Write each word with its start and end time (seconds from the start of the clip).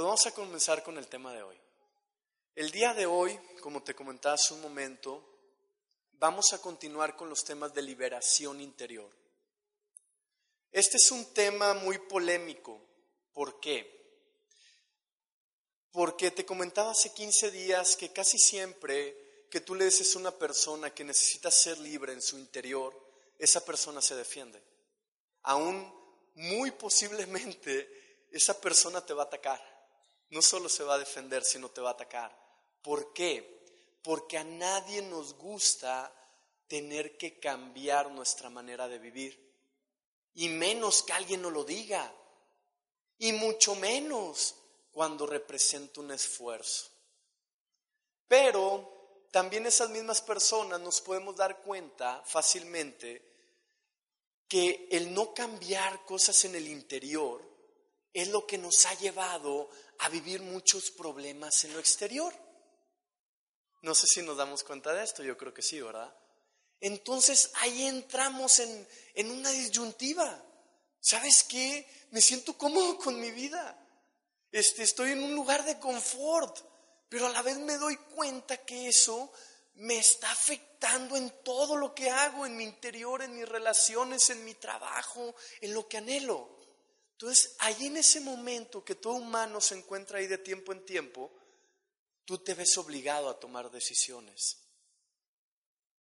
Pues 0.00 0.06
vamos 0.06 0.26
a 0.26 0.30
comenzar 0.30 0.82
con 0.82 0.96
el 0.96 1.08
tema 1.08 1.30
de 1.34 1.42
hoy. 1.42 1.60
El 2.54 2.70
día 2.70 2.94
de 2.94 3.04
hoy, 3.04 3.38
como 3.60 3.82
te 3.82 3.94
comentaba 3.94 4.34
hace 4.34 4.54
un 4.54 4.62
momento, 4.62 5.22
vamos 6.12 6.54
a 6.54 6.58
continuar 6.62 7.14
con 7.16 7.28
los 7.28 7.44
temas 7.44 7.74
de 7.74 7.82
liberación 7.82 8.62
interior. 8.62 9.10
Este 10.72 10.96
es 10.96 11.10
un 11.10 11.34
tema 11.34 11.74
muy 11.74 11.98
polémico. 11.98 12.80
¿Por 13.34 13.60
qué? 13.60 14.24
Porque 15.92 16.30
te 16.30 16.46
comentaba 16.46 16.92
hace 16.92 17.12
15 17.12 17.50
días 17.50 17.94
que 17.94 18.10
casi 18.10 18.38
siempre 18.38 19.44
que 19.50 19.60
tú 19.60 19.74
le 19.74 19.84
dices 19.84 20.16
a 20.16 20.18
una 20.18 20.30
persona 20.30 20.94
que 20.94 21.04
necesita 21.04 21.50
ser 21.50 21.76
libre 21.76 22.14
en 22.14 22.22
su 22.22 22.38
interior, 22.38 22.98
esa 23.38 23.62
persona 23.62 24.00
se 24.00 24.16
defiende. 24.16 24.62
Aún 25.42 25.92
muy 26.36 26.70
posiblemente 26.70 28.26
esa 28.32 28.58
persona 28.58 29.04
te 29.04 29.12
va 29.12 29.24
a 29.24 29.26
atacar. 29.26 29.69
No 30.30 30.42
solo 30.42 30.68
se 30.68 30.84
va 30.84 30.94
a 30.94 30.98
defender, 30.98 31.44
sino 31.44 31.70
te 31.70 31.80
va 31.80 31.90
a 31.90 31.92
atacar. 31.92 32.36
¿Por 32.82 33.12
qué? 33.12 33.98
Porque 34.02 34.38
a 34.38 34.44
nadie 34.44 35.02
nos 35.02 35.34
gusta 35.34 36.14
tener 36.68 37.18
que 37.18 37.38
cambiar 37.40 38.10
nuestra 38.10 38.48
manera 38.48 38.88
de 38.88 38.98
vivir. 38.98 39.50
Y 40.34 40.48
menos 40.48 41.02
que 41.02 41.12
alguien 41.12 41.42
nos 41.42 41.52
lo 41.52 41.64
diga. 41.64 42.14
Y 43.18 43.32
mucho 43.32 43.74
menos 43.74 44.54
cuando 44.92 45.26
representa 45.26 46.00
un 46.00 46.12
esfuerzo. 46.12 46.90
Pero 48.28 49.26
también 49.32 49.66
esas 49.66 49.90
mismas 49.90 50.22
personas 50.22 50.80
nos 50.80 51.00
podemos 51.00 51.34
dar 51.34 51.60
cuenta 51.62 52.22
fácilmente 52.24 53.28
que 54.46 54.88
el 54.90 55.12
no 55.12 55.34
cambiar 55.34 56.04
cosas 56.04 56.44
en 56.44 56.54
el 56.54 56.68
interior 56.68 57.49
es 58.12 58.28
lo 58.28 58.46
que 58.46 58.58
nos 58.58 58.86
ha 58.86 58.94
llevado 58.94 59.70
a 59.98 60.08
vivir 60.08 60.42
muchos 60.42 60.90
problemas 60.90 61.64
en 61.64 61.72
lo 61.72 61.78
exterior. 61.78 62.34
No 63.82 63.94
sé 63.94 64.06
si 64.06 64.22
nos 64.22 64.36
damos 64.36 64.64
cuenta 64.64 64.92
de 64.92 65.04
esto, 65.04 65.22
yo 65.22 65.36
creo 65.36 65.54
que 65.54 65.62
sí, 65.62 65.80
¿verdad? 65.80 66.14
Entonces 66.80 67.50
ahí 67.56 67.86
entramos 67.86 68.58
en, 68.58 68.88
en 69.14 69.30
una 69.30 69.50
disyuntiva. 69.50 70.44
¿Sabes 71.00 71.44
qué? 71.44 71.86
Me 72.10 72.20
siento 72.20 72.56
cómodo 72.58 72.98
con 72.98 73.18
mi 73.20 73.30
vida. 73.30 73.76
Este, 74.52 74.82
estoy 74.82 75.12
en 75.12 75.22
un 75.22 75.34
lugar 75.34 75.64
de 75.64 75.78
confort, 75.78 76.58
pero 77.08 77.26
a 77.26 77.30
la 77.30 77.42
vez 77.42 77.58
me 77.58 77.76
doy 77.78 77.96
cuenta 77.96 78.58
que 78.58 78.88
eso 78.88 79.32
me 79.74 79.98
está 79.98 80.30
afectando 80.30 81.16
en 81.16 81.30
todo 81.42 81.76
lo 81.76 81.94
que 81.94 82.10
hago, 82.10 82.44
en 82.44 82.56
mi 82.56 82.64
interior, 82.64 83.22
en 83.22 83.34
mis 83.34 83.48
relaciones, 83.48 84.28
en 84.30 84.44
mi 84.44 84.54
trabajo, 84.54 85.34
en 85.60 85.72
lo 85.72 85.88
que 85.88 85.98
anhelo. 85.98 86.59
Entonces, 87.20 87.54
ahí 87.58 87.88
en 87.88 87.98
ese 87.98 88.18
momento 88.18 88.82
que 88.82 88.94
todo 88.94 89.12
humano 89.12 89.60
se 89.60 89.74
encuentra 89.74 90.18
ahí 90.18 90.26
de 90.26 90.38
tiempo 90.38 90.72
en 90.72 90.86
tiempo, 90.86 91.30
tú 92.24 92.38
te 92.38 92.54
ves 92.54 92.78
obligado 92.78 93.28
a 93.28 93.38
tomar 93.38 93.70
decisiones. 93.70 94.56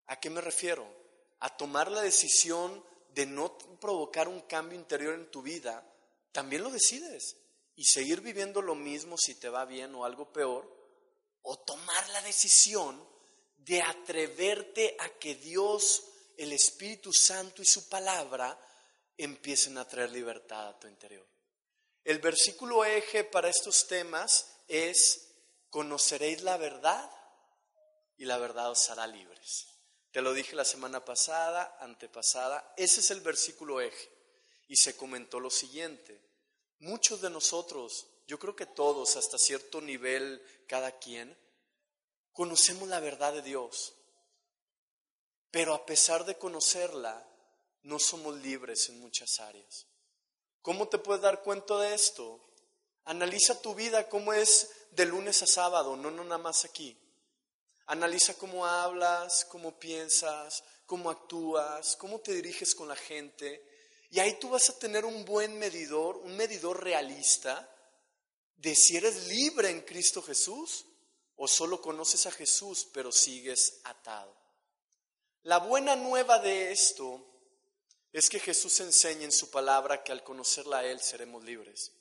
¿A 0.05 0.17
qué 0.17 0.29
me 0.29 0.39
refiero? 0.39 0.87
A 1.41 1.57
tomar 1.57 1.91
la 1.91 2.01
decisión 2.01 2.81
de 3.09 3.25
no 3.25 3.57
provocar 3.81 4.29
un 4.29 4.39
cambio 4.43 4.79
interior 4.79 5.13
en 5.13 5.29
tu 5.29 5.41
vida, 5.41 5.85
también 6.31 6.63
lo 6.63 6.71
decides. 6.71 7.35
Y 7.75 7.83
seguir 7.83 8.21
viviendo 8.21 8.61
lo 8.61 8.75
mismo 8.75 9.17
si 9.17 9.35
te 9.35 9.49
va 9.49 9.65
bien 9.65 9.93
o 9.95 10.05
algo 10.05 10.31
peor, 10.31 10.73
o 11.41 11.59
tomar 11.59 12.09
la 12.11 12.21
decisión 12.21 13.05
de 13.57 13.81
atreverte 13.81 14.95
a 14.97 15.09
que 15.19 15.35
Dios, 15.35 16.01
el 16.37 16.53
Espíritu 16.53 17.11
Santo 17.11 17.61
y 17.61 17.65
su 17.65 17.89
palabra 17.89 18.57
empiecen 19.23 19.77
a 19.77 19.87
traer 19.87 20.11
libertad 20.11 20.67
a 20.67 20.79
tu 20.79 20.87
interior. 20.87 21.25
El 22.03 22.19
versículo 22.19 22.85
eje 22.85 23.23
para 23.23 23.49
estos 23.49 23.87
temas 23.87 24.61
es, 24.67 25.31
conoceréis 25.69 26.41
la 26.41 26.57
verdad 26.57 27.09
y 28.17 28.25
la 28.25 28.37
verdad 28.37 28.71
os 28.71 28.89
hará 28.89 29.05
libres. 29.07 29.67
Te 30.11 30.21
lo 30.21 30.33
dije 30.33 30.55
la 30.55 30.65
semana 30.65 31.05
pasada, 31.05 31.77
antepasada, 31.79 32.73
ese 32.77 33.01
es 33.01 33.11
el 33.11 33.21
versículo 33.21 33.81
eje. 33.81 34.09
Y 34.67 34.77
se 34.77 34.95
comentó 34.95 35.39
lo 35.39 35.49
siguiente, 35.49 36.21
muchos 36.79 37.21
de 37.21 37.29
nosotros, 37.29 38.07
yo 38.27 38.39
creo 38.39 38.55
que 38.55 38.65
todos, 38.65 39.15
hasta 39.15 39.37
cierto 39.37 39.81
nivel, 39.81 40.41
cada 40.67 40.97
quien, 40.99 41.37
conocemos 42.31 42.87
la 42.87 42.99
verdad 42.99 43.33
de 43.33 43.41
Dios, 43.41 43.93
pero 45.51 45.73
a 45.73 45.85
pesar 45.85 46.25
de 46.25 46.37
conocerla, 46.37 47.28
no 47.83 47.99
somos 47.99 48.35
libres 48.37 48.89
en 48.89 48.99
muchas 48.99 49.39
áreas. 49.39 49.87
¿Cómo 50.61 50.87
te 50.87 50.97
puedes 50.97 51.21
dar 51.21 51.41
cuenta 51.41 51.77
de 51.77 51.93
esto? 51.93 52.39
Analiza 53.05 53.61
tu 53.61 53.73
vida 53.73 54.07
cómo 54.09 54.33
es 54.33 54.69
de 54.91 55.05
lunes 55.05 55.41
a 55.41 55.47
sábado, 55.47 55.95
no, 55.95 56.11
no 56.11 56.23
nada 56.23 56.37
más 56.37 56.65
aquí. 56.65 56.97
Analiza 57.85 58.35
cómo 58.35 58.65
hablas, 58.65 59.45
cómo 59.45 59.79
piensas, 59.79 60.63
cómo 60.85 61.09
actúas, 61.09 61.95
cómo 61.95 62.19
te 62.19 62.33
diriges 62.33 62.75
con 62.75 62.87
la 62.87 62.95
gente. 62.95 63.65
Y 64.11 64.19
ahí 64.19 64.37
tú 64.39 64.49
vas 64.49 64.69
a 64.69 64.77
tener 64.77 65.05
un 65.05 65.25
buen 65.25 65.57
medidor, 65.57 66.17
un 66.17 66.35
medidor 66.35 66.83
realista 66.83 67.67
de 68.57 68.75
si 68.75 68.97
eres 68.97 69.27
libre 69.27 69.69
en 69.69 69.81
Cristo 69.81 70.21
Jesús 70.21 70.85
o 71.35 71.47
solo 71.47 71.81
conoces 71.81 72.25
a 72.25 72.31
Jesús 72.31 72.87
pero 72.93 73.11
sigues 73.11 73.79
atado. 73.85 74.35
La 75.43 75.59
buena 75.59 75.95
nueva 75.95 76.39
de 76.39 76.71
esto 76.71 77.25
es 78.11 78.29
que 78.29 78.39
Jesús 78.39 78.79
enseña 78.79 79.25
en 79.25 79.31
su 79.31 79.49
palabra 79.49 80.03
que 80.03 80.11
al 80.11 80.23
conocerla 80.23 80.79
a 80.79 80.85
Él 80.85 80.99
seremos 80.99 81.43
libres. 81.43 81.91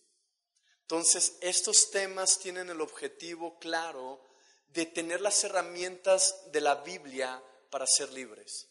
Entonces, 0.82 1.36
estos 1.42 1.90
temas 1.90 2.38
tienen 2.38 2.70
el 2.70 2.80
objetivo 2.80 3.58
claro 3.58 4.24
de 4.68 4.86
tener 4.86 5.20
las 5.20 5.44
herramientas 5.44 6.50
de 6.50 6.60
la 6.62 6.76
Biblia 6.76 7.42
para 7.70 7.86
ser 7.86 8.10
libres. 8.12 8.68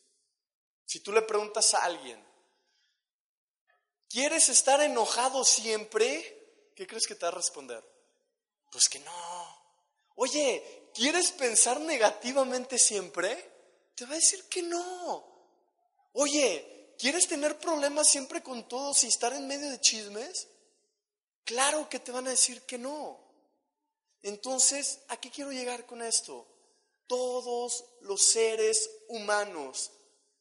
Si 0.85 0.99
tú 1.01 1.11
le 1.11 1.21
preguntas 1.21 1.73
a 1.73 1.83
alguien, 1.83 2.23
¿quieres 4.09 4.49
estar 4.49 4.81
enojado 4.81 5.43
siempre? 5.43 6.71
¿Qué 6.75 6.87
crees 6.87 7.05
que 7.05 7.15
te 7.15 7.25
va 7.25 7.31
a 7.31 7.35
responder? 7.35 7.83
Pues 8.71 8.89
que 8.89 8.99
no. 8.99 9.57
Oye, 10.15 10.89
¿quieres 10.95 11.31
pensar 11.31 11.79
negativamente 11.79 12.79
siempre? 12.79 13.91
Te 13.93 14.05
va 14.05 14.13
a 14.13 14.15
decir 14.15 14.47
que 14.49 14.63
no. 14.63 15.37
Oye, 16.13 16.76
¿quieres 16.97 17.27
tener 17.27 17.57
problemas 17.59 18.09
siempre 18.09 18.41
con 18.43 18.67
todos 18.67 19.03
y 19.03 19.07
estar 19.07 19.33
en 19.33 19.47
medio 19.47 19.69
de 19.69 19.79
chismes? 19.79 20.47
Claro 21.43 21.87
que 21.89 21.99
te 21.99 22.11
van 22.11 22.27
a 22.27 22.31
decir 22.31 22.61
que 22.63 22.77
no. 22.77 23.19
Entonces, 24.21 24.99
¿a 25.07 25.17
qué 25.17 25.31
quiero 25.31 25.51
llegar 25.51 25.85
con 25.85 26.01
esto? 26.01 26.47
Todos 27.07 27.85
los 28.01 28.21
seres 28.21 28.89
humanos, 29.07 29.91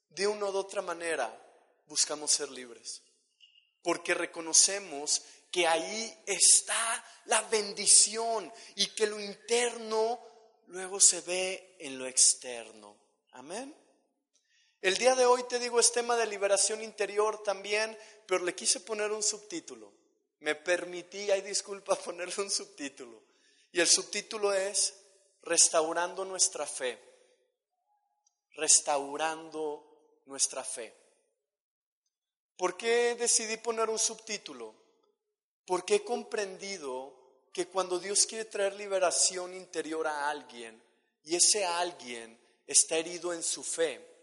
de 0.09 0.27
una 0.27 0.47
u 0.47 0.57
otra 0.57 0.83
manera, 0.83 1.33
buscamos 1.87 2.33
ser 2.33 2.51
libres. 2.51 3.03
Porque 3.83 4.15
reconocemos 4.15 5.23
que 5.53 5.67
ahí 5.67 6.23
está 6.27 7.05
la 7.27 7.43
bendición 7.43 8.53
y 8.75 8.89
que 8.89 9.07
lo 9.07 9.21
interno 9.21 10.21
luego 10.67 10.99
se 10.99 11.21
ve 11.21 11.77
en 11.79 11.99
lo 11.99 12.07
externo. 12.07 12.97
Amén. 13.33 13.75
El 14.83 14.97
día 14.97 15.15
de 15.15 15.27
hoy 15.27 15.43
te 15.45 15.59
digo 15.59 15.81
es 15.81 15.93
tema 15.93 16.17
de 16.17 16.27
liberación 16.27 16.83
interior 16.83 17.43
también, 17.43 17.97
pero 18.27 18.45
le 18.45 18.55
quise 18.55 18.81
poner 18.81 19.11
un 19.11 19.23
subtítulo. 19.23 19.93
Me 20.41 20.55
permití, 20.55 21.31
hay 21.31 21.41
disculpa, 21.41 21.97
ponerle 22.05 22.35
un 22.43 22.51
subtítulo. 22.51 23.23
Y 23.73 23.81
el 23.81 23.89
subtítulo 23.89 24.53
es 24.53 24.95
Restaurando 25.43 26.25
nuestra 26.25 26.67
fe. 26.67 26.99
Restaurando 28.57 30.23
nuestra 30.27 30.65
fe. 30.65 30.93
¿Por 32.57 32.77
qué 32.77 33.15
decidí 33.15 33.57
poner 33.59 33.89
un 33.89 33.99
subtítulo? 33.99 34.75
Porque 35.65 35.97
he 35.97 36.05
comprendido 36.05 37.15
que 37.53 37.69
cuando 37.69 37.99
Dios 37.99 38.27
quiere 38.27 38.47
traer 38.47 38.75
liberación 38.75 39.55
interior 39.55 40.07
a 40.07 40.29
alguien 40.29 40.83
y 41.23 41.37
ese 41.37 41.65
alguien 41.65 42.39
está 42.67 42.97
herido 42.97 43.33
en 43.33 43.43
su 43.43 43.63
fe, 43.63 44.16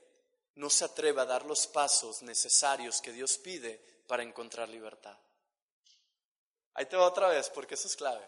no 0.56 0.70
se 0.70 0.86
atreve 0.86 1.22
a 1.22 1.26
dar 1.26 1.46
los 1.46 1.68
pasos 1.68 2.22
necesarios 2.22 3.02
que 3.02 3.12
Dios 3.12 3.38
pide 3.38 3.78
para 4.08 4.24
encontrar 4.24 4.70
libertad. 4.70 5.18
Ahí 6.76 6.86
te 6.86 6.96
va 6.96 7.08
otra 7.08 7.28
vez, 7.28 7.50
porque 7.50 7.76
eso 7.76 7.88
es 7.88 7.96
clave. 7.96 8.28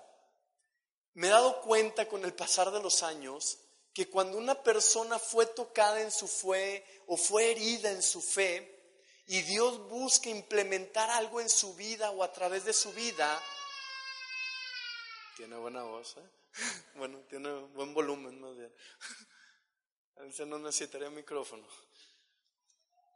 Me 1.14 1.28
he 1.28 1.32
dado 1.32 1.62
cuenta 1.62 2.08
con 2.08 2.24
el 2.26 2.34
pasar 2.34 2.72
de 2.72 2.82
los 2.82 3.04
años 3.04 3.60
que 3.94 4.10
cuando 4.10 4.38
una 4.38 4.62
persona 4.62 5.18
fue 5.18 5.46
tocada 5.46 6.02
en 6.02 6.12
su 6.12 6.28
fe 6.28 6.86
o 7.08 7.16
fue 7.16 7.52
herida 7.52 7.92
en 7.92 8.04
su 8.04 8.22
fe, 8.22 8.76
y 9.28 9.42
Dios 9.42 9.80
busca 9.90 10.30
implementar 10.30 11.10
algo 11.10 11.42
en 11.42 11.50
su 11.50 11.74
vida 11.76 12.12
o 12.12 12.24
a 12.24 12.32
través 12.32 12.64
de 12.66 12.74
su 12.74 12.92
vida, 12.94 13.42
tiene 15.36 15.56
buena 15.58 15.84
voz, 15.84 16.16
¿eh? 16.18 16.30
bueno, 16.96 17.20
tiene 17.30 17.52
buen 17.74 17.94
volumen 17.94 18.40
más 18.40 18.56
bien. 18.56 18.74
A 20.18 20.22
veces 20.22 20.48
no 20.48 20.58
necesitaría 20.58 21.10
micrófono. 21.10 21.68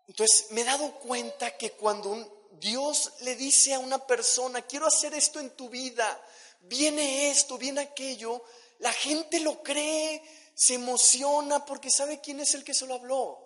Entonces, 0.10 0.48
me 0.50 0.62
he 0.62 0.64
dado 0.64 0.92
cuenta 0.96 1.56
que 1.56 1.74
cuando 1.74 2.10
un- 2.10 2.34
Dios 2.54 3.14
le 3.22 3.36
dice 3.36 3.76
a 3.76 3.80
una 3.80 4.06
persona, 4.08 4.64
quiero 4.64 4.88
hacer 4.88 5.14
esto 5.14 5.40
en 5.40 5.52
tu 5.52 5.70
vida, 5.70 6.20
viene 6.62 7.30
esto, 7.30 7.60
viene 7.60 7.82
aquello, 7.82 8.44
la 8.80 8.92
gente 8.92 9.40
lo 9.40 9.62
cree, 9.62 10.22
se 10.56 10.74
emociona 10.74 11.64
porque 11.64 11.92
sabe 11.92 12.20
quién 12.20 12.40
es 12.40 12.56
el 12.56 12.64
que 12.64 12.74
se 12.74 12.88
lo 12.88 12.96
habló. 12.96 13.40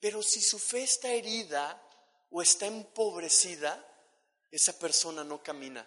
Pero 0.00 0.22
si 0.22 0.40
su 0.40 0.58
fe 0.58 0.82
está 0.84 1.10
herida 1.12 1.80
o 2.30 2.40
está 2.40 2.64
empobrecida, 2.66 3.86
esa 4.50 4.78
persona 4.78 5.22
no 5.22 5.42
camina 5.42 5.86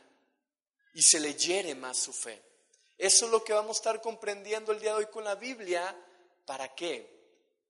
y 0.94 1.02
se 1.02 1.20
le 1.20 1.34
hiere 1.34 1.74
más 1.74 1.98
su 1.98 2.14
fe. 2.14 2.40
Eso 3.00 3.26
es 3.26 3.32
lo 3.32 3.44
que 3.44 3.54
vamos 3.54 3.78
a 3.78 3.80
estar 3.80 4.02
comprendiendo 4.02 4.72
el 4.72 4.80
día 4.80 4.92
de 4.92 4.98
hoy 5.00 5.06
con 5.08 5.24
la 5.24 5.36
Biblia. 5.36 5.96
¿Para 6.46 6.74
qué? 6.76 7.17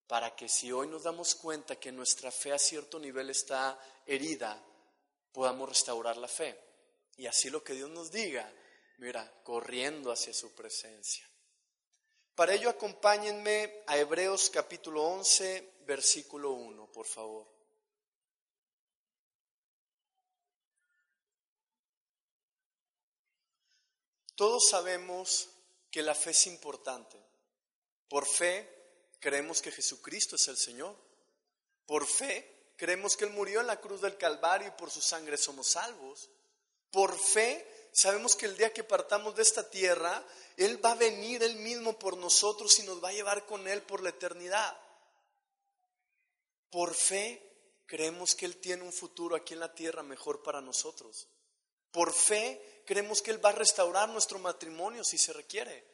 Para 0.07 0.35
que 0.35 0.47
si 0.47 0.71
hoy 0.71 0.87
nos 0.87 1.03
damos 1.03 1.35
cuenta 1.35 1.77
que 1.77 1.91
nuestra 1.91 2.31
fe 2.31 2.53
a 2.53 2.59
cierto 2.59 2.97
nivel 2.97 3.29
está 3.29 3.77
herida, 4.05 4.63
podamos 5.33 5.67
restaurar 5.67 6.17
la 6.17 6.29
fe. 6.29 6.57
Y 7.17 7.27
así 7.27 7.49
lo 7.49 7.63
que 7.63 7.73
Dios 7.73 7.89
nos 7.89 8.11
diga, 8.11 8.49
mira, 8.99 9.41
corriendo 9.43 10.11
hacia 10.11 10.33
su 10.33 10.55
presencia. 10.55 11.29
Para 12.35 12.53
ello 12.53 12.69
acompáñenme 12.69 13.83
a 13.87 13.97
Hebreos 13.97 14.49
capítulo 14.49 15.03
11, 15.03 15.79
versículo 15.87 16.51
1, 16.51 16.91
por 16.91 17.07
favor. 17.07 17.47
Todos 24.35 24.69
sabemos 24.69 25.49
que 25.89 26.03
la 26.03 26.13
fe 26.13 26.29
es 26.29 26.45
importante. 26.45 27.17
Por 28.07 28.27
fe 28.27 28.76
creemos 29.19 29.61
que 29.61 29.71
Jesucristo 29.71 30.35
es 30.35 30.47
el 30.47 30.57
Señor. 30.57 30.95
Por 31.85 32.05
fe 32.05 32.71
creemos 32.75 33.15
que 33.15 33.25
Él 33.25 33.31
murió 33.31 33.61
en 33.61 33.67
la 33.67 33.79
cruz 33.79 34.01
del 34.01 34.17
Calvario 34.17 34.67
y 34.67 34.79
por 34.79 34.91
su 34.91 35.01
sangre 35.01 35.37
somos 35.37 35.69
salvos. 35.69 36.29
Por 36.91 37.17
fe 37.17 37.89
sabemos 37.91 38.35
que 38.35 38.45
el 38.45 38.57
día 38.57 38.73
que 38.73 38.83
partamos 38.83 39.35
de 39.35 39.43
esta 39.43 39.69
tierra, 39.69 40.23
Él 40.55 40.83
va 40.83 40.91
a 40.91 40.95
venir 40.95 41.43
Él 41.43 41.55
mismo 41.57 41.97
por 41.97 42.17
nosotros 42.17 42.77
y 42.79 42.83
nos 42.83 43.03
va 43.03 43.09
a 43.09 43.13
llevar 43.13 43.45
con 43.45 43.67
Él 43.67 43.81
por 43.81 44.01
la 44.03 44.09
eternidad. 44.09 44.79
Por 46.69 46.93
fe 46.93 47.43
creemos 47.85 48.35
que 48.35 48.45
Él 48.45 48.57
tiene 48.57 48.83
un 48.83 48.93
futuro 48.93 49.35
aquí 49.35 49.53
en 49.53 49.61
la 49.61 49.73
tierra 49.73 50.03
mejor 50.03 50.43
para 50.43 50.61
nosotros. 50.61 51.27
Por 51.91 52.13
fe 52.13 52.83
creemos 52.85 53.21
que 53.21 53.31
Él 53.31 53.43
va 53.43 53.49
a 53.49 53.53
restaurar 53.53 54.09
nuestro 54.09 54.39
matrimonio 54.39 55.03
si 55.03 55.17
se 55.17 55.33
requiere. 55.33 55.85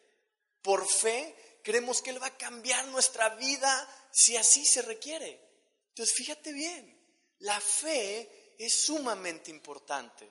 Por 0.61 0.87
fe 0.87 1.35
creemos 1.63 2.01
que 2.01 2.11
Él 2.11 2.21
va 2.21 2.27
a 2.27 2.37
cambiar 2.37 2.85
nuestra 2.87 3.29
vida 3.29 4.09
si 4.11 4.37
así 4.37 4.65
se 4.65 4.83
requiere. 4.83 5.41
Entonces 5.89 6.15
fíjate 6.15 6.53
bien, 6.53 6.99
la 7.39 7.59
fe 7.59 8.55
es 8.59 8.85
sumamente 8.85 9.49
importante. 9.49 10.29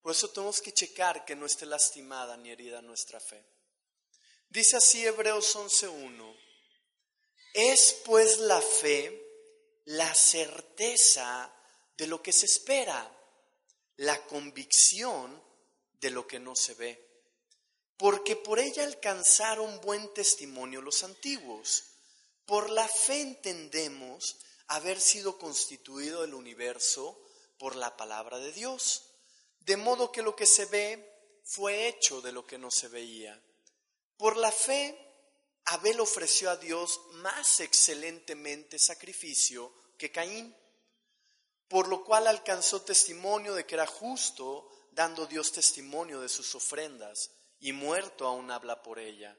Por 0.00 0.12
eso 0.12 0.30
tenemos 0.30 0.60
que 0.60 0.72
checar 0.72 1.24
que 1.24 1.36
no 1.36 1.46
esté 1.46 1.66
lastimada 1.66 2.36
ni 2.36 2.50
herida 2.50 2.82
nuestra 2.82 3.20
fe. 3.20 3.44
Dice 4.48 4.76
así 4.76 5.06
Hebreos 5.06 5.54
11.1, 5.54 6.36
es 7.54 8.00
pues 8.04 8.38
la 8.38 8.60
fe 8.60 9.22
la 9.84 10.14
certeza 10.14 11.52
de 11.96 12.06
lo 12.06 12.22
que 12.22 12.32
se 12.32 12.46
espera, 12.46 13.10
la 13.96 14.24
convicción 14.26 15.42
de 16.00 16.10
lo 16.10 16.26
que 16.26 16.38
no 16.38 16.54
se 16.54 16.74
ve. 16.74 17.11
Porque 18.02 18.34
por 18.34 18.58
ella 18.58 18.82
alcanzaron 18.82 19.80
buen 19.80 20.12
testimonio 20.12 20.82
los 20.82 21.04
antiguos. 21.04 21.84
Por 22.44 22.68
la 22.68 22.88
fe 22.88 23.20
entendemos 23.20 24.38
haber 24.66 25.00
sido 25.00 25.38
constituido 25.38 26.24
el 26.24 26.34
universo 26.34 27.16
por 27.60 27.76
la 27.76 27.96
palabra 27.96 28.38
de 28.38 28.50
Dios. 28.50 29.04
De 29.60 29.76
modo 29.76 30.10
que 30.10 30.22
lo 30.22 30.34
que 30.34 30.46
se 30.46 30.64
ve 30.64 31.40
fue 31.44 31.86
hecho 31.86 32.20
de 32.20 32.32
lo 32.32 32.44
que 32.44 32.58
no 32.58 32.72
se 32.72 32.88
veía. 32.88 33.40
Por 34.16 34.36
la 34.36 34.50
fe, 34.50 34.98
Abel 35.66 36.00
ofreció 36.00 36.50
a 36.50 36.56
Dios 36.56 37.00
más 37.12 37.60
excelentemente 37.60 38.80
sacrificio 38.80 39.72
que 39.96 40.10
Caín, 40.10 40.56
por 41.68 41.86
lo 41.86 42.02
cual 42.02 42.26
alcanzó 42.26 42.82
testimonio 42.82 43.54
de 43.54 43.64
que 43.64 43.76
era 43.76 43.86
justo, 43.86 44.68
dando 44.90 45.26
Dios 45.26 45.52
testimonio 45.52 46.20
de 46.20 46.28
sus 46.28 46.52
ofrendas, 46.56 47.30
y 47.62 47.72
muerto 47.72 48.26
aún 48.26 48.50
habla 48.50 48.82
por 48.82 48.98
ella. 48.98 49.36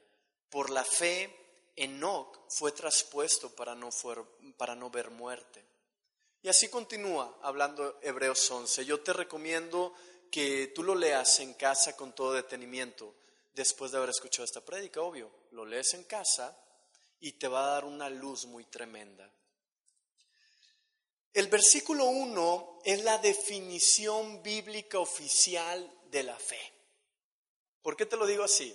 Por 0.50 0.70
la 0.70 0.82
fe, 0.82 1.32
Enoc 1.76 2.38
fue 2.48 2.72
traspuesto 2.72 3.54
para 3.54 3.74
no, 3.74 4.90
ver 4.90 5.10
muerte. 5.10 5.62
Y 6.42 6.48
así 6.48 6.68
continúa 6.68 7.38
hablando 7.42 7.98
Hebreos 8.02 8.50
11. 8.50 8.84
Yo 8.86 9.00
te 9.00 9.12
recomiendo 9.12 9.94
que 10.30 10.68
tú 10.68 10.82
lo 10.82 10.94
leas 10.94 11.38
en 11.40 11.54
casa 11.54 11.96
con 11.96 12.14
todo 12.14 12.32
detenimiento, 12.32 13.14
después 13.52 13.92
de 13.92 13.98
haber 13.98 14.10
escuchado 14.10 14.44
esta 14.44 14.62
prédica, 14.62 15.02
obvio. 15.02 15.30
Lo 15.50 15.66
lees 15.66 15.92
en 15.94 16.04
casa 16.04 16.56
y 17.20 17.32
te 17.32 17.46
va 17.46 17.64
a 17.64 17.70
dar 17.72 17.84
una 17.84 18.08
luz 18.08 18.46
muy 18.46 18.64
tremenda. 18.64 19.30
El 21.34 21.48
versículo 21.48 22.06
1 22.06 22.78
es 22.84 23.04
la 23.04 23.18
definición 23.18 24.42
bíblica 24.42 24.98
oficial 24.98 25.92
de 26.10 26.22
la 26.22 26.38
fe. 26.38 26.73
¿Por 27.84 27.98
qué 27.98 28.06
te 28.06 28.16
lo 28.16 28.26
digo 28.26 28.44
así? 28.44 28.74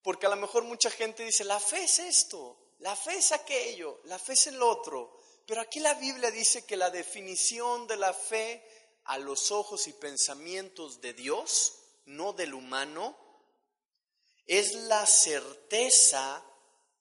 Porque 0.00 0.26
a 0.26 0.28
lo 0.28 0.36
mejor 0.36 0.62
mucha 0.62 0.88
gente 0.88 1.24
dice, 1.24 1.42
la 1.42 1.58
fe 1.58 1.82
es 1.82 1.98
esto, 1.98 2.76
la 2.78 2.94
fe 2.94 3.16
es 3.16 3.32
aquello, 3.32 4.00
la 4.04 4.20
fe 4.20 4.34
es 4.34 4.46
el 4.46 4.62
otro. 4.62 5.18
Pero 5.44 5.60
aquí 5.60 5.80
la 5.80 5.94
Biblia 5.94 6.30
dice 6.30 6.64
que 6.64 6.76
la 6.76 6.90
definición 6.90 7.88
de 7.88 7.96
la 7.96 8.14
fe 8.14 8.64
a 9.06 9.18
los 9.18 9.50
ojos 9.50 9.88
y 9.88 9.94
pensamientos 9.94 11.00
de 11.00 11.12
Dios, 11.12 11.80
no 12.04 12.32
del 12.32 12.54
humano, 12.54 13.18
es 14.46 14.74
la 14.74 15.04
certeza 15.06 16.40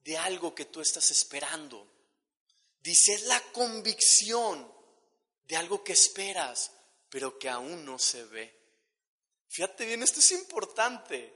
de 0.03 0.17
algo 0.17 0.55
que 0.55 0.65
tú 0.65 0.81
estás 0.81 1.11
esperando. 1.11 1.87
Dice, 2.81 3.13
es 3.13 3.23
la 3.25 3.39
convicción 3.51 4.67
de 5.43 5.57
algo 5.57 5.83
que 5.83 5.93
esperas, 5.93 6.71
pero 7.07 7.37
que 7.37 7.49
aún 7.49 7.85
no 7.85 7.99
se 7.99 8.23
ve. 8.23 8.62
Fíjate 9.53 9.85
bien, 9.85 10.01
esto 10.01 10.19
es 10.19 10.31
importante. 10.31 11.31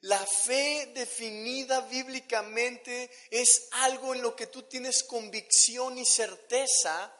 La 0.00 0.18
fe 0.26 0.90
definida 0.92 1.82
bíblicamente 1.82 3.08
es 3.30 3.68
algo 3.70 4.12
en 4.12 4.22
lo 4.22 4.34
que 4.34 4.48
tú 4.48 4.62
tienes 4.62 5.04
convicción 5.04 5.96
y 5.96 6.04
certeza, 6.04 7.16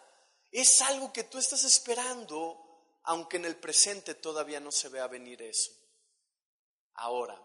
es 0.51 0.81
algo 0.81 1.13
que 1.13 1.23
tú 1.23 1.39
estás 1.39 1.63
esperando, 1.63 2.99
aunque 3.05 3.37
en 3.37 3.45
el 3.45 3.61
presente 3.61 4.17
todavía 4.17 4.59
no 4.59 4.73
se 4.73 4.89
vea 4.89 5.07
venir 5.07 5.41
eso. 5.41 5.71
Ahora, 6.95 7.41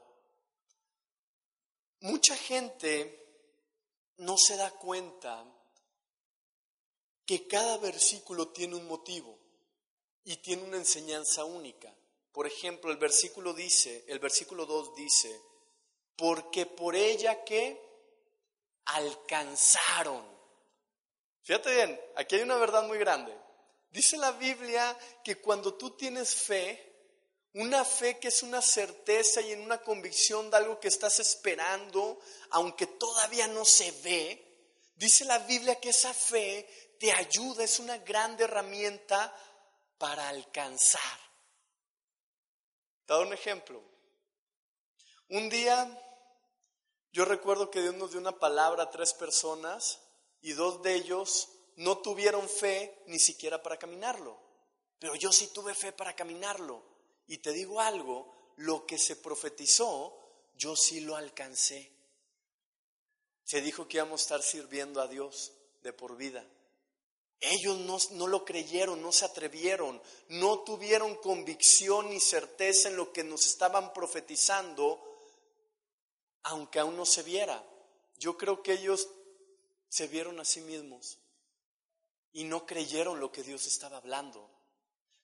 mucha 1.99 2.35
gente 2.35 3.21
no 4.17 4.35
se 4.35 4.57
da 4.57 4.71
cuenta 4.71 5.45
que 7.23 7.45
cada 7.45 7.77
versículo 7.77 8.47
tiene 8.47 8.77
un 8.77 8.87
motivo 8.87 9.37
y 10.23 10.37
tiene 10.37 10.63
una 10.63 10.77
enseñanza 10.77 11.45
única. 11.45 11.94
Por 12.35 12.45
ejemplo, 12.45 12.91
el 12.91 12.97
versículo 12.97 13.53
dice, 13.53 14.03
el 14.09 14.19
versículo 14.19 14.65
2 14.65 14.93
dice, 14.93 15.39
porque 16.17 16.65
por 16.65 16.93
ella 16.93 17.45
que 17.45 17.81
alcanzaron. 18.83 20.21
Fíjate 21.43 21.73
bien, 21.73 22.01
aquí 22.17 22.35
hay 22.35 22.41
una 22.41 22.57
verdad 22.57 22.83
muy 22.83 22.97
grande. 22.97 23.33
Dice 23.89 24.17
la 24.17 24.33
Biblia 24.33 24.97
que 25.23 25.37
cuando 25.37 25.75
tú 25.75 25.91
tienes 25.91 26.35
fe, 26.35 27.07
una 27.53 27.85
fe 27.85 28.19
que 28.19 28.27
es 28.27 28.43
una 28.43 28.61
certeza 28.61 29.39
y 29.39 29.53
en 29.53 29.61
una 29.61 29.81
convicción 29.81 30.51
de 30.51 30.57
algo 30.57 30.77
que 30.77 30.89
estás 30.89 31.21
esperando, 31.21 32.19
aunque 32.49 32.85
todavía 32.85 33.47
no 33.47 33.63
se 33.63 33.91
ve, 34.03 34.91
dice 34.93 35.23
la 35.23 35.39
Biblia 35.39 35.79
que 35.79 35.91
esa 35.91 36.13
fe 36.13 36.67
te 36.99 37.13
ayuda, 37.13 37.63
es 37.63 37.79
una 37.79 37.97
gran 37.99 38.37
herramienta 38.41 39.33
para 39.97 40.27
alcanzar. 40.27 41.24
Te 43.05 43.13
doy 43.13 43.27
un 43.27 43.33
ejemplo. 43.33 43.81
Un 45.29 45.49
día 45.49 46.01
yo 47.11 47.23
recuerdo 47.23 47.71
que 47.71 47.81
Dios 47.81 47.95
nos 47.95 48.11
dio 48.11 48.19
una 48.19 48.37
palabra 48.37 48.83
a 48.83 48.91
tres 48.91 49.13
personas 49.13 50.01
y 50.41 50.51
dos 50.51 50.81
de 50.83 50.95
ellos 50.95 51.49
no 51.77 51.99
tuvieron 51.99 52.49
fe 52.49 53.03
ni 53.07 53.19
siquiera 53.19 53.63
para 53.63 53.77
caminarlo. 53.77 54.37
Pero 54.99 55.15
yo 55.15 55.31
sí 55.31 55.47
tuve 55.47 55.73
fe 55.73 55.91
para 55.91 56.15
caminarlo. 56.15 56.83
Y 57.27 57.37
te 57.37 57.51
digo 57.53 57.79
algo, 57.79 58.53
lo 58.57 58.85
que 58.85 58.97
se 58.97 59.15
profetizó, 59.15 60.13
yo 60.55 60.75
sí 60.75 61.01
lo 61.01 61.15
alcancé. 61.15 61.91
Se 63.43 63.61
dijo 63.61 63.87
que 63.87 63.97
íbamos 63.97 64.21
a 64.21 64.23
estar 64.23 64.41
sirviendo 64.41 65.01
a 65.01 65.07
Dios 65.07 65.53
de 65.83 65.93
por 65.93 66.17
vida. 66.17 66.45
Ellos 67.39 67.77
no, 67.79 67.97
no, 68.11 68.27
lo 68.27 68.45
creyeron, 68.45 69.01
no 69.01 69.11
se 69.11 69.25
atrevieron, 69.25 70.01
no 70.29 70.59
tuvieron 70.59 71.15
convicción 71.15 72.09
ni 72.09 72.19
certeza 72.19 72.89
en 72.89 72.95
lo 72.95 73.11
que 73.11 73.23
nos 73.23 73.45
estaban 73.45 73.93
profetizando, 73.93 75.01
aunque 76.43 76.79
aún 76.79 76.95
no 76.95 77.05
se 77.05 77.23
viera. 77.23 77.63
Yo 78.17 78.37
creo 78.37 78.63
que 78.63 78.73
ellos 78.73 79.07
se 79.89 80.07
vieron 80.07 80.39
a 80.39 80.45
sí 80.45 80.61
mismos 80.61 81.19
y 82.31 82.43
no 82.43 82.65
creyeron 82.65 83.19
lo 83.19 83.31
que 83.31 83.43
Dios 83.43 83.65
estaba 83.65 83.97
hablando. 83.97 84.49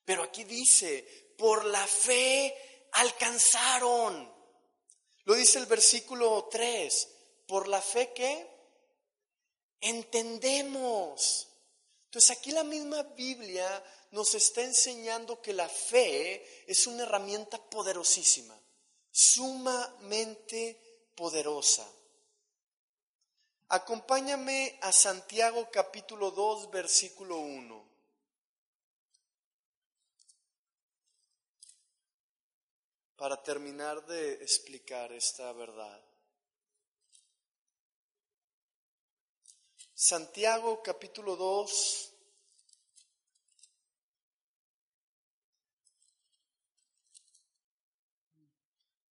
Pero 0.06 0.24
aquí 0.24 0.44
dice, 0.44 1.34
por 1.38 1.66
la 1.66 1.86
fe 1.86 2.54
alcanzaron. 2.94 4.32
Lo 5.26 5.34
dice 5.36 5.60
el 5.60 5.66
versículo 5.66 6.48
3, 6.50 7.10
por 7.48 7.68
la 7.68 7.82
fe 7.82 8.14
que 8.14 8.48
entendemos. 9.82 11.51
Entonces 12.12 12.38
aquí 12.38 12.52
la 12.52 12.66
misma 12.66 13.04
Biblia 13.04 13.82
nos 14.12 14.36
está 14.36 14.62
enseñando 14.62 15.42
que 15.42 15.54
la 15.54 15.70
fe 15.70 16.66
es 16.70 16.86
una 16.86 17.04
herramienta 17.04 17.58
poderosísima, 17.58 18.54
sumamente 19.10 21.08
poderosa. 21.16 21.90
Acompáñame 23.70 24.78
a 24.82 24.92
Santiago 24.92 25.70
capítulo 25.72 26.32
2, 26.32 26.70
versículo 26.70 27.38
1. 27.38 27.90
Para 33.16 33.42
terminar 33.42 34.06
de 34.06 34.34
explicar 34.34 35.14
esta 35.14 35.54
verdad. 35.54 36.11
Santiago 40.04 40.82
capítulo 40.82 41.36
2, 41.36 42.14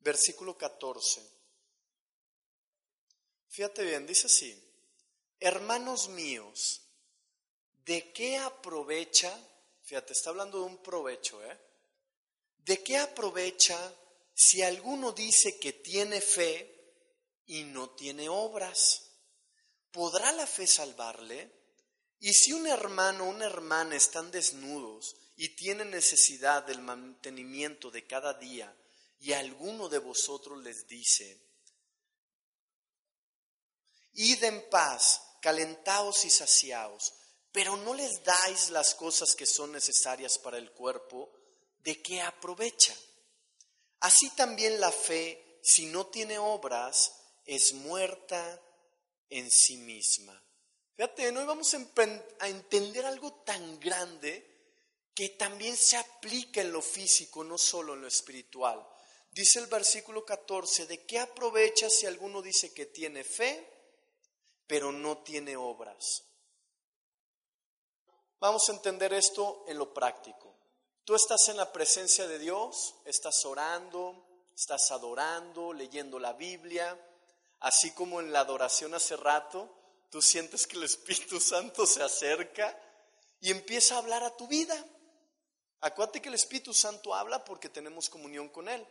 versículo 0.01 0.59
14. 0.59 1.23
Fíjate 3.47 3.85
bien, 3.85 4.05
dice 4.05 4.27
así, 4.27 4.61
hermanos 5.39 6.09
míos, 6.09 6.83
¿de 7.85 8.13
qué 8.13 8.39
aprovecha? 8.39 9.33
Fíjate, 9.85 10.13
está 10.13 10.31
hablando 10.31 10.59
de 10.59 10.65
un 10.65 10.83
provecho, 10.83 11.41
¿eh? 11.45 11.57
¿De 12.65 12.83
qué 12.83 12.99
aprovecha 12.99 13.79
si 14.35 14.61
alguno 14.63 15.13
dice 15.13 15.57
que 15.61 15.73
tiene 15.73 16.21
fe 16.21 16.97
y 17.47 17.63
no 17.63 17.91
tiene 17.91 18.29
obras? 18.29 19.10
¿Podrá 19.93 20.33
la 20.33 20.47
fe 20.47 20.67
salvarle? 20.67 21.51
Y 22.21 22.35
si 22.35 22.53
un 22.53 22.67
hermano 22.67 23.25
o 23.25 23.29
una 23.29 23.47
hermana 23.47 23.97
están 23.97 24.31
desnudos 24.31 25.17
y 25.37 25.57
tienen 25.57 25.91
necesidad 25.91 26.65
del 26.65 26.81
mantenimiento 26.81 27.91
de 27.91 28.07
cada 28.07 28.35
día, 28.35 28.77
y 29.21 29.33
alguno 29.33 29.89
de 29.89 29.99
vosotros 29.99 30.63
les 30.63 30.87
dice, 30.87 31.39
id 34.13 34.43
en 34.45 34.69
paz, 34.71 35.21
calentaos 35.43 36.25
y 36.25 36.31
saciaos, 36.31 37.13
pero 37.53 37.77
no 37.77 37.95
les 37.95 38.23
dais 38.25 38.71
las 38.71 38.95
cosas 38.95 39.35
que 39.35 39.47
son 39.47 39.73
necesarias 39.73 40.39
para 40.39 40.59
el 40.59 40.73
cuerpo, 40.73 41.31
¿de 41.81 42.01
qué 42.01 42.23
aprovecha? 42.23 42.97
Así 44.01 44.31
también 44.31 44.81
la 44.81 44.91
fe, 44.91 45.61
si 45.63 45.87
no 45.87 46.07
tiene 46.07 46.39
obras, 46.39 47.13
es 47.45 47.75
muerta 47.75 48.61
en 49.31 49.51
sí 49.51 49.79
misma. 49.79 50.41
Fíjate, 50.97 51.29
hoy 51.29 51.47
vamos 51.47 51.73
a 51.75 52.49
entender 52.49 53.07
algo 53.07 53.33
tan 53.45 53.81
grande 53.81 54.51
que 55.15 55.31
también 55.31 55.77
se 55.77 55.97
aplica 55.97 56.61
en 56.61 56.73
lo 56.73 56.83
físico, 56.83 57.43
no 57.43 57.57
solo 57.57 57.95
en 57.95 58.03
lo 58.03 58.09
espiritual. 58.09 58.87
Dice 59.31 59.61
el 59.61 59.67
versículo 59.67 60.25
14, 60.25 60.87
¿de 60.87 61.07
qué 61.07 61.19
aprovecha 61.19 61.89
si 61.89 62.07
alguno 62.07 62.43
dice 62.43 62.75
que 62.75 62.87
tiene 62.87 63.25
fe, 63.25 63.67
pero 64.67 64.93
no 64.93 65.19
tiene 65.19 65.57
obras? 65.57 66.25
Vamos 68.41 68.69
a 68.69 68.73
entender 68.73 69.13
esto 69.13 69.65
en 69.69 69.79
lo 69.79 69.95
práctico. 69.95 70.57
Tú 71.05 71.15
estás 71.15 71.49
en 71.49 71.57
la 71.57 71.73
presencia 71.73 72.27
de 72.27 72.39
Dios, 72.39 72.97
estás 73.05 73.45
orando, 73.45 74.47
estás 74.55 74.91
adorando, 74.91 75.73
leyendo 75.73 76.19
la 76.19 76.33
Biblia, 76.33 76.99
Así 77.61 77.93
como 77.93 78.21
en 78.21 78.33
la 78.33 78.41
adoración 78.41 78.95
hace 78.95 79.17
rato, 79.17 79.71
tú 80.11 80.23
sientes 80.23 80.67
que 80.67 80.77
el 80.77 80.85
Espíritu 80.85 81.41
Santo 81.41 81.87
se 81.87 82.03
acerca 82.03 82.79
y 83.41 83.51
empieza 83.51 83.95
a 83.95 83.99
hablar 83.99 84.23
a 84.25 84.37
tu 84.37 84.47
vida. 84.49 84.83
Acuérdate 85.81 86.21
que 86.21 86.29
el 86.29 86.35
Espíritu 86.35 86.75
Santo 86.75 87.15
habla 87.15 87.45
porque 87.45 87.69
tenemos 87.69 88.11
comunión 88.11 88.49
con 88.49 88.69
Él. 88.69 88.87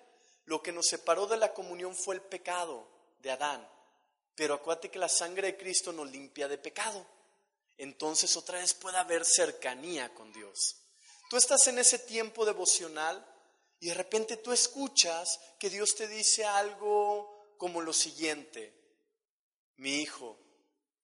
Lo 0.45 0.61
que 0.61 0.71
nos 0.71 0.87
separó 0.87 1.27
de 1.27 1.37
la 1.37 1.53
comunión 1.53 1.95
fue 1.95 2.15
el 2.15 2.21
pecado 2.21 2.87
de 3.19 3.31
Adán. 3.31 3.67
Pero 4.35 4.55
acuérdate 4.55 4.89
que 4.89 4.99
la 4.99 5.09
sangre 5.09 5.47
de 5.47 5.57
Cristo 5.57 5.91
nos 5.91 6.09
limpia 6.09 6.47
de 6.47 6.57
pecado. 6.57 7.05
Entonces 7.77 8.35
otra 8.35 8.59
vez 8.59 8.73
puede 8.73 8.97
haber 8.97 9.25
cercanía 9.25 10.13
con 10.13 10.31
Dios. 10.33 10.77
Tú 11.29 11.37
estás 11.37 11.67
en 11.67 11.79
ese 11.79 11.99
tiempo 11.99 12.45
devocional 12.45 13.25
y 13.79 13.89
de 13.89 13.93
repente 13.93 14.37
tú 14.37 14.51
escuchas 14.51 15.39
que 15.59 15.69
Dios 15.69 15.95
te 15.95 16.07
dice 16.07 16.45
algo 16.45 17.18
como 17.59 17.81
lo 17.81 17.91
siguiente, 17.91 18.73
mi 19.75 19.97
hijo, 19.97 20.39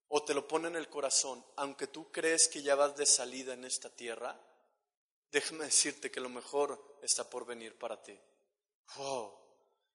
o 0.08 0.24
te 0.24 0.34
lo 0.34 0.48
pone 0.48 0.70
en 0.70 0.78
el 0.78 0.90
corazón, 0.90 1.46
aunque 1.58 1.88
tú 1.88 2.10
crees 2.14 2.48
que 2.48 2.62
ya 2.62 2.76
vas 2.76 2.96
de 2.96 3.06
salida 3.06 3.54
en 3.54 3.66
esta 3.66 3.90
tierra, 3.90 4.40
déjame 5.32 5.66
decirte 5.66 6.10
que 6.10 6.22
lo 6.22 6.30
mejor 6.30 6.98
está 7.02 7.30
por 7.30 7.46
venir 7.46 7.78
para 7.78 8.02
ti. 8.02 8.18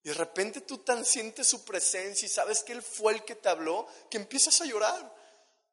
Y 0.03 0.09
de 0.11 0.15
repente 0.15 0.61
tú 0.61 0.79
tan 0.79 1.07
sientes 1.07 1.47
su 1.47 1.65
presencia 1.65 2.27
y 2.27 2.29
sabes 2.29 2.63
que 2.63 2.73
Él 2.73 2.83
fue 2.83 3.15
el 3.15 3.25
que 3.25 3.37
te 3.37 3.49
habló, 3.49 3.87
que 4.11 4.19
empiezas 4.19 4.61
a 4.61 4.67
llorar. 4.67 5.17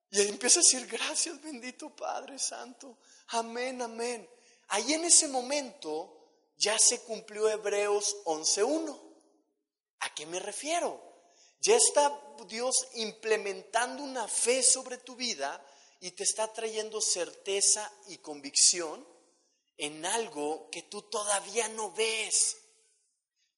Y 0.10 0.22
empiezas 0.22 0.63
a 0.63 0.67
decir, 0.70 0.88
gracias 0.88 1.41
bendito 1.41 1.94
Padre 1.94 2.39
Santo. 2.39 3.00
Amén, 3.27 3.82
amén. 3.82 4.29
Ahí 4.70 4.94
en 4.94 5.03
ese 5.03 5.27
momento 5.27 6.13
ya 6.56 6.79
se 6.79 7.01
cumplió 7.01 7.50
Hebreos 7.50 8.15
11.1. 8.24 9.06
¿A 9.99 10.13
qué 10.13 10.25
me 10.25 10.39
refiero? 10.39 11.01
Ya 11.61 11.75
está 11.75 12.21
Dios 12.47 12.75
implementando 12.95 14.03
una 14.03 14.27
fe 14.27 14.61
sobre 14.61 14.97
tu 14.97 15.15
vida 15.15 15.63
y 15.99 16.11
te 16.11 16.23
está 16.23 16.51
trayendo 16.53 17.01
certeza 17.01 17.91
y 18.07 18.17
convicción 18.17 19.05
en 19.77 20.05
algo 20.05 20.69
que 20.71 20.83
tú 20.83 21.03
todavía 21.03 21.67
no 21.69 21.91
ves, 21.91 22.57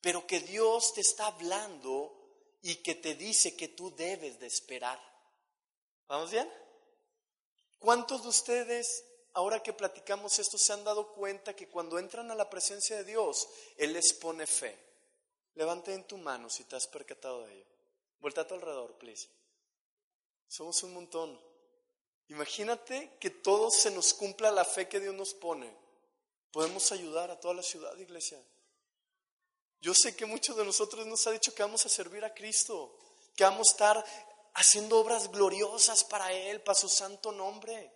pero 0.02 0.26
que 0.26 0.40
Dios 0.40 0.94
te 0.94 1.02
está 1.02 1.28
hablando 1.28 2.16
y 2.62 2.76
que 2.78 2.96
te 2.96 3.16
dice 3.16 3.56
que 3.56 3.70
tú 3.70 3.96
debes 3.96 4.40
de 4.40 4.48
esperar. 4.48 5.00
¿Vamos 6.08 6.32
bien? 6.32 6.52
¿Cuántos 7.78 8.24
de 8.24 8.30
ustedes, 8.30 9.06
ahora 9.34 9.64
que 9.64 9.74
platicamos 9.74 10.40
esto, 10.40 10.58
se 10.58 10.74
han 10.74 10.84
dado 10.84 11.14
cuenta 11.14 11.56
que 11.56 11.70
cuando 11.70 12.00
entran 12.00 12.30
a 12.32 12.36
la 12.36 12.50
presencia 12.50 12.98
de 12.98 13.06
Dios, 13.06 13.48
Él 13.78 13.94
les 13.94 14.14
pone 14.14 14.46
fe? 14.46 14.89
Levante 15.60 15.94
en 15.94 16.06
tu 16.06 16.18
mano 16.18 16.50
si 16.50 16.64
te 16.64 16.78
has 16.78 16.88
percatado 16.88 17.46
de 17.46 17.54
ello. 17.54 17.66
Vuelta 18.22 18.40
a 18.40 18.48
tu 18.48 18.54
alrededor, 18.54 18.98
please. 18.98 19.28
Somos 20.48 20.82
un 20.84 20.94
montón. 20.94 21.38
Imagínate 22.30 23.18
que 23.20 23.30
todos 23.30 23.76
se 23.76 23.92
nos 23.92 24.14
cumpla 24.14 24.52
la 24.52 24.64
fe 24.64 24.88
que 24.88 25.02
Dios 25.02 25.14
nos 25.14 25.34
pone. 25.34 25.70
Podemos 26.54 26.94
ayudar 26.94 27.30
a 27.30 27.38
toda 27.42 27.56
la 27.56 27.62
ciudad, 27.62 27.94
iglesia. 27.98 28.42
Yo 29.82 29.94
sé 29.94 30.16
que 30.16 30.26
muchos 30.26 30.56
de 30.56 30.64
nosotros 30.64 31.06
nos 31.06 31.28
ha 31.28 31.32
dicho 31.32 31.54
que 31.54 31.62
vamos 31.62 31.86
a 31.86 31.90
servir 31.90 32.24
a 32.24 32.34
Cristo, 32.34 32.98
que 33.36 33.44
vamos 33.44 33.68
a 33.68 33.72
estar 33.72 34.06
haciendo 34.54 34.98
obras 34.98 35.30
gloriosas 35.30 36.06
para 36.06 36.32
Él, 36.32 36.62
para 36.62 36.80
su 36.80 36.88
santo 36.88 37.34
nombre. 37.34 37.92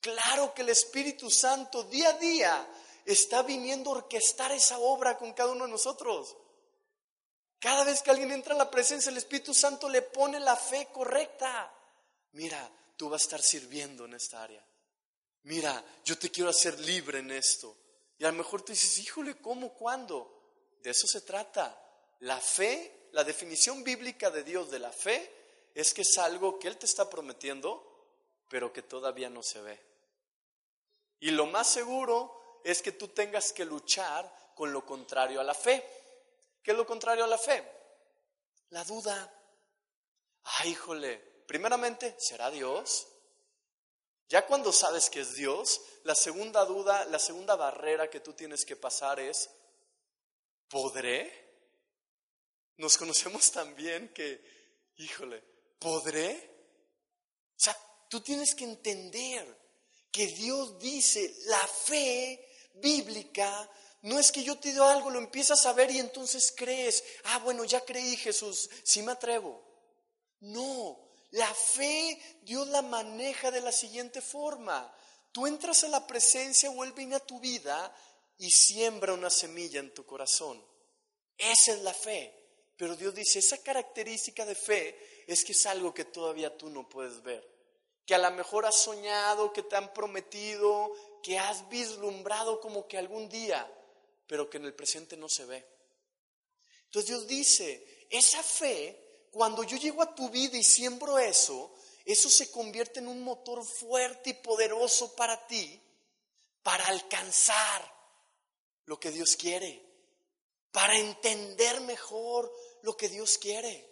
Claro 0.00 0.54
que 0.54 0.62
el 0.62 0.70
Espíritu 0.70 1.30
Santo 1.30 1.82
día 1.82 2.08
a 2.08 2.12
día 2.14 2.66
está 3.04 3.42
viniendo 3.42 3.90
a 3.90 3.96
orquestar 3.96 4.50
esa 4.52 4.78
obra 4.78 5.18
con 5.18 5.34
cada 5.34 5.52
uno 5.52 5.66
de 5.66 5.70
nosotros. 5.70 6.38
Cada 7.64 7.82
vez 7.82 8.02
que 8.02 8.10
alguien 8.10 8.30
entra 8.30 8.52
en 8.52 8.58
la 8.58 8.70
presencia, 8.70 9.08
el 9.08 9.16
Espíritu 9.16 9.54
Santo 9.54 9.88
le 9.88 10.02
pone 10.02 10.38
la 10.38 10.54
fe 10.54 10.88
correcta. 10.92 11.74
Mira, 12.32 12.70
tú 12.94 13.08
vas 13.08 13.22
a 13.22 13.24
estar 13.24 13.40
sirviendo 13.40 14.04
en 14.04 14.12
esta 14.12 14.42
área. 14.42 14.62
Mira, 15.44 15.82
yo 16.04 16.18
te 16.18 16.30
quiero 16.30 16.50
hacer 16.50 16.78
libre 16.80 17.20
en 17.20 17.30
esto. 17.30 17.74
Y 18.18 18.24
a 18.26 18.30
lo 18.30 18.34
mejor 18.34 18.60
tú 18.60 18.72
dices, 18.72 18.98
híjole, 18.98 19.36
¿cómo? 19.36 19.72
¿Cuándo? 19.72 20.76
De 20.82 20.90
eso 20.90 21.06
se 21.06 21.22
trata. 21.22 21.74
La 22.20 22.38
fe, 22.38 23.08
la 23.12 23.24
definición 23.24 23.82
bíblica 23.82 24.30
de 24.30 24.44
Dios 24.44 24.70
de 24.70 24.80
la 24.80 24.92
fe 24.92 25.70
es 25.74 25.94
que 25.94 26.02
es 26.02 26.18
algo 26.18 26.58
que 26.58 26.68
Él 26.68 26.76
te 26.76 26.84
está 26.84 27.08
prometiendo, 27.08 27.82
pero 28.50 28.74
que 28.74 28.82
todavía 28.82 29.30
no 29.30 29.42
se 29.42 29.62
ve. 29.62 29.80
Y 31.18 31.30
lo 31.30 31.46
más 31.46 31.70
seguro 31.70 32.60
es 32.62 32.82
que 32.82 32.92
tú 32.92 33.08
tengas 33.08 33.54
que 33.54 33.64
luchar 33.64 34.52
con 34.54 34.70
lo 34.70 34.84
contrario 34.84 35.40
a 35.40 35.44
la 35.44 35.54
fe. 35.54 35.82
¿Qué 36.64 36.70
es 36.70 36.76
lo 36.78 36.86
contrario 36.86 37.24
a 37.24 37.28
la 37.28 37.36
fe? 37.36 37.62
La 38.70 38.82
duda. 38.84 39.30
Ay, 40.44 40.70
híjole, 40.70 41.18
primeramente, 41.46 42.16
¿será 42.18 42.50
Dios? 42.50 43.06
Ya 44.30 44.46
cuando 44.46 44.72
sabes 44.72 45.10
que 45.10 45.20
es 45.20 45.34
Dios, 45.34 45.82
la 46.04 46.14
segunda 46.14 46.64
duda, 46.64 47.04
la 47.04 47.18
segunda 47.18 47.54
barrera 47.54 48.08
que 48.08 48.20
tú 48.20 48.32
tienes 48.32 48.64
que 48.64 48.76
pasar 48.76 49.20
es, 49.20 49.50
¿podré? 50.68 51.44
Nos 52.78 52.96
conocemos 52.96 53.52
tan 53.52 53.76
bien 53.76 54.14
que, 54.14 54.42
híjole, 54.96 55.44
¿podré? 55.78 56.50
O 57.50 57.60
sea, 57.60 57.76
tú 58.08 58.22
tienes 58.22 58.54
que 58.54 58.64
entender 58.64 59.54
que 60.10 60.28
Dios 60.28 60.78
dice, 60.78 61.36
la 61.44 61.66
fe 61.66 62.70
bíblica 62.76 63.70
no 64.04 64.18
es 64.18 64.30
que 64.30 64.42
yo 64.42 64.58
te 64.58 64.70
digo 64.70 64.84
algo, 64.84 65.08
lo 65.08 65.18
empiezas 65.18 65.64
a 65.64 65.72
ver 65.72 65.90
y 65.90 65.98
entonces 65.98 66.52
crees, 66.54 67.02
ah, 67.24 67.38
bueno, 67.38 67.64
ya 67.64 67.82
creí 67.86 68.16
Jesús, 68.18 68.68
sí 68.82 69.00
me 69.00 69.12
atrevo. 69.12 69.64
No, 70.40 71.08
la 71.30 71.52
fe 71.54 72.38
Dios 72.42 72.68
la 72.68 72.82
maneja 72.82 73.50
de 73.50 73.62
la 73.62 73.72
siguiente 73.72 74.20
forma. 74.20 74.94
Tú 75.32 75.46
entras 75.46 75.84
a 75.84 75.88
la 75.88 76.06
presencia, 76.06 76.68
vuelve 76.68 77.14
a 77.14 77.18
tu 77.18 77.40
vida 77.40 77.96
y 78.36 78.50
siembra 78.50 79.14
una 79.14 79.30
semilla 79.30 79.80
en 79.80 79.94
tu 79.94 80.04
corazón. 80.04 80.62
Esa 81.38 81.72
es 81.72 81.80
la 81.80 81.94
fe. 81.94 82.44
Pero 82.76 82.96
Dios 82.96 83.14
dice, 83.14 83.38
esa 83.38 83.56
característica 83.62 84.44
de 84.44 84.54
fe 84.54 85.24
es 85.26 85.46
que 85.46 85.52
es 85.52 85.64
algo 85.64 85.94
que 85.94 86.04
todavía 86.04 86.54
tú 86.58 86.68
no 86.68 86.86
puedes 86.90 87.22
ver. 87.22 87.42
Que 88.04 88.14
a 88.14 88.18
lo 88.18 88.30
mejor 88.32 88.66
has 88.66 88.76
soñado, 88.76 89.50
que 89.50 89.62
te 89.62 89.76
han 89.76 89.94
prometido, 89.94 90.92
que 91.22 91.38
has 91.38 91.66
vislumbrado 91.70 92.60
como 92.60 92.86
que 92.86 92.98
algún 92.98 93.30
día, 93.30 93.66
pero 94.26 94.48
que 94.48 94.58
en 94.58 94.64
el 94.64 94.74
presente 94.74 95.16
no 95.16 95.28
se 95.28 95.44
ve. 95.44 95.66
Entonces 96.86 97.08
Dios 97.08 97.26
dice, 97.26 98.06
esa 98.10 98.42
fe, 98.42 99.26
cuando 99.30 99.64
yo 99.64 99.76
llego 99.76 100.02
a 100.02 100.14
tu 100.14 100.30
vida 100.30 100.56
y 100.56 100.62
siembro 100.62 101.18
eso, 101.18 101.74
eso 102.04 102.28
se 102.28 102.50
convierte 102.50 103.00
en 103.00 103.08
un 103.08 103.22
motor 103.22 103.64
fuerte 103.64 104.30
y 104.30 104.34
poderoso 104.34 105.14
para 105.16 105.46
ti, 105.46 105.80
para 106.62 106.84
alcanzar 106.84 107.94
lo 108.84 109.00
que 109.00 109.10
Dios 109.10 109.36
quiere, 109.36 109.82
para 110.70 110.96
entender 110.98 111.80
mejor 111.80 112.52
lo 112.82 112.96
que 112.96 113.08
Dios 113.08 113.38
quiere. 113.38 113.90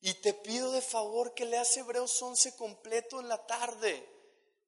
Y 0.00 0.14
te 0.14 0.34
pido 0.34 0.72
de 0.72 0.82
favor 0.82 1.32
que 1.32 1.44
leas 1.44 1.76
Hebreos 1.76 2.20
11 2.20 2.56
completo 2.56 3.20
en 3.20 3.28
la 3.28 3.46
tarde, 3.46 4.08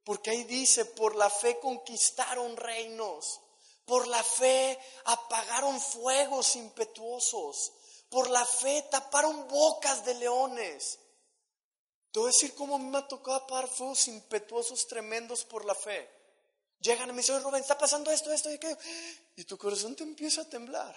porque 0.05 0.31
ahí 0.31 0.45
dice, 0.45 0.85
por 0.85 1.17
la 1.17 1.29
fe 1.29 1.59
conquistaron 1.59 2.57
reinos, 2.57 3.41
por 3.85 4.07
la 4.09 4.23
fe 4.23 4.79
apagaron 5.05 5.81
fuegos 5.81 6.57
impetuosos, 6.57 7.73
por 8.09 8.31
la 8.31 8.45
fe 8.45 8.87
taparon 8.91 9.47
bocas 9.49 10.05
de 10.05 10.14
leones. 10.14 10.99
Te 12.11 12.21
voy 12.21 12.29
a 12.29 12.33
decir 12.33 12.55
cómo 12.55 12.79
me 12.79 12.99
ha 12.99 13.09
tocado 13.09 13.37
apagar 13.38 13.69
fuegos 13.69 14.07
impetuosos 14.09 14.87
tremendos 14.87 15.45
por 15.45 15.64
la 15.64 15.75
fe. 15.75 16.09
Llegan 16.81 17.09
y 17.09 17.12
me 17.12 17.19
dicen, 17.19 17.43
Rubén, 17.43 17.62
está 17.62 17.76
pasando 17.76 18.11
esto, 18.11 18.33
esto 18.33 18.50
y 18.50 18.55
aquello. 18.55 18.79
Y 19.37 19.45
tu 19.45 19.59
corazón 19.59 19.97
te 19.97 20.05
empieza 20.05 20.43
a 20.43 20.49
temblar. 20.49 20.95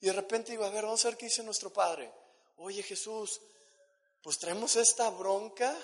Y 0.00 0.06
de 0.06 0.12
repente 0.12 0.52
digo, 0.52 0.64
a 0.64 0.70
ver, 0.70 0.84
vamos 0.84 1.04
a 1.04 1.08
ver 1.08 1.16
qué 1.16 1.26
dice 1.26 1.42
nuestro 1.42 1.72
Padre. 1.72 2.12
Oye 2.58 2.82
Jesús, 2.82 3.40
pues 4.22 4.38
traemos 4.38 4.76
esta 4.76 5.10
bronca, 5.10 5.76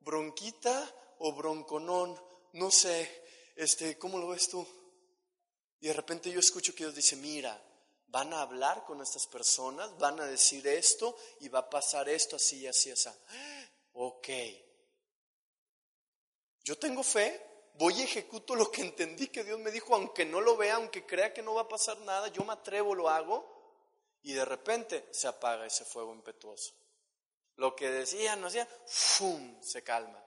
bronquita 0.00 0.94
o 1.18 1.32
bronconón, 1.32 2.20
no 2.52 2.70
sé, 2.70 3.22
este, 3.56 3.98
¿cómo 3.98 4.18
lo 4.18 4.28
ves 4.28 4.48
tú? 4.48 4.66
Y 5.80 5.88
de 5.88 5.92
repente 5.94 6.30
yo 6.30 6.40
escucho 6.40 6.74
que 6.74 6.84
Dios 6.84 6.94
dice, 6.94 7.16
mira, 7.16 7.60
van 8.08 8.32
a 8.34 8.42
hablar 8.42 8.84
con 8.84 9.00
estas 9.00 9.26
personas, 9.26 9.96
van 9.98 10.20
a 10.20 10.26
decir 10.26 10.66
esto 10.66 11.16
y 11.40 11.48
va 11.48 11.60
a 11.60 11.70
pasar 11.70 12.08
esto 12.08 12.36
así 12.36 12.60
y 12.60 12.66
así, 12.66 12.90
así. 12.90 13.08
Ok. 13.92 14.28
Yo 16.62 16.78
tengo 16.78 17.02
fe, 17.02 17.70
voy 17.74 17.94
y 17.94 18.02
ejecuto 18.02 18.54
lo 18.54 18.70
que 18.70 18.82
entendí 18.82 19.28
que 19.28 19.44
Dios 19.44 19.58
me 19.58 19.70
dijo, 19.70 19.94
aunque 19.94 20.24
no 20.26 20.40
lo 20.40 20.56
vea, 20.56 20.74
aunque 20.74 21.06
crea 21.06 21.32
que 21.32 21.42
no 21.42 21.54
va 21.54 21.62
a 21.62 21.68
pasar 21.68 21.98
nada, 22.00 22.28
yo 22.28 22.44
me 22.44 22.52
atrevo, 22.52 22.94
lo 22.94 23.08
hago 23.08 23.60
y 24.22 24.32
de 24.34 24.44
repente 24.44 25.08
se 25.12 25.28
apaga 25.28 25.66
ese 25.66 25.84
fuego 25.84 26.12
impetuoso. 26.12 26.74
Lo 27.56 27.74
que 27.74 27.90
decía, 27.90 28.36
no 28.36 28.48
hacía, 28.48 28.68
¡fum! 28.86 29.60
se 29.62 29.82
calma. 29.82 30.22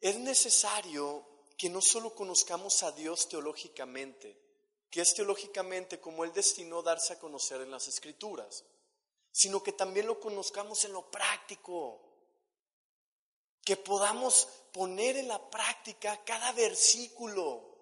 Es 0.00 0.16
necesario 0.16 1.37
que 1.58 1.68
no 1.68 1.82
solo 1.82 2.14
conozcamos 2.14 2.84
a 2.84 2.92
Dios 2.92 3.28
teológicamente, 3.28 4.40
que 4.88 5.00
es 5.00 5.12
teológicamente 5.12 6.00
como 6.00 6.24
Él 6.24 6.32
destinó 6.32 6.82
darse 6.82 7.14
a 7.14 7.18
conocer 7.18 7.60
en 7.60 7.72
las 7.72 7.88
Escrituras, 7.88 8.64
sino 9.32 9.60
que 9.60 9.72
también 9.72 10.06
lo 10.06 10.20
conozcamos 10.20 10.84
en 10.84 10.92
lo 10.92 11.10
práctico, 11.10 12.00
que 13.64 13.76
podamos 13.76 14.48
poner 14.72 15.16
en 15.16 15.26
la 15.26 15.50
práctica 15.50 16.24
cada 16.24 16.52
versículo. 16.52 17.76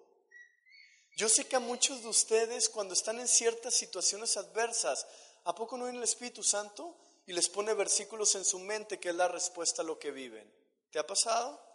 Yo 1.15 1.29
sé 1.29 1.47
que 1.47 1.55
a 1.55 1.59
muchos 1.59 2.01
de 2.01 2.09
ustedes 2.09 2.69
cuando 2.69 2.95
están 2.95 3.19
en 3.19 3.27
ciertas 3.27 3.75
situaciones 3.75 4.37
adversas, 4.37 5.05
¿a 5.43 5.53
poco 5.53 5.77
no 5.77 5.85
viene 5.85 5.99
el 5.99 6.03
Espíritu 6.03 6.43
Santo 6.43 6.97
y 7.27 7.33
les 7.33 7.47
pone 7.47 7.75
versículos 7.75 8.33
en 8.35 8.43
su 8.43 8.57
mente 8.57 8.99
que 8.99 9.09
es 9.09 9.15
la 9.15 9.27
respuesta 9.27 9.83
a 9.83 9.85
lo 9.85 9.99
que 9.99 10.09
viven? 10.09 10.51
¿Te 10.89 10.97
ha 10.97 11.05
pasado? 11.05 11.66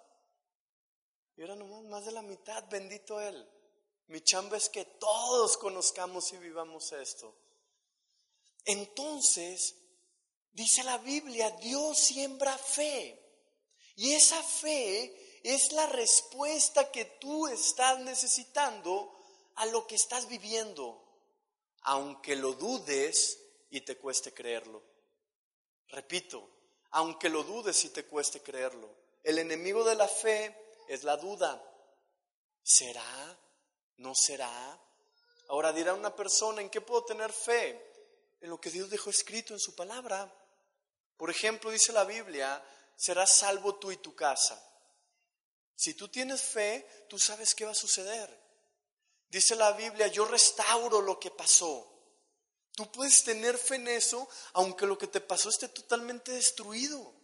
Y 1.36 1.42
ahora 1.42 1.56
nomás 1.56 1.82
más 1.84 2.04
de 2.04 2.12
la 2.12 2.22
mitad, 2.22 2.68
bendito 2.68 3.20
Él. 3.20 3.48
Mi 4.08 4.20
chamba 4.20 4.56
es 4.56 4.68
que 4.68 4.84
todos 4.84 5.56
conozcamos 5.56 6.32
y 6.32 6.38
vivamos 6.38 6.92
esto. 6.92 7.34
Entonces, 8.64 9.74
dice 10.52 10.84
la 10.84 10.98
Biblia, 10.98 11.50
Dios 11.62 11.98
siembra 11.98 12.56
fe. 12.58 13.18
Y 13.96 14.12
esa 14.12 14.42
fe 14.42 15.40
es 15.42 15.72
la 15.72 15.86
respuesta 15.86 16.90
que 16.90 17.04
tú 17.04 17.46
estás 17.48 17.98
necesitando 18.00 19.18
a 19.56 19.66
lo 19.66 19.86
que 19.86 19.96
estás 19.96 20.28
viviendo, 20.28 21.02
aunque 21.82 22.36
lo 22.36 22.52
dudes 22.54 23.38
y 23.70 23.80
te 23.82 23.96
cueste 23.96 24.32
creerlo. 24.32 24.82
Repito, 25.88 26.48
aunque 26.90 27.28
lo 27.28 27.42
dudes 27.42 27.84
y 27.84 27.90
te 27.90 28.04
cueste 28.04 28.40
creerlo. 28.40 28.88
El 29.22 29.38
enemigo 29.38 29.84
de 29.84 29.94
la 29.94 30.08
fe 30.08 30.56
es 30.88 31.04
la 31.04 31.16
duda. 31.16 31.62
¿Será? 32.62 33.38
¿No 33.96 34.14
será? 34.14 34.80
Ahora 35.48 35.72
dirá 35.72 35.94
una 35.94 36.14
persona, 36.14 36.60
¿en 36.60 36.70
qué 36.70 36.80
puedo 36.80 37.04
tener 37.04 37.32
fe? 37.32 37.90
En 38.40 38.50
lo 38.50 38.60
que 38.60 38.70
Dios 38.70 38.90
dejó 38.90 39.10
escrito 39.10 39.52
en 39.54 39.60
su 39.60 39.74
palabra. 39.74 40.32
Por 41.16 41.30
ejemplo, 41.30 41.70
dice 41.70 41.92
la 41.92 42.04
Biblia, 42.04 42.64
serás 42.96 43.36
salvo 43.36 43.76
tú 43.76 43.92
y 43.92 43.96
tu 43.98 44.14
casa. 44.14 44.60
Si 45.74 45.94
tú 45.94 46.08
tienes 46.08 46.42
fe, 46.42 47.06
tú 47.08 47.18
sabes 47.18 47.54
qué 47.54 47.64
va 47.64 47.72
a 47.72 47.74
suceder. 47.74 48.40
Dice 49.28 49.56
la 49.56 49.72
Biblia, 49.72 50.06
yo 50.08 50.24
restauro 50.24 51.00
lo 51.00 51.18
que 51.18 51.30
pasó. 51.30 51.88
Tú 52.74 52.90
puedes 52.90 53.22
tener 53.24 53.58
fe 53.58 53.76
en 53.76 53.88
eso, 53.88 54.28
aunque 54.54 54.86
lo 54.86 54.96
que 54.96 55.06
te 55.06 55.20
pasó 55.20 55.48
esté 55.48 55.68
totalmente 55.68 56.32
destruido. 56.32 57.14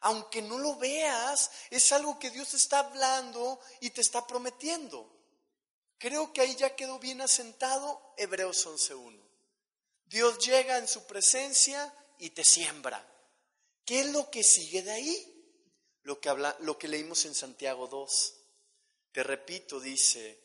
Aunque 0.00 0.42
no 0.42 0.58
lo 0.58 0.76
veas, 0.76 1.50
es 1.70 1.92
algo 1.92 2.18
que 2.18 2.30
Dios 2.30 2.54
está 2.54 2.80
hablando 2.80 3.60
y 3.80 3.90
te 3.90 4.00
está 4.00 4.26
prometiendo. 4.26 5.10
Creo 5.98 6.32
que 6.32 6.40
ahí 6.40 6.56
ya 6.56 6.74
quedó 6.74 6.98
bien 6.98 7.20
asentado 7.20 8.14
Hebreos 8.16 8.66
11.1. 8.66 9.20
Dios 10.06 10.38
llega 10.38 10.78
en 10.78 10.88
su 10.88 11.06
presencia 11.06 11.94
y 12.18 12.30
te 12.30 12.44
siembra. 12.44 13.06
¿Qué 13.84 14.00
es 14.00 14.06
lo 14.06 14.30
que 14.30 14.42
sigue 14.42 14.82
de 14.82 14.92
ahí? 14.92 15.36
Lo 16.02 16.20
que, 16.20 16.30
habla, 16.30 16.56
lo 16.60 16.78
que 16.78 16.88
leímos 16.88 17.24
en 17.26 17.34
Santiago 17.34 17.86
2. 17.86 18.34
Te 19.12 19.22
repito, 19.22 19.78
dice, 19.78 20.40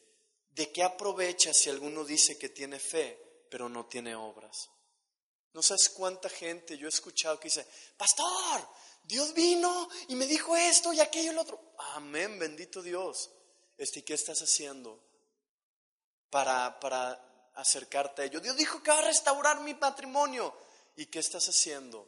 ¿De 0.56 0.72
qué 0.72 0.84
aprovecha 0.84 1.54
si 1.54 1.70
alguno 1.70 2.06
dice 2.06 2.38
que 2.38 2.48
tiene 2.48 2.80
fe, 2.80 3.46
pero 3.50 3.68
no 3.68 3.88
tiene 3.88 4.15
obras? 4.15 4.70
No 5.56 5.62
sabes 5.62 5.88
cuánta 5.88 6.28
gente 6.28 6.78
yo 6.78 6.86
he 6.86 6.89
escuchado 6.89 7.39
que 7.39 7.48
dice, 7.48 7.65
pastor, 7.96 8.68
Dios 9.02 9.34
vino 9.34 9.88
y 10.10 10.15
me 10.15 10.28
dijo 10.28 10.54
esto 10.54 10.91
y 10.91 11.00
aquello 11.00 11.32
y 11.32 11.34
lo 11.36 11.44
otro. 11.44 11.76
Amén, 11.94 12.38
bendito 12.38 12.82
Dios. 12.82 13.32
Este, 13.78 14.00
¿Y 14.00 14.04
qué 14.04 14.15
estás 14.15 14.41
haciendo 14.41 15.02
para, 16.30 16.78
para 16.82 17.52
acercarte 17.54 18.22
a 18.22 18.26
ello? 18.26 18.41
Dios 18.41 18.58
dijo 18.58 18.84
que 18.84 18.91
va 18.91 19.00
a 19.00 19.04
restaurar 19.04 19.62
mi 19.62 19.74
matrimonio. 19.76 20.54
¿Y 20.98 21.06
qué 21.06 21.20
estás 21.20 21.48
haciendo? 21.48 22.06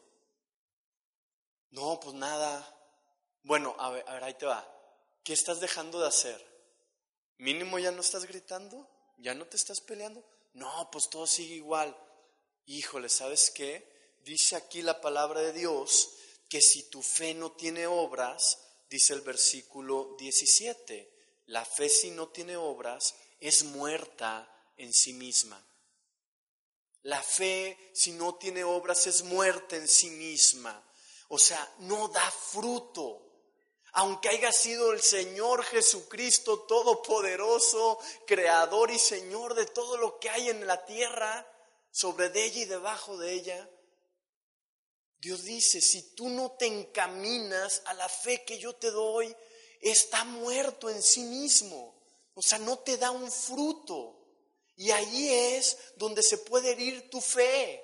No, 1.69 2.01
pues 2.01 2.15
nada. 2.15 2.67
Bueno, 3.43 3.77
a 3.79 3.91
ver, 3.91 4.23
ahí 4.25 4.33
te 4.33 4.45
va. 4.45 4.69
¿Qué 5.23 5.31
estás 5.31 5.61
dejando 5.61 6.01
de 6.01 6.07
hacer? 6.07 6.45
Mínimo 7.37 7.79
ya 7.79 7.91
no 7.91 8.01
estás 8.01 8.25
gritando, 8.25 8.89
ya 9.19 9.33
no 9.33 9.47
te 9.47 9.55
estás 9.55 9.79
peleando. 9.79 10.21
No, 10.51 10.89
pues 10.91 11.09
todo 11.09 11.25
sigue 11.25 11.55
igual. 11.55 11.95
Híjole, 12.67 13.07
¿sabes 13.07 13.49
qué? 13.49 13.87
Dice 14.25 14.57
aquí 14.57 14.81
la 14.81 14.99
palabra 14.99 15.39
de 15.39 15.53
Dios 15.53 16.09
que 16.49 16.61
si 16.61 16.83
tu 16.83 17.01
fe 17.01 17.33
no 17.33 17.53
tiene 17.53 17.87
obras, 17.87 18.59
dice 18.89 19.13
el 19.13 19.21
versículo 19.21 20.15
17, 20.19 21.13
la 21.47 21.63
fe 21.63 21.87
si 21.87 22.11
no 22.11 22.27
tiene 22.27 22.57
obras 22.57 23.15
es 23.39 23.63
muerta 23.63 24.53
en 24.75 24.93
sí 24.93 25.13
misma. 25.13 25.65
La 27.03 27.23
fe, 27.23 27.91
si 27.93 28.11
no 28.11 28.35
tiene 28.35 28.65
obras, 28.65 29.07
es 29.07 29.23
muerte 29.23 29.77
en 29.77 29.87
sí 29.87 30.09
misma. 30.09 30.83
O 31.29 31.39
sea, 31.39 31.73
no 31.79 32.09
da 32.09 32.31
fruto. 32.31 33.23
Aunque 33.93 34.27
haya 34.27 34.51
sido 34.51 34.91
el 34.91 35.01
Señor 35.01 35.63
Jesucristo 35.63 36.63
Todopoderoso, 36.63 37.97
Creador 38.25 38.91
y 38.91 38.99
Señor 38.99 39.53
de 39.53 39.67
todo 39.67 39.95
lo 39.95 40.19
que 40.19 40.29
hay 40.29 40.49
en 40.49 40.67
la 40.67 40.85
tierra, 40.85 41.49
sobre 41.97 42.29
de 42.29 42.45
ella 42.45 42.61
y 42.61 42.65
debajo 42.65 43.17
de 43.17 43.33
ella, 43.33 43.69
Dios 45.17 45.45
dice, 45.45 45.81
si 45.81 46.13
tú 46.13 46.29
no 46.29 46.51
te 46.51 46.67
encaminas 46.67 47.81
a 47.85 47.95
la 47.95 48.07
fe 48.07 48.45
que 48.45 48.59
yo 48.59 48.75
te 48.75 48.91
doy, 48.91 49.35
está 49.81 50.23
muerto 50.23 50.91
en 50.91 51.01
sí 51.01 51.21
mismo. 51.21 51.99
O 52.35 52.43
sea, 52.43 52.59
no 52.59 52.77
te 52.77 52.97
da 52.97 53.09
un 53.09 53.31
fruto. 53.31 54.15
Y 54.75 54.91
ahí 54.91 55.29
es 55.29 55.75
donde 55.95 56.21
se 56.21 56.37
puede 56.37 56.73
herir 56.73 57.09
tu 57.09 57.19
fe. 57.19 57.83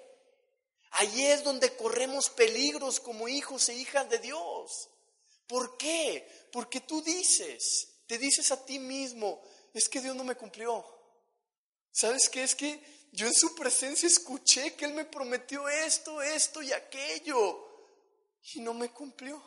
Ahí 0.91 1.23
es 1.25 1.43
donde 1.43 1.75
corremos 1.75 2.29
peligros 2.29 2.99
como 2.99 3.27
hijos 3.27 3.67
e 3.69 3.73
hijas 3.73 4.07
de 4.11 4.19
Dios. 4.19 4.89
¿Por 5.47 5.75
qué? 5.75 6.47
Porque 6.51 6.81
tú 6.81 7.01
dices, 7.01 7.95
te 8.05 8.19
dices 8.19 8.51
a 8.51 8.63
ti 8.63 8.77
mismo, 8.77 9.41
es 9.73 9.89
que 9.89 10.01
Dios 10.01 10.15
no 10.15 10.23
me 10.23 10.35
cumplió. 10.35 10.85
¿Sabes 11.91 12.29
qué? 12.29 12.43
Es 12.43 12.53
que 12.53 13.02
yo 13.13 13.27
en 13.27 13.33
su 13.35 13.53
presencia 13.53 14.07
escuché 14.07 14.75
que 14.75 14.85
Él 14.85 14.93
me 14.93 15.05
prometió 15.05 15.69
esto, 15.69 16.19
esto 16.19 16.63
y 16.63 16.73
aquello. 16.73 17.69
Y 18.55 18.59
no 18.59 18.73
me 18.73 18.89
cumplió. 18.89 19.41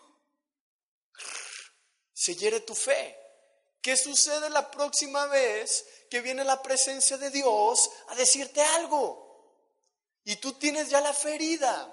Se 2.13 2.37
hiere 2.37 2.61
tu 2.61 2.77
fe. 2.77 3.19
¿Qué 3.83 3.97
sucede 3.97 4.51
la 4.51 4.71
próxima 4.71 5.27
vez 5.27 5.85
que 6.09 6.21
viene 6.21 6.45
la 6.45 6.63
presencia 6.63 7.19
de 7.19 7.31
Dios 7.31 7.91
a 8.09 8.15
decirte 8.15 8.63
algo? 8.63 9.27
Y 10.23 10.37
tú 10.37 10.53
tienes 10.53 10.89
ya 10.89 11.01
la 11.01 11.13
ferida. 11.13 11.93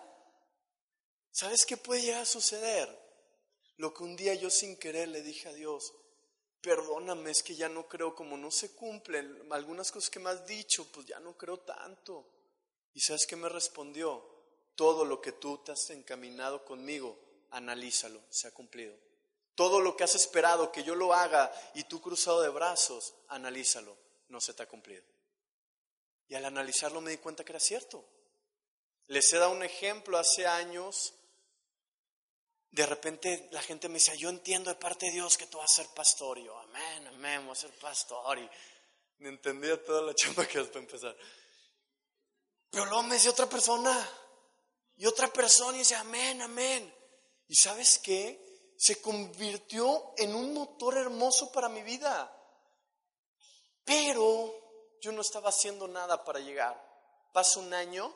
¿Sabes 1.31 1.65
qué 1.65 1.75
puede 1.75 2.03
llegar 2.03 2.21
a 2.21 2.25
suceder? 2.25 2.87
Lo 3.77 3.95
que 3.95 4.03
un 4.03 4.15
día 4.15 4.35
yo 4.35 4.51
sin 4.51 4.77
querer 4.77 5.07
le 5.07 5.23
dije 5.23 5.49
a 5.49 5.53
Dios, 5.53 5.91
perdóname, 6.63 7.29
es 7.29 7.43
que 7.43 7.55
ya 7.55 7.67
no 7.67 7.87
creo, 7.87 8.15
como 8.15 8.37
no 8.37 8.49
se 8.49 8.73
cumplen 8.73 9.47
algunas 9.51 9.91
cosas 9.91 10.09
que 10.09 10.19
me 10.19 10.29
has 10.29 10.47
dicho, 10.47 10.87
pues 10.91 11.05
ya 11.05 11.19
no 11.19 11.37
creo 11.37 11.59
tanto. 11.59 12.25
¿Y 12.93 13.01
sabes 13.01 13.27
qué 13.27 13.35
me 13.35 13.49
respondió? 13.49 14.25
Todo 14.75 15.03
lo 15.03 15.21
que 15.21 15.33
tú 15.33 15.57
te 15.57 15.73
has 15.73 15.89
encaminado 15.89 16.63
conmigo, 16.63 17.19
analízalo, 17.51 18.21
se 18.29 18.47
ha 18.47 18.51
cumplido. 18.51 18.95
Todo 19.55 19.81
lo 19.81 19.97
que 19.97 20.05
has 20.05 20.15
esperado 20.15 20.71
que 20.71 20.83
yo 20.83 20.95
lo 20.95 21.13
haga 21.13 21.53
y 21.75 21.83
tú 21.83 22.01
cruzado 22.01 22.41
de 22.41 22.49
brazos, 22.49 23.13
analízalo, 23.27 23.97
no 24.29 24.39
se 24.39 24.53
te 24.53 24.63
ha 24.63 24.67
cumplido. 24.67 25.03
Y 26.29 26.35
al 26.35 26.45
analizarlo 26.45 27.01
me 27.01 27.11
di 27.11 27.17
cuenta 27.17 27.43
que 27.43 27.51
era 27.51 27.59
cierto. 27.59 28.05
Les 29.07 29.31
he 29.33 29.37
dado 29.37 29.51
un 29.51 29.63
ejemplo 29.63 30.17
hace 30.17 30.47
años. 30.47 31.13
De 32.73 32.85
repente 32.85 33.47
la 33.51 33.61
gente 33.61 33.87
me 33.87 33.95
decía, 33.95 34.15
yo 34.15 34.29
entiendo 34.29 34.69
de 34.69 34.75
parte 34.75 35.05
de 35.05 35.13
Dios 35.13 35.37
que 35.37 35.47
tú 35.47 35.57
vas 35.57 35.71
a 35.71 35.83
ser 35.83 35.87
pastor. 35.93 36.37
Y 36.39 36.43
yo, 36.43 36.57
amén, 36.57 37.07
amén, 37.07 37.45
voy 37.45 37.53
a 37.53 37.55
ser 37.55 37.71
pastor. 37.79 38.37
Y 38.39 38.49
me 39.19 39.29
entendía 39.29 39.81
toda 39.83 40.01
la 40.01 40.13
chamba 40.15 40.45
que 40.45 40.59
hasta 40.59 40.79
empezar. 40.79 41.15
Pero 42.69 42.85
luego 42.85 43.03
me 43.03 43.15
decía 43.15 43.31
otra 43.31 43.47
persona. 43.47 44.09
Y 44.97 45.05
otra 45.05 45.27
persona 45.31 45.77
y 45.77 45.79
decía, 45.79 46.01
amén, 46.01 46.41
amén. 46.41 46.93
¿Y 47.47 47.55
sabes 47.55 47.99
qué? 47.99 48.43
se 48.83 49.01
convirtió 49.01 50.13
en 50.17 50.35
un 50.35 50.53
motor 50.53 50.97
hermoso 50.97 51.53
para 51.53 51.69
mi 51.69 51.83
vida. 51.83 52.29
Pero 53.85 54.53
yo 54.99 55.13
no 55.13 55.21
estaba 55.21 55.49
haciendo 55.49 55.87
nada 55.87 56.25
para 56.25 56.39
llegar. 56.39 56.75
Pasa 57.31 57.59
un 57.59 57.73
año, 57.73 58.13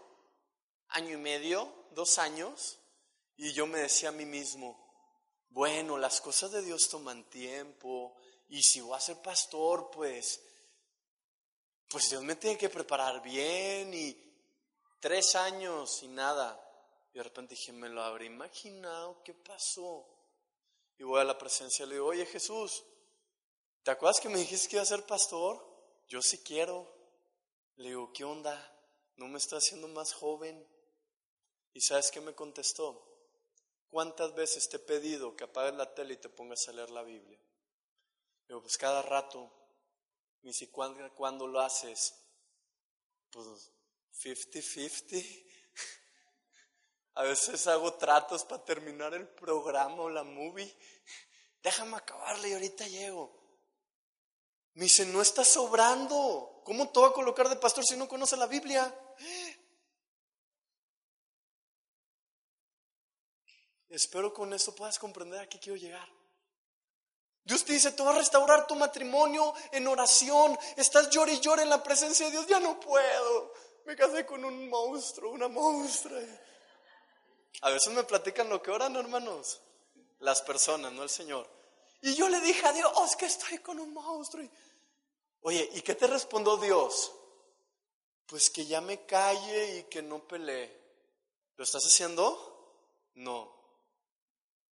año 0.90 1.14
y 1.14 1.22
medio, 1.22 1.74
dos 1.92 2.18
años, 2.18 2.77
y 3.38 3.54
yo 3.54 3.68
me 3.68 3.80
decía 3.80 4.10
a 4.10 4.14
mí 4.14 4.26
mismo, 4.26 4.84
bueno, 5.50 5.98
las 5.98 6.20
cosas 6.22 6.52
de 6.52 6.62
Dios 6.62 6.90
toman 6.90 7.30
tiempo, 7.30 8.16
y 8.50 8.62
si 8.64 8.82
voy 8.82 8.98
a 8.98 9.00
ser 9.00 9.22
pastor, 9.22 9.90
pues, 9.92 10.42
pues 11.90 12.10
Dios 12.10 12.24
me 12.24 12.36
tiene 12.36 12.58
que 12.58 12.70
preparar 12.70 13.22
bien, 13.22 13.94
y 13.94 14.28
tres 15.00 15.36
años 15.36 16.02
y 16.04 16.08
nada. 16.08 16.64
Y 17.14 17.18
de 17.18 17.24
repente 17.24 17.56
dije, 17.56 17.72
me 17.72 17.90
lo 17.90 18.02
habré 18.04 18.26
imaginado, 18.26 19.22
¿qué 19.24 19.34
pasó? 19.34 20.08
Y 20.98 21.04
voy 21.04 21.22
a 21.22 21.24
la 21.24 21.38
presencia 21.38 21.86
y 21.86 21.90
le 21.90 21.96
digo, 21.96 22.08
oye 22.08 22.26
Jesús, 22.26 22.84
¿te 23.84 23.92
acuerdas 23.92 24.20
que 24.20 24.30
me 24.30 24.40
dijiste 24.40 24.68
que 24.68 24.76
iba 24.78 24.84
a 24.84 24.88
ser 24.88 25.06
pastor? 25.06 25.66
Yo 26.08 26.22
sí 26.22 26.40
quiero. 26.40 26.92
Le 27.76 27.90
digo, 27.90 28.12
¿qué 28.14 28.24
onda? 28.24 28.74
¿No 29.16 29.28
me 29.28 29.38
está 29.38 29.58
haciendo 29.58 29.88
más 29.88 30.14
joven? 30.14 30.68
¿Y 31.74 31.82
sabes 31.82 32.10
qué 32.10 32.20
me 32.20 32.34
contestó? 32.34 33.07
¿Cuántas 33.90 34.34
veces 34.36 34.68
te 34.70 34.78
he 34.78 34.80
pedido 34.80 35.36
que 35.36 35.46
apagues 35.46 35.74
la 35.76 35.94
tele 35.94 36.16
y 36.16 36.18
te 36.18 36.30
pongas 36.30 36.68
a 36.68 36.74
leer 36.74 36.90
la 36.90 37.04
Biblia? 37.04 37.40
Digo, 38.48 38.62
pues 38.62 38.78
cada 38.78 39.02
rato. 39.02 39.52
Dice, 40.42 40.70
¿cuándo, 40.70 41.14
¿cuándo 41.16 41.48
lo 41.48 41.60
haces? 41.60 42.14
Pues 43.32 43.72
50-50. 44.24 45.46
A 47.16 47.24
veces 47.24 47.66
hago 47.68 47.94
tratos 47.96 48.44
para 48.44 48.64
terminar 48.64 49.14
el 49.14 49.28
programa 49.28 50.04
o 50.04 50.10
la 50.10 50.24
movie. 50.24 50.72
Déjame 51.64 51.98
acabarle 51.98 52.50
y 52.50 52.54
ahorita 52.54 52.88
llego. 52.88 53.36
Me 54.76 54.84
dice, 54.84 55.06
no 55.06 55.22
está 55.22 55.44
sobrando. 55.44 56.62
¿Cómo 56.64 56.92
te 56.92 57.00
voy 57.00 57.10
a 57.10 57.14
colocar 57.14 57.50
de 57.50 57.56
pastor 57.56 57.84
si 57.84 57.98
no 57.98 58.08
conoce 58.08 58.38
la 58.38 58.46
Biblia? 58.46 58.94
Espero 63.90 64.34
con 64.34 64.54
esto 64.54 64.76
puedas 64.76 65.00
comprender 65.00 65.40
a 65.40 65.48
qué 65.48 65.60
quiero 65.60 65.78
llegar. 65.78 66.08
Dios 67.44 67.64
te 67.64 67.72
dice, 67.72 67.94
te 67.94 68.04
va 68.04 68.12
a 68.12 68.18
restaurar 68.18 68.68
tu 68.68 68.76
matrimonio 68.76 69.54
en 69.72 69.88
oración. 69.88 70.58
Estás 70.76 71.10
llorando 71.10 71.40
y 71.40 71.42
llorando 71.42 71.64
en 71.64 71.70
la 71.70 71.84
presencia 71.84 72.26
de 72.26 72.34
Dios. 72.34 72.48
Ya 72.48 72.60
no 72.60 72.78
puedo. 72.78 73.54
Me 73.86 73.96
casé 73.96 74.26
con 74.26 74.44
un 74.44 74.68
monstruo, 74.68 75.32
una 75.32 75.48
monstrua. 75.48 76.20
A 77.62 77.70
veces 77.70 77.94
me 77.94 78.04
platican 78.04 78.50
lo 78.50 78.62
que 78.62 78.70
oran, 78.70 78.98
hermanos. 78.98 79.62
Las 80.20 80.42
personas, 80.42 80.92
no 80.92 81.04
el 81.04 81.10
Señor. 81.10 81.50
Y 82.02 82.16
yo 82.16 82.28
le 82.28 82.42
dije 82.42 82.68
a 82.68 82.74
Dios 82.74 83.16
que 83.16 83.28
estoy 83.28 83.60
con 83.60 83.80
un 83.80 83.94
monstruo. 83.94 84.46
Oye, 85.42 85.70
¿y 85.74 85.82
qué 85.82 85.96
te 85.96 86.08
respondió 86.08 86.58
Dios? 86.58 87.14
Pues 88.26 88.50
que 88.50 88.66
ya 88.66 88.82
me 88.82 89.06
calle 89.06 89.78
y 89.78 89.84
que 89.84 90.02
no 90.02 90.28
pelee. 90.28 90.70
¿Lo 91.56 91.64
estás 91.64 91.86
haciendo? 91.86 92.84
No. 93.16 93.57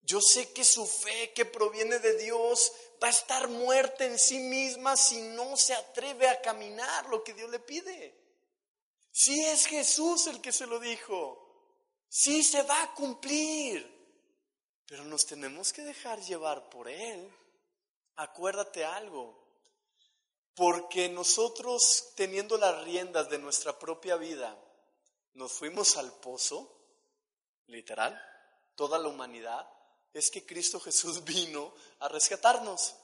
Yo 0.06 0.22
sé 0.22 0.54
que 0.54 0.64
su 0.64 0.86
fe 0.86 1.34
que 1.34 1.46
proviene 1.46 1.98
de 1.98 2.16
Dios 2.18 2.72
va 3.04 3.08
a 3.08 3.12
estar 3.12 3.48
muerta 3.48 4.06
en 4.06 4.20
sí 4.20 4.38
misma 4.38 4.96
si 4.96 5.20
no 5.20 5.58
se 5.58 5.74
atreve 5.74 6.28
a 6.28 6.42
caminar 6.42 7.08
lo 7.08 7.24
que 7.24 7.34
Dios 7.34 7.50
le 7.50 7.60
pide. 7.60 8.16
Si 9.12 9.44
es 9.46 9.66
Jesús 9.66 10.28
el 10.28 10.42
que 10.42 10.52
se 10.52 10.68
lo 10.68 10.80
dijo. 10.80 11.42
Sí 12.08 12.44
se 12.44 12.62
va 12.62 12.84
a 12.84 12.94
cumplir, 12.94 13.84
pero 14.86 15.04
nos 15.04 15.26
tenemos 15.26 15.74
que 15.74 15.82
dejar 15.82 16.22
llevar 16.22 16.70
por 16.70 16.88
Él. 16.88 17.34
Acuérdate 18.16 18.86
algo, 18.86 19.36
porque 20.54 21.10
nosotros 21.10 22.14
teniendo 22.16 22.58
las 22.58 22.84
riendas 22.84 23.30
de 23.30 23.40
nuestra 23.40 23.78
propia 23.80 24.16
vida, 24.18 24.58
nos 25.34 25.52
fuimos 25.52 25.98
al 25.98 26.14
pozo, 26.20 26.72
literal, 27.66 28.22
toda 28.76 29.00
la 29.00 29.10
humanidad, 29.10 29.68
es 30.20 30.32
que 30.32 30.46
Cristo 30.46 30.80
Jesús 30.80 31.24
vino 31.26 31.74
a 32.00 32.08
rescatarnos 32.08 32.96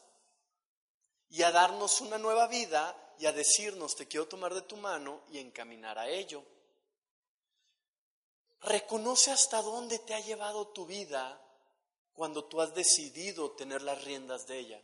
y 1.29 1.43
a 1.43 1.51
darnos 1.51 2.01
una 2.01 2.17
nueva 2.17 2.47
vida 2.47 3.15
y 3.19 3.25
a 3.25 3.33
decirnos, 3.33 3.95
te 3.95 4.07
quiero 4.07 4.27
tomar 4.27 4.53
de 4.53 4.61
tu 4.61 4.77
mano 4.77 5.21
y 5.31 5.37
encaminar 5.37 5.99
a 5.99 6.09
ello. 6.09 6.43
Reconoce 8.61 9.31
hasta 9.31 9.61
dónde 9.61 9.99
te 9.99 10.13
ha 10.13 10.19
llevado 10.19 10.69
tu 10.69 10.85
vida 10.85 11.39
cuando 12.13 12.45
tú 12.45 12.61
has 12.61 12.73
decidido 12.73 13.51
tener 13.51 13.81
las 13.81 14.03
riendas 14.03 14.47
de 14.47 14.59
ella. 14.59 14.81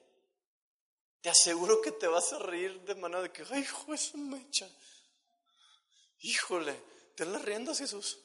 Te 1.22 1.30
aseguro 1.30 1.82
que 1.82 1.92
te 1.92 2.08
vas 2.08 2.32
a 2.34 2.40
reír 2.40 2.82
de 2.82 2.96
manera 2.96 3.22
de 3.22 3.32
que, 3.32 3.44
ay, 3.50 3.62
hijo, 3.62 3.94
eso 3.94 4.18
mecha. 4.18 4.70
Híjole, 6.20 6.80
ten 7.16 7.32
las 7.32 7.42
riendas, 7.42 7.80
Jesús. 7.80 8.20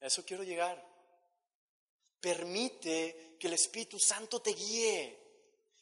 A 0.00 0.06
eso 0.06 0.24
quiero 0.24 0.42
llegar. 0.42 0.91
Permite 2.22 3.34
que 3.36 3.48
el 3.48 3.54
Espíritu 3.54 3.98
Santo 3.98 4.40
te 4.40 4.52
guíe. 4.52 5.18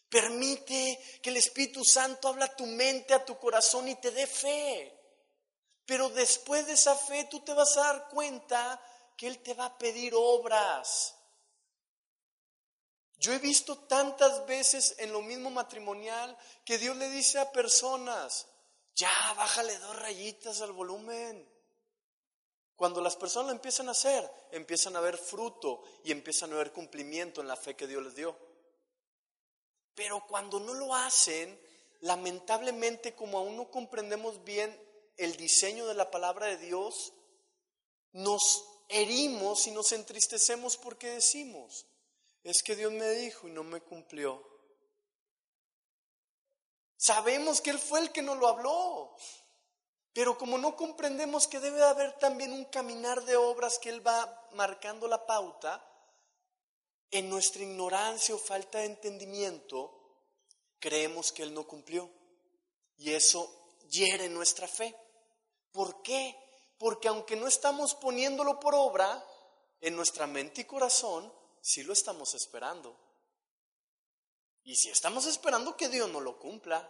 Permite 0.09 0.99
que 1.23 1.29
el 1.29 1.37
Espíritu 1.37 1.85
Santo 1.85 2.29
habla 2.29 2.47
a 2.47 2.57
tu 2.57 2.65
mente, 2.65 3.13
a 3.13 3.23
tu 3.23 3.39
corazón 3.39 3.87
y 3.89 3.97
te 3.97 4.11
dé 4.11 4.27
fe. 4.27 4.99
Pero 5.85 6.09
después 6.09 6.67
de 6.67 6.73
esa 6.73 6.97
fe 6.97 7.29
tú 7.31 7.41
te 7.41 7.53
vas 7.53 7.77
a 7.77 7.81
dar 7.81 8.09
cuenta 8.09 8.83
que 9.19 9.27
Él 9.27 9.41
te 9.41 9.53
va 9.53 9.67
a 9.67 9.77
pedir 9.79 10.15
obras. 10.17 11.15
Yo 13.19 13.35
he 13.35 13.39
visto 13.39 13.77
tantas 13.77 14.47
veces 14.47 14.95
en 14.97 15.13
lo 15.13 15.21
mismo 15.21 15.51
matrimonial 15.51 16.35
que 16.65 16.79
Dios 16.79 16.97
le 16.97 17.11
dice 17.11 17.39
a 17.39 17.53
personas, 17.53 18.47
Ya, 18.95 19.13
bájale 19.37 19.79
dos 19.79 19.95
rayitas 19.97 20.63
al 20.63 20.73
volumen. 20.73 21.47
Cuando 22.81 23.03
las 23.03 23.15
personas 23.15 23.49
lo 23.49 23.53
empiezan 23.53 23.89
a 23.89 23.91
hacer, 23.91 24.33
empiezan 24.53 24.97
a 24.97 25.01
ver 25.01 25.19
fruto 25.19 25.83
y 26.03 26.13
empiezan 26.13 26.51
a 26.55 26.57
ver 26.57 26.73
cumplimiento 26.73 27.43
en 27.43 27.47
la 27.47 27.55
fe 27.55 27.77
que 27.77 27.87
Dios 27.87 28.03
les 28.03 28.15
dio. 28.15 28.35
Pero 29.95 30.27
cuando 30.27 30.59
no 30.59 30.73
lo 30.73 30.95
hacen, 30.95 31.61
lamentablemente 32.01 33.15
como 33.15 33.37
aún 33.37 33.59
no 33.59 33.71
comprendemos 33.71 34.43
bien 34.45 34.75
el 35.19 35.37
diseño 35.37 35.85
de 35.89 35.93
la 35.93 36.11
palabra 36.11 36.47
de 36.47 36.57
Dios, 36.57 37.13
nos 38.13 38.65
herimos 38.89 39.67
y 39.67 39.73
nos 39.73 39.93
entristecemos 39.93 40.79
porque 40.79 41.11
decimos, 41.11 41.85
es 42.45 42.63
que 42.63 42.77
Dios 42.77 42.93
me 42.93 43.11
dijo 43.11 43.47
y 43.47 43.51
no 43.51 43.63
me 43.63 43.83
cumplió. 43.83 44.43
Sabemos 46.97 47.61
que 47.61 47.69
Él 47.69 47.79
fue 47.79 48.01
el 48.01 48.11
que 48.11 48.23
nos 48.23 48.39
lo 48.39 48.49
habló, 48.49 49.15
pero 50.13 50.37
como 50.37 50.59
no 50.59 50.77
comprendemos 50.77 51.47
que 51.47 51.61
debe 51.61 51.83
haber 51.83 52.19
también 52.19 52.53
un 52.53 52.65
caminar 52.65 53.25
de 53.25 53.37
obras 53.37 53.79
que 53.79 53.91
Él 53.91 54.07
va 54.07 54.49
marcando 54.53 55.07
la 55.07 55.25
pauta, 55.27 55.87
en 57.11 57.29
nuestra 57.29 57.63
ignorancia 57.63 58.35
o 58.35 58.39
falta 58.39 58.79
de 58.79 58.87
entendimiento, 58.87 59.93
creemos 60.79 61.33
que 61.33 61.43
Él 61.43 61.53
no 61.53 61.67
cumplió. 61.67 62.09
Y 62.97 63.13
eso 63.13 63.79
hiere 63.89 64.29
nuestra 64.29 64.69
fe. 64.69 64.97
¿Por 65.73 66.03
qué? 66.03 66.37
Porque 66.79 67.09
aunque 67.09 67.37
no 67.37 67.47
estamos 67.49 67.95
poniéndolo 67.95 68.61
por 68.61 68.75
obra, 68.75 69.25
en 69.81 69.97
nuestra 69.97 70.27
mente 70.27 70.61
y 70.63 70.65
corazón 70.65 71.33
sí 71.61 71.83
lo 71.83 71.93
estamos 71.93 72.35
esperando. 72.35 72.97
Y 74.63 74.77
si 74.77 74.91
estamos 74.91 75.27
esperando 75.27 75.77
que 75.77 75.89
Dios 75.89 76.09
no 76.11 76.21
lo 76.21 76.39
cumpla, 76.39 76.89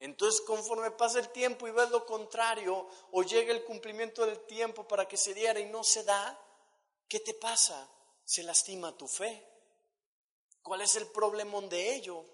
entonces 0.00 0.40
conforme 0.40 0.90
pasa 0.92 1.18
el 1.20 1.28
tiempo 1.28 1.68
y 1.68 1.72
ves 1.72 1.90
lo 1.90 2.06
contrario 2.06 2.88
o 3.12 3.22
llega 3.22 3.52
el 3.52 3.64
cumplimiento 3.64 4.24
del 4.24 4.40
tiempo 4.46 4.88
para 4.88 5.06
que 5.06 5.18
se 5.18 5.34
diera 5.34 5.60
y 5.60 5.66
no 5.66 5.84
se 5.84 6.02
da, 6.04 6.38
¿qué 7.06 7.20
te 7.20 7.34
pasa? 7.34 7.86
Se 8.24 8.42
lastima 8.42 8.96
tu 8.96 9.06
fe. 9.06 9.46
¿Cuál 10.62 10.80
es 10.80 10.96
el 10.96 11.06
problema 11.08 11.60
de 11.62 11.94
ello? 11.94 12.24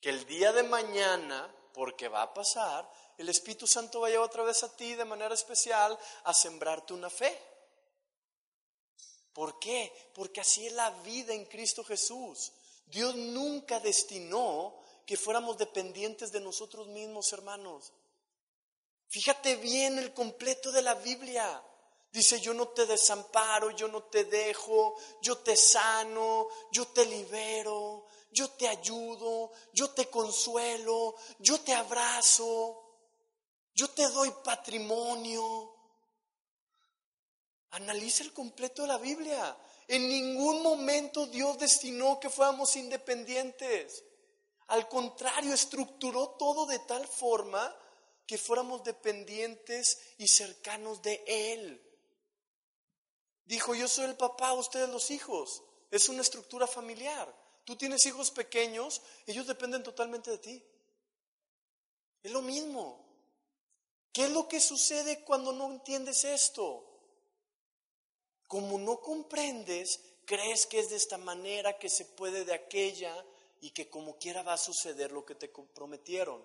Que 0.00 0.10
el 0.10 0.24
día 0.26 0.52
de 0.52 0.62
mañana, 0.62 1.52
porque 1.74 2.06
va 2.06 2.22
a 2.22 2.34
pasar, 2.34 2.88
el 3.18 3.28
Espíritu 3.28 3.66
Santo 3.66 4.00
vaya 4.00 4.20
otra 4.20 4.44
vez 4.44 4.62
a 4.62 4.76
ti 4.76 4.94
de 4.94 5.04
manera 5.04 5.34
especial 5.34 5.98
a 6.24 6.32
sembrarte 6.32 6.92
una 6.92 7.10
fe. 7.10 7.36
¿Por 9.32 9.58
qué? 9.58 9.92
Porque 10.14 10.40
así 10.40 10.66
es 10.66 10.72
la 10.72 10.90
vida 11.02 11.34
en 11.34 11.46
Cristo 11.46 11.82
Jesús. 11.82 12.52
Dios 12.86 13.16
nunca 13.16 13.80
destinó 13.80 14.81
que 15.06 15.16
fuéramos 15.16 15.58
dependientes 15.58 16.32
de 16.32 16.40
nosotros 16.40 16.86
mismos, 16.88 17.32
hermanos. 17.32 17.92
Fíjate 19.08 19.56
bien 19.56 19.98
el 19.98 20.14
completo 20.14 20.72
de 20.72 20.82
la 20.82 20.94
Biblia. 20.94 21.62
Dice, 22.10 22.40
yo 22.40 22.52
no 22.54 22.68
te 22.68 22.86
desamparo, 22.86 23.70
yo 23.70 23.88
no 23.88 24.04
te 24.04 24.24
dejo, 24.24 24.96
yo 25.22 25.38
te 25.38 25.56
sano, 25.56 26.48
yo 26.70 26.86
te 26.88 27.06
libero, 27.06 28.06
yo 28.30 28.50
te 28.50 28.68
ayudo, 28.68 29.52
yo 29.72 29.90
te 29.90 30.08
consuelo, 30.08 31.14
yo 31.38 31.60
te 31.60 31.72
abrazo, 31.72 32.82
yo 33.74 33.88
te 33.88 34.08
doy 34.08 34.30
patrimonio. 34.44 35.74
Analiza 37.70 38.22
el 38.24 38.32
completo 38.32 38.82
de 38.82 38.88
la 38.88 38.98
Biblia. 38.98 39.56
En 39.88 40.08
ningún 40.08 40.62
momento 40.62 41.26
Dios 41.26 41.58
destinó 41.58 42.20
que 42.20 42.30
fuéramos 42.30 42.76
independientes. 42.76 44.04
Al 44.72 44.88
contrario, 44.88 45.52
estructuró 45.52 46.30
todo 46.30 46.64
de 46.64 46.78
tal 46.78 47.06
forma 47.06 47.76
que 48.26 48.38
fuéramos 48.38 48.82
dependientes 48.82 50.14
y 50.16 50.28
cercanos 50.28 51.02
de 51.02 51.22
Él. 51.26 51.82
Dijo, 53.44 53.74
yo 53.74 53.86
soy 53.86 54.06
el 54.06 54.16
papá, 54.16 54.54
ustedes 54.54 54.88
los 54.88 55.10
hijos. 55.10 55.62
Es 55.90 56.08
una 56.08 56.22
estructura 56.22 56.66
familiar. 56.66 57.30
Tú 57.66 57.76
tienes 57.76 58.06
hijos 58.06 58.30
pequeños, 58.30 59.02
ellos 59.26 59.46
dependen 59.46 59.82
totalmente 59.82 60.30
de 60.30 60.38
ti. 60.38 60.64
Es 62.22 62.32
lo 62.32 62.40
mismo. 62.40 63.04
¿Qué 64.10 64.24
es 64.24 64.30
lo 64.30 64.48
que 64.48 64.58
sucede 64.58 65.22
cuando 65.22 65.52
no 65.52 65.70
entiendes 65.70 66.24
esto? 66.24 66.82
Como 68.48 68.78
no 68.78 69.02
comprendes, 69.02 70.00
crees 70.24 70.64
que 70.64 70.78
es 70.80 70.88
de 70.88 70.96
esta 70.96 71.18
manera, 71.18 71.78
que 71.78 71.90
se 71.90 72.06
puede 72.06 72.46
de 72.46 72.54
aquella 72.54 73.22
y 73.62 73.70
que 73.70 73.88
como 73.88 74.18
quiera 74.18 74.42
va 74.42 74.54
a 74.54 74.58
suceder 74.58 75.12
lo 75.12 75.24
que 75.24 75.36
te 75.36 75.48
prometieron. 75.48 76.44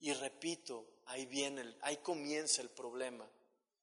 Y 0.00 0.12
repito, 0.12 0.84
ahí 1.06 1.24
viene, 1.24 1.76
ahí 1.82 1.98
comienza 1.98 2.60
el 2.60 2.70
problema. 2.70 3.30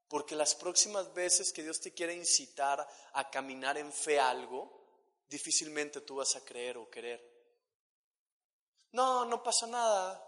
Porque 0.09 0.35
las 0.35 0.53
próximas 0.53 1.13
veces 1.13 1.53
que 1.53 1.63
Dios 1.63 1.79
te 1.79 1.93
quiera 1.93 2.11
incitar 2.11 2.85
a 3.13 3.29
caminar 3.29 3.77
en 3.77 3.93
fe 3.93 4.19
algo, 4.19 4.69
difícilmente 5.29 6.01
tú 6.01 6.17
vas 6.17 6.35
a 6.35 6.43
creer 6.43 6.77
o 6.77 6.89
querer. 6.89 7.25
No, 8.91 9.23
no 9.23 9.41
pasa 9.41 9.65
nada. 9.65 10.21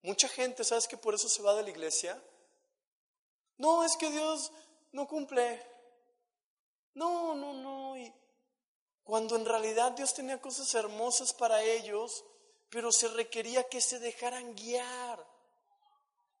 Mucha 0.00 0.26
gente, 0.26 0.64
¿sabes 0.64 0.88
que 0.88 0.96
por 0.96 1.14
eso 1.14 1.28
se 1.28 1.42
va 1.42 1.54
de 1.54 1.64
la 1.64 1.70
iglesia? 1.70 2.18
No, 3.58 3.84
es 3.84 3.94
que 3.98 4.10
Dios 4.10 4.50
no 4.92 5.06
cumple. 5.06 5.62
No, 6.94 7.34
no, 7.34 7.52
no. 7.52 7.98
Y 7.98 8.10
cuando 9.08 9.36
en 9.36 9.46
realidad 9.46 9.92
Dios 9.92 10.12
tenía 10.12 10.38
cosas 10.38 10.74
hermosas 10.74 11.32
para 11.32 11.62
ellos, 11.62 12.26
pero 12.68 12.92
se 12.92 13.08
requería 13.08 13.66
que 13.66 13.80
se 13.80 13.98
dejaran 13.98 14.54
guiar. 14.54 15.26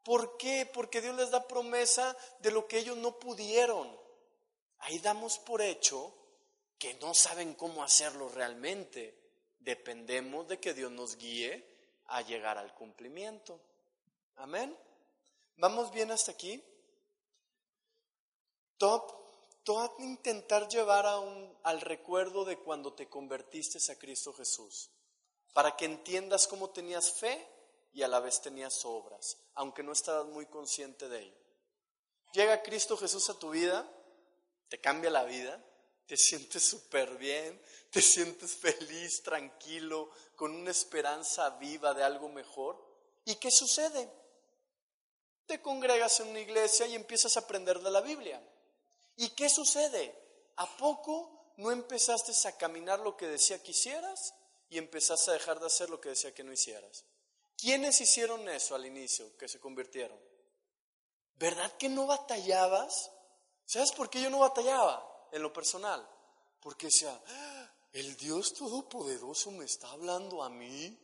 ¿Por 0.04 0.36
qué? 0.36 0.68
Porque 0.70 1.00
Dios 1.00 1.16
les 1.16 1.30
da 1.30 1.48
promesa 1.48 2.14
de 2.40 2.50
lo 2.50 2.68
que 2.68 2.76
ellos 2.76 2.98
no 2.98 3.18
pudieron. 3.18 3.98
Ahí 4.80 4.98
damos 4.98 5.38
por 5.38 5.62
hecho 5.62 6.14
que 6.78 6.92
no 7.00 7.14
saben 7.14 7.54
cómo 7.54 7.82
hacerlo 7.82 8.28
realmente. 8.28 9.18
Dependemos 9.60 10.46
de 10.46 10.60
que 10.60 10.74
Dios 10.74 10.92
nos 10.92 11.16
guíe 11.16 11.64
a 12.08 12.20
llegar 12.20 12.58
al 12.58 12.74
cumplimiento. 12.74 13.58
Amén. 14.36 14.76
¿Vamos 15.56 15.90
bien 15.90 16.10
hasta 16.10 16.32
aquí? 16.32 16.62
Top 18.76 19.17
intentar 19.98 20.68
llevar 20.68 21.06
a 21.06 21.18
al 21.62 21.80
recuerdo 21.80 22.44
de 22.44 22.58
cuando 22.58 22.92
te 22.92 23.08
convertiste 23.08 23.78
a 23.92 23.98
Cristo 23.98 24.32
Jesús, 24.32 24.90
para 25.52 25.76
que 25.76 25.84
entiendas 25.84 26.46
cómo 26.46 26.70
tenías 26.70 27.12
fe 27.12 27.46
y 27.92 28.02
a 28.02 28.08
la 28.08 28.20
vez 28.20 28.40
tenías 28.40 28.84
obras, 28.84 29.36
aunque 29.54 29.82
no 29.82 29.92
estabas 29.92 30.26
muy 30.26 30.46
consciente 30.46 31.08
de 31.08 31.22
ello. 31.22 31.38
Llega 32.32 32.62
Cristo 32.62 32.96
Jesús 32.96 33.28
a 33.30 33.38
tu 33.38 33.50
vida, 33.50 33.88
te 34.68 34.80
cambia 34.80 35.10
la 35.10 35.24
vida, 35.24 35.62
te 36.06 36.16
sientes 36.16 36.62
súper 36.62 37.16
bien, 37.16 37.60
te 37.90 38.00
sientes 38.00 38.54
feliz, 38.54 39.22
tranquilo, 39.22 40.10
con 40.36 40.54
una 40.54 40.70
esperanza 40.70 41.50
viva 41.50 41.92
de 41.94 42.02
algo 42.02 42.28
mejor. 42.28 42.82
¿Y 43.24 43.34
qué 43.36 43.50
sucede? 43.50 44.10
Te 45.46 45.60
congregas 45.60 46.20
en 46.20 46.28
una 46.28 46.40
iglesia 46.40 46.86
y 46.86 46.94
empiezas 46.94 47.36
a 47.36 47.40
aprender 47.40 47.80
de 47.80 47.90
la 47.90 48.00
Biblia. 48.00 48.42
¿Y 49.18 49.30
qué 49.30 49.48
sucede? 49.48 50.14
¿A 50.56 50.76
poco 50.76 51.52
no 51.56 51.72
empezaste 51.72 52.32
a 52.46 52.56
caminar 52.56 53.00
lo 53.00 53.16
que 53.16 53.26
decía 53.26 53.60
que 53.60 53.72
hicieras 53.72 54.32
y 54.70 54.78
empezaste 54.78 55.30
a 55.30 55.34
dejar 55.34 55.58
de 55.58 55.66
hacer 55.66 55.90
lo 55.90 56.00
que 56.00 56.10
decía 56.10 56.32
que 56.32 56.44
no 56.44 56.52
hicieras? 56.52 57.04
¿Quiénes 57.56 58.00
hicieron 58.00 58.48
eso 58.48 58.76
al 58.76 58.86
inicio, 58.86 59.36
que 59.36 59.48
se 59.48 59.58
convirtieron? 59.58 60.16
¿Verdad 61.34 61.76
que 61.76 61.88
no 61.88 62.06
batallabas? 62.06 63.10
¿Sabes 63.66 63.90
por 63.90 64.08
qué 64.08 64.22
yo 64.22 64.30
no 64.30 64.38
batallaba 64.38 65.28
en 65.32 65.42
lo 65.42 65.52
personal? 65.52 66.08
Porque 66.60 66.86
decía, 66.86 67.20
ah, 67.26 67.70
el 67.92 68.16
Dios 68.16 68.54
Todopoderoso 68.54 69.50
me 69.50 69.64
está 69.64 69.90
hablando 69.90 70.44
a 70.44 70.48
mí. 70.48 70.96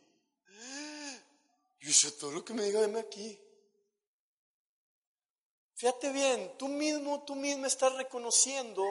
Y 1.81 1.85
dice, 1.85 2.13
todo 2.13 2.31
lo 2.31 2.45
que 2.45 2.53
me 2.53 2.63
diga, 2.63 2.79
deme 2.79 3.01
aquí. 3.01 3.37
Fíjate 5.85 6.09
bien, 6.09 6.57
tú 6.57 6.67
mismo, 6.67 7.23
tú 7.25 7.35
mismo 7.35 7.67
estás 7.67 7.93
reconociendo 7.93 8.83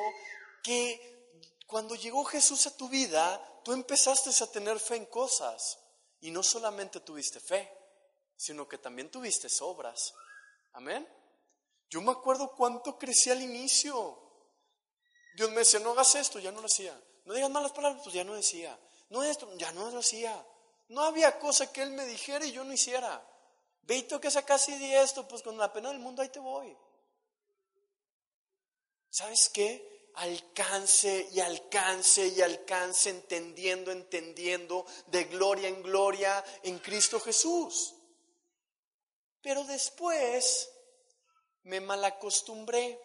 que 0.63 1.43
cuando 1.67 1.97
llegó 1.97 2.23
Jesús 2.25 2.69
a 2.69 2.77
tu 2.77 2.89
vida, 2.89 3.61
tú 3.65 3.73
empezaste 3.73 4.31
a 4.31 4.47
tener 4.47 4.79
fe 4.79 4.95
en 4.95 5.07
cosas. 5.07 5.77
Y 6.21 6.31
no 6.31 6.45
solamente 6.45 7.01
tuviste 7.01 7.41
fe, 7.41 7.69
sino 8.37 8.69
que 8.69 8.79
también 8.79 9.11
tuviste 9.11 9.49
obras. 9.63 10.15
Amén. 10.75 11.05
Yo 11.91 12.01
me 12.01 12.13
acuerdo 12.13 12.53
cuánto 12.53 12.97
crecí 12.97 13.29
al 13.29 13.43
inicio. 13.43 14.17
Dios 15.35 15.51
me 15.51 15.57
decía, 15.57 15.81
no 15.81 15.91
hagas 15.91 16.15
esto, 16.15 16.39
ya 16.39 16.53
no 16.53 16.61
lo 16.61 16.67
hacía. 16.67 16.97
No 17.25 17.35
digas 17.35 17.51
malas 17.51 17.73
palabras, 17.73 18.03
pues 18.05 18.15
ya 18.15 18.23
no 18.23 18.35
decía. 18.35 18.79
No 19.11 19.25
esto, 19.25 19.53
ya 19.57 19.73
no 19.73 19.91
lo 19.91 19.99
hacía. 19.99 20.47
No 20.91 21.01
había 21.01 21.41
cosa 21.41 21.73
que 21.73 21.83
Él 21.83 21.91
me 21.91 22.07
dijera 22.07 22.47
y 22.47 22.53
yo 22.53 22.63
no 22.63 22.73
hiciera. 22.73 23.34
Y 23.89 24.03
toca 24.03 24.31
casi 24.43 24.73
y 24.73 24.95
esto, 24.95 25.29
pues 25.29 25.43
con 25.43 25.59
la 25.59 25.73
pena 25.73 25.91
del 25.91 25.99
mundo 25.99 26.23
ahí 26.23 26.29
te 26.29 26.41
voy. 26.41 26.77
¿Sabes 29.11 29.51
qué? 29.51 30.11
Alcance 30.15 31.29
y 31.33 31.41
alcance 31.41 32.29
y 32.29 32.41
alcance, 32.41 33.11
entendiendo, 33.11 33.91
entendiendo, 33.91 34.87
de 35.07 35.25
gloria 35.25 35.69
en 35.69 35.83
gloria 35.83 36.43
en 36.63 36.79
Cristo 36.79 37.21
Jesús. 37.21 37.95
Pero 39.43 39.65
después 39.65 40.71
me 41.65 41.81
malacostumbré. 41.81 43.01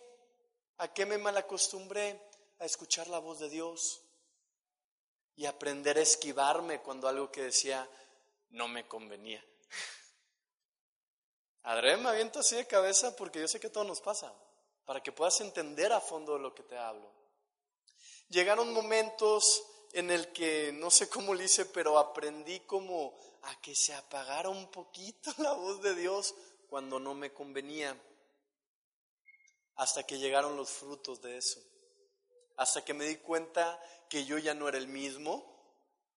¿A 0.78 0.94
qué 0.94 1.06
me 1.06 1.18
malacostumbré? 1.18 2.30
A 2.60 2.66
escuchar 2.66 3.08
la 3.08 3.20
voz 3.20 3.40
de 3.40 3.50
Dios 3.50 4.02
y 5.36 5.46
aprender 5.46 5.98
a 5.98 6.02
esquivarme 6.02 6.82
cuando 6.82 7.08
algo 7.08 7.32
que 7.32 7.44
decía 7.44 7.90
no 8.50 8.68
me 8.68 8.88
convenía. 8.88 9.44
Adré, 11.64 11.98
me 11.98 12.10
aviento 12.10 12.40
así 12.40 12.56
de 12.56 12.68
cabeza 12.68 13.16
porque 13.16 13.40
yo 13.40 13.48
sé 13.48 13.60
que 13.60 13.70
todo 13.70 13.84
nos 13.84 14.02
pasa, 14.02 14.34
para 14.86 15.02
que 15.02 15.12
puedas 15.12 15.42
entender 15.42 15.92
a 15.92 16.00
fondo 16.00 16.34
de 16.34 16.40
lo 16.40 16.54
que 16.54 16.64
te 16.64 16.78
hablo. 16.78 17.12
Llegaron 18.30 18.74
momentos 18.74 19.64
en 19.94 20.12
el 20.12 20.32
que 20.32 20.72
no 20.72 20.92
sé 20.92 21.10
cómo 21.10 21.34
lo 21.34 21.44
hice, 21.44 21.66
pero 21.66 21.98
aprendí 21.98 22.60
como 22.62 23.16
a 23.44 23.60
que 23.62 23.76
se 23.76 23.94
apagara 23.94 24.50
un 24.50 24.70
poquito 24.70 25.32
la 25.38 25.54
voz 25.54 25.82
de 25.82 25.96
Dios 25.96 26.36
cuando 26.68 27.00
no 27.00 27.14
me 27.14 27.34
convenía. 27.34 28.00
Hasta 29.76 30.04
que 30.04 30.20
llegaron 30.20 30.56
los 30.56 30.70
frutos 30.70 31.22
de 31.22 31.38
eso. 31.38 31.60
Hasta 32.58 32.84
que 32.84 32.94
me 32.94 33.06
di 33.06 33.18
cuenta 33.18 33.82
que 34.10 34.26
yo 34.26 34.38
ya 34.38 34.54
no 34.54 34.68
era 34.68 34.78
el 34.78 34.88
mismo, 34.88 35.60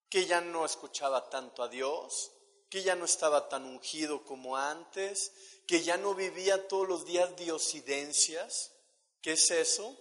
que 0.08 0.26
ya 0.26 0.40
no 0.40 0.64
escuchaba 0.64 1.30
tanto 1.30 1.62
a 1.62 1.68
Dios, 1.68 2.32
que 2.72 2.82
ya 2.82 2.94
no 2.94 3.04
estaba 3.04 3.50
tan 3.50 3.66
ungido 3.66 4.24
como 4.24 4.56
antes, 4.56 5.30
que 5.66 5.82
ya 5.82 5.98
no 5.98 6.14
vivía 6.14 6.68
todos 6.68 6.88
los 6.88 7.04
días 7.04 7.36
diosidencias. 7.36 8.72
¿Qué 9.20 9.32
es 9.32 9.50
eso? 9.50 9.94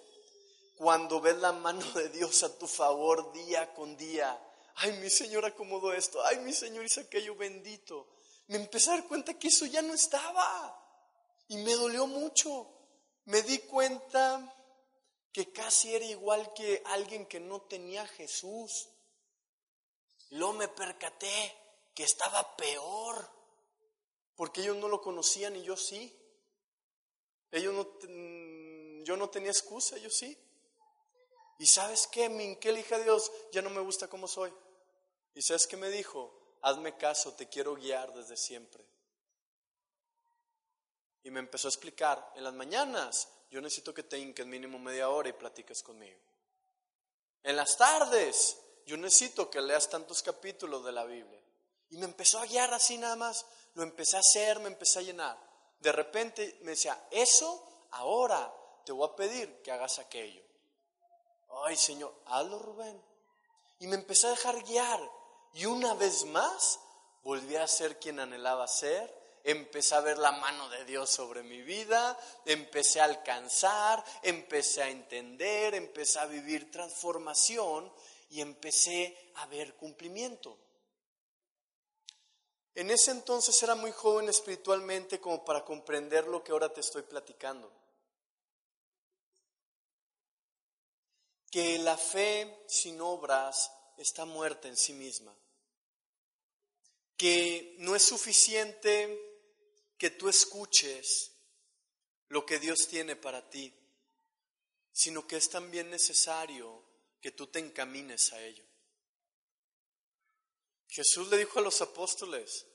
Cuando 0.77 1.19
ves 1.19 1.35
la 1.39 1.51
mano 1.51 1.85
de 1.91 2.07
Dios 2.07 2.43
a 2.43 2.57
tu 2.57 2.67
favor 2.67 3.33
día 3.33 3.73
con 3.73 3.97
día. 3.97 4.41
Ay, 4.75 4.93
mi 5.01 5.09
Señor 5.09 5.43
acomodó 5.43 5.91
esto. 5.91 6.23
Ay, 6.23 6.39
mi 6.39 6.53
Señor 6.53 6.85
hizo 6.85 7.01
aquello 7.01 7.35
bendito. 7.35 8.07
Me 8.47 8.55
empecé 8.55 8.89
a 8.91 8.93
dar 8.93 9.07
cuenta 9.09 9.37
que 9.37 9.49
eso 9.49 9.65
ya 9.65 9.81
no 9.81 9.93
estaba. 9.93 10.73
Y 11.49 11.57
me 11.57 11.73
dolió 11.73 12.07
mucho. 12.07 12.71
Me 13.25 13.41
di 13.41 13.59
cuenta 13.59 14.55
que 15.33 15.51
casi 15.51 15.93
era 15.93 16.05
igual 16.05 16.53
que 16.53 16.81
alguien 16.85 17.25
que 17.25 17.41
no 17.41 17.63
tenía 17.63 18.07
Jesús. 18.07 18.87
Luego 20.29 20.53
me 20.53 20.69
percaté 20.69 21.60
estaba 22.01 22.55
peor, 22.55 23.29
porque 24.35 24.61
ellos 24.61 24.77
no 24.77 24.87
lo 24.87 25.01
conocían 25.01 25.55
y 25.55 25.63
yo 25.63 25.75
sí. 25.75 26.17
Ellos 27.51 27.73
no, 27.73 29.03
yo 29.03 29.17
no 29.17 29.29
tenía 29.29 29.51
excusa, 29.51 29.97
ellos 29.97 30.15
sí. 30.15 30.37
Y 31.59 31.67
sabes 31.67 32.07
qué, 32.07 32.29
me 32.29 32.57
le 32.59 32.73
dije 32.73 32.95
a 32.95 32.99
Dios, 32.99 33.31
ya 33.51 33.61
no 33.61 33.69
me 33.69 33.81
gusta 33.81 34.07
como 34.07 34.27
soy. 34.27 34.53
Y 35.35 35.41
sabes 35.41 35.67
qué 35.67 35.77
me 35.77 35.89
dijo, 35.89 36.57
hazme 36.61 36.97
caso, 36.97 37.33
te 37.33 37.47
quiero 37.49 37.75
guiar 37.75 38.13
desde 38.13 38.35
siempre. 38.35 38.83
Y 41.23 41.29
me 41.29 41.39
empezó 41.39 41.67
a 41.67 41.69
explicar, 41.69 42.31
en 42.35 42.43
las 42.43 42.53
mañanas 42.53 43.29
yo 43.49 43.61
necesito 43.61 43.93
que 43.93 44.03
te 44.03 44.17
hinques 44.17 44.45
mínimo 44.45 44.79
media 44.79 45.09
hora 45.09 45.29
y 45.29 45.33
platiques 45.33 45.83
conmigo. 45.83 46.19
En 47.43 47.55
las 47.55 47.77
tardes 47.77 48.57
yo 48.85 48.97
necesito 48.97 49.49
que 49.49 49.61
leas 49.61 49.89
tantos 49.89 50.23
capítulos 50.23 50.83
de 50.83 50.91
la 50.91 51.05
Biblia. 51.05 51.41
Y 51.91 51.97
me 51.97 52.05
empezó 52.05 52.39
a 52.39 52.45
guiar 52.45 52.73
así 52.73 52.97
nada 52.97 53.15
más. 53.15 53.45
Lo 53.75 53.83
empecé 53.83 54.17
a 54.17 54.21
hacer, 54.21 54.59
me 54.59 54.67
empecé 54.67 54.99
a 54.99 55.03
llenar. 55.03 55.37
De 55.79 55.91
repente 55.91 56.59
me 56.61 56.71
decía, 56.71 57.07
eso 57.11 57.87
ahora 57.91 58.53
te 58.85 58.91
voy 58.91 59.07
a 59.07 59.15
pedir 59.15 59.61
que 59.61 59.71
hagas 59.71 59.99
aquello. 59.99 60.41
Ay, 61.65 61.75
Señor, 61.75 62.13
hazlo, 62.25 62.59
Rubén. 62.59 63.01
Y 63.79 63.87
me 63.87 63.95
empecé 63.95 64.27
a 64.27 64.31
dejar 64.31 64.63
guiar. 64.63 64.99
Y 65.53 65.65
una 65.65 65.93
vez 65.95 66.25
más 66.25 66.79
volví 67.23 67.55
a 67.55 67.67
ser 67.67 67.99
quien 67.99 68.19
anhelaba 68.19 68.67
ser. 68.67 69.19
Empecé 69.43 69.95
a 69.95 70.01
ver 70.01 70.17
la 70.17 70.31
mano 70.31 70.69
de 70.69 70.85
Dios 70.85 71.09
sobre 71.09 71.41
mi 71.41 71.63
vida, 71.63 72.15
empecé 72.45 73.01
a 73.01 73.05
alcanzar, 73.05 74.03
empecé 74.21 74.83
a 74.83 74.89
entender, 74.89 75.73
empecé 75.73 76.19
a 76.19 76.25
vivir 76.25 76.69
transformación 76.69 77.91
y 78.29 78.41
empecé 78.41 79.31
a 79.35 79.47
ver 79.47 79.75
cumplimiento. 79.75 80.57
En 82.81 82.89
ese 82.89 83.11
entonces 83.11 83.61
era 83.61 83.75
muy 83.75 83.91
joven 83.91 84.27
espiritualmente 84.27 85.19
como 85.19 85.45
para 85.45 85.63
comprender 85.63 86.25
lo 86.25 86.43
que 86.43 86.51
ahora 86.51 86.73
te 86.73 86.79
estoy 86.79 87.03
platicando. 87.03 87.71
Que 91.51 91.77
la 91.77 91.95
fe 91.95 92.63
sin 92.67 92.99
obras 92.99 93.71
está 93.99 94.25
muerta 94.25 94.67
en 94.67 94.75
sí 94.75 94.93
misma. 94.93 95.31
Que 97.15 97.75
no 97.77 97.95
es 97.95 98.01
suficiente 98.01 99.45
que 99.99 100.09
tú 100.09 100.27
escuches 100.27 101.33
lo 102.29 102.47
que 102.47 102.57
Dios 102.57 102.87
tiene 102.87 103.15
para 103.15 103.47
ti, 103.47 103.71
sino 104.91 105.27
que 105.27 105.37
es 105.37 105.51
también 105.51 105.91
necesario 105.91 106.83
que 107.21 107.29
tú 107.29 107.45
te 107.45 107.59
encamines 107.59 108.33
a 108.33 108.41
ello. 108.41 108.65
Jesús 110.87 111.29
le 111.29 111.37
dijo 111.37 111.59
a 111.59 111.61
los 111.61 111.79
apóstoles, 111.81 112.65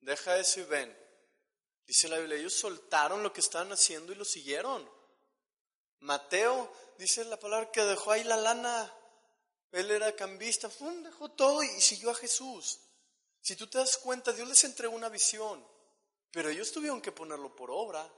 deja 0.00 0.36
eso 0.38 0.60
y 0.60 0.64
ven. 0.64 0.96
Dice 1.86 2.08
la 2.08 2.18
Biblia, 2.18 2.38
ellos 2.38 2.54
soltaron 2.54 3.22
lo 3.22 3.32
que 3.32 3.40
estaban 3.40 3.72
haciendo 3.72 4.12
y 4.12 4.16
lo 4.16 4.24
siguieron. 4.24 4.88
Mateo 6.00 6.72
dice 6.98 7.24
la 7.24 7.38
palabra 7.38 7.70
que 7.70 7.82
dejó 7.82 8.12
ahí 8.12 8.24
la 8.24 8.36
lana. 8.36 8.94
Él 9.72 9.90
era 9.90 10.14
cambista, 10.14 10.68
dejó 11.02 11.30
todo 11.32 11.62
y 11.62 11.80
siguió 11.80 12.10
a 12.10 12.14
Jesús. 12.14 12.80
Si 13.40 13.56
tú 13.56 13.66
te 13.66 13.78
das 13.78 13.96
cuenta, 13.98 14.32
Dios 14.32 14.48
les 14.48 14.64
entregó 14.64 14.94
una 14.94 15.08
visión, 15.08 15.66
pero 16.30 16.48
ellos 16.48 16.72
tuvieron 16.72 17.00
que 17.00 17.12
ponerlo 17.12 17.54
por 17.54 17.70
obra. 17.70 18.08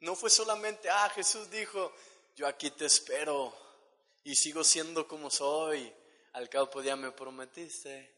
No 0.00 0.14
fue 0.14 0.30
solamente, 0.30 0.90
ah, 0.90 1.10
Jesús 1.14 1.50
dijo, 1.50 1.92
yo 2.34 2.46
aquí 2.46 2.70
te 2.70 2.86
espero, 2.86 3.56
y 4.24 4.34
sigo 4.34 4.64
siendo 4.64 5.06
como 5.06 5.30
soy. 5.30 5.92
Al 6.32 6.48
cabo 6.48 6.70
pues 6.70 6.86
ya 6.86 6.96
me 6.96 7.12
prometiste. 7.12 8.13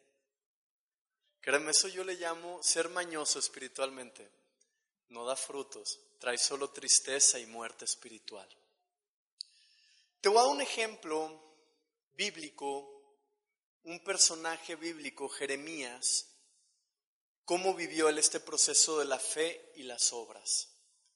Créeme, 1.40 1.70
eso 1.70 1.88
yo 1.88 2.04
le 2.04 2.14
llamo 2.14 2.62
ser 2.62 2.88
mañoso 2.88 3.38
espiritualmente. 3.38 4.30
No 5.08 5.24
da 5.24 5.36
frutos, 5.36 6.00
trae 6.18 6.38
solo 6.38 6.70
tristeza 6.70 7.38
y 7.38 7.46
muerte 7.46 7.84
espiritual. 7.84 8.48
Te 10.20 10.28
voy 10.28 10.38
a 10.38 10.42
dar 10.42 10.50
un 10.50 10.60
ejemplo 10.60 11.40
bíblico, 12.14 13.18
un 13.84 14.02
personaje 14.02 14.74
bíblico, 14.74 15.28
Jeremías, 15.28 16.26
cómo 17.44 17.74
vivió 17.74 18.08
él 18.08 18.18
este 18.18 18.40
proceso 18.40 18.98
de 18.98 19.04
la 19.04 19.18
fe 19.18 19.72
y 19.76 19.84
las 19.84 20.12
obras. 20.12 20.68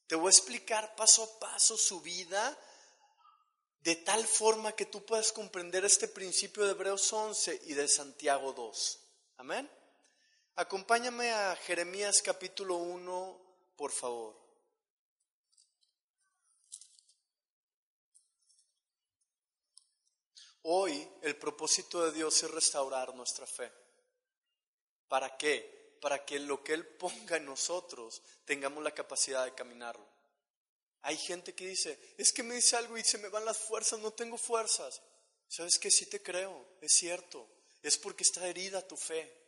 Te 0.07 0.15
voy 0.15 0.29
a 0.29 0.31
explicar 0.31 0.95
paso 0.95 1.25
a 1.25 1.39
paso 1.41 1.77
su 1.77 2.01
vida 2.01 2.57
de 3.81 3.97
tal 3.97 4.27
forma 4.27 4.73
que 4.73 4.87
tú 4.87 5.05
puedas 5.05 5.33
comprender 5.33 5.85
este 5.85 6.07
principio 6.07 6.65
de 6.65 6.73
Hebreos 6.73 7.13
11 7.13 7.63
y 7.65 7.75
de 7.75 7.89
Santiago 7.89 8.53
2. 8.53 9.01
Amén. 9.39 9.71
Acompáñame 10.61 11.33
a 11.33 11.57
Jeremías 11.57 12.21
capítulo 12.21 12.77
1, 12.77 13.41
por 13.77 13.91
favor. 13.93 14.37
Hoy 20.65 21.09
el 21.23 21.37
propósito 21.37 22.05
de 22.05 22.13
Dios 22.13 22.43
es 22.43 22.51
restaurar 22.51 23.15
nuestra 23.15 23.47
fe. 23.47 23.73
¿Para 25.09 25.35
qué? 25.39 25.97
Para 25.99 26.27
que 26.27 26.39
lo 26.39 26.63
que 26.63 26.75
Él 26.75 26.87
ponga 26.87 27.39
en 27.39 27.47
nosotros 27.47 28.21
tengamos 28.45 28.85
la 28.85 28.93
capacidad 28.93 29.47
de 29.47 29.55
caminarlo. 29.55 30.07
Hay 31.01 31.17
gente 31.17 31.55
que 31.55 31.69
dice, 31.69 31.99
es 32.19 32.35
que 32.35 32.43
me 32.43 32.57
dice 32.57 32.77
algo 32.77 32.99
y 32.99 33.03
se 33.03 33.17
me 33.17 33.31
van 33.31 33.47
las 33.47 33.57
fuerzas, 33.57 33.99
no 34.01 34.13
tengo 34.13 34.37
fuerzas. 34.37 35.01
¿Sabes 35.49 35.79
que 35.79 35.91
Sí 35.91 36.05
te 36.05 36.23
creo, 36.23 36.67
es 36.83 36.93
cierto. 36.93 37.49
Es 37.83 37.97
porque 37.97 38.25
está 38.25 38.47
herida 38.47 38.87
tu 38.87 38.99
fe. 38.99 39.40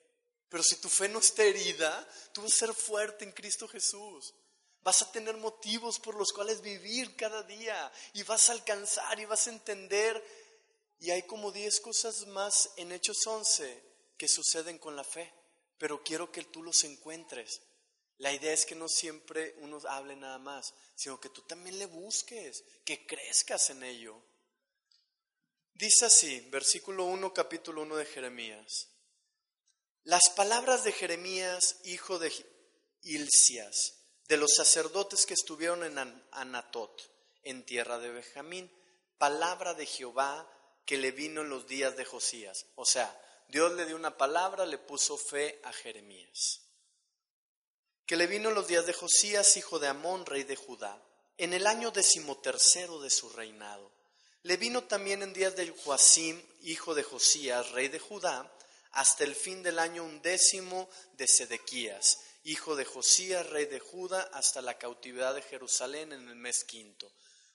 Pero 0.53 0.63
si 0.63 0.77
tu 0.77 0.91
fe 0.91 1.09
no 1.09 1.21
está 1.21 1.45
herida, 1.45 2.07
tú 2.35 2.43
vas 2.43 2.53
a 2.53 2.67
ser 2.67 2.75
fuerte 2.75 3.25
en 3.25 3.33
Cristo 3.33 3.67
Jesús. 3.67 4.35
Vas 4.83 5.01
a 5.01 5.11
tener 5.11 5.35
motivos 5.39 5.99
por 5.99 6.15
los 6.15 6.31
cuales 6.31 6.61
vivir 6.61 7.17
cada 7.17 7.43
día 7.43 7.91
y 8.13 8.23
vas 8.25 8.51
a 8.51 8.53
alcanzar 8.53 9.19
y 9.19 9.25
vas 9.25 9.47
a 9.47 9.51
entender. 9.51 10.23
Y 11.01 11.11
hay 11.11 11.23
como 11.23 11.53
10 11.53 11.81
cosas 11.81 12.27
más 12.27 12.69
en 12.77 12.93
Hechos 12.93 13.27
11 13.27 13.83
que 14.19 14.29
suceden 14.29 14.77
con 14.77 14.95
la 14.95 15.05
fe, 15.05 15.33
pero 15.79 16.05
quiero 16.05 16.31
que 16.31 16.43
tú 16.43 16.63
los 16.63 16.85
encuentres. 16.85 17.63
La 18.19 18.31
idea 18.31 18.53
es 18.53 18.67
que 18.67 18.75
no 18.75 18.91
siempre 18.91 19.55
uno 19.61 19.81
hable 19.89 20.17
nada 20.17 20.39
más, 20.39 20.75
sino 20.95 21.19
que 21.19 21.31
tú 21.31 21.41
también 21.47 21.79
le 21.79 21.87
busques, 21.87 22.63
que 22.85 23.07
crezcas 23.07 23.71
en 23.71 23.85
ello. 23.85 24.23
Dice 25.73 26.05
así, 26.05 26.41
versículo 26.51 27.07
1, 27.07 27.33
capítulo 27.33 27.81
1 27.81 27.97
de 27.97 28.05
Jeremías. 28.05 28.92
Las 30.05 30.31
palabras 30.31 30.83
de 30.83 30.91
Jeremías, 30.91 31.77
hijo 31.85 32.19
de 32.19 32.33
Ilcias, 33.03 33.95
de 34.27 34.37
los 34.37 34.55
sacerdotes 34.55 35.27
que 35.27 35.35
estuvieron 35.35 35.85
en 35.85 36.25
Anatot, 36.33 37.01
en 37.45 37.65
tierra 37.65 37.99
de 38.01 38.11
Benjamín, 38.11 38.71
palabra 39.19 39.75
de 39.75 39.87
Jehová 39.87 40.49
que 40.85 40.99
le 40.99 41.13
vino 41.13 41.43
en 41.43 41.49
los 41.49 41.69
días 41.69 41.97
de 41.97 42.05
Josías. 42.05 42.67
O 42.75 42.85
sea, 42.85 43.17
Dios 43.47 43.73
le 43.75 43.87
dio 43.87 43.95
una 43.95 44.17
palabra, 44.17 44.67
le 44.67 44.79
puso 44.79 45.17
fe 45.17 45.61
a 45.65 45.73
Jeremías. 45.73 46.61
que 48.05 48.17
le 48.17 48.27
vino 48.27 48.49
en 48.49 48.57
los 48.57 48.67
días 48.67 48.85
de 48.85 48.93
Josías, 48.93 49.57
hijo 49.57 49.79
de 49.79 49.87
Amón, 49.89 50.27
rey 50.27 50.43
de 50.43 50.57
Judá, 50.57 51.01
en 51.39 51.53
el 51.55 51.67
año 51.67 51.93
decimotercero 51.93 53.01
de 53.01 53.09
su 53.09 53.31
reinado. 53.31 53.91
Le 54.43 54.57
vino 54.57 54.83
también 54.85 55.23
en 55.23 55.33
días 55.33 55.55
de 55.55 55.71
Joacim, 55.71 56.43
hijo 56.63 56.95
de 56.95 57.05
Josías, 57.05 57.71
rey 57.71 57.89
de 57.89 58.01
Judá, 58.01 58.53
hasta 58.93 59.25
el 59.25 59.35
fin 59.35 59.63
del 59.63 59.79
año 59.79 60.05
undécimo 60.05 60.89
de 61.15 61.27
Sedequías, 61.27 62.21
hijo 62.45 62.77
de 62.77 62.85
Josías, 62.85 63.49
rey 63.49 63.67
de 63.67 63.81
Judá, 63.81 64.23
hasta 64.33 64.63
la 64.63 64.79
cautividad 64.79 65.35
de 65.35 65.43
Jerusalén 65.43 66.13
en 66.13 66.29
el 66.29 66.37
mes 66.37 66.65
quinto. 66.65 67.11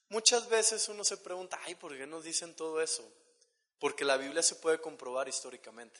Muchas 0.09 0.47
veces 0.49 0.87
uno 0.89 1.03
se 1.03 1.17
pregunta, 1.17 1.59
ay, 1.65 1.75
¿por 1.75 1.95
qué 1.97 2.07
nos 2.07 2.23
dicen 2.23 2.55
todo 2.55 2.81
eso? 2.81 3.07
Porque 3.79 4.05
la 4.05 4.17
Biblia 4.17 4.41
se 4.41 4.55
puede 4.55 4.79
comprobar 4.79 5.27
históricamente. 5.27 5.99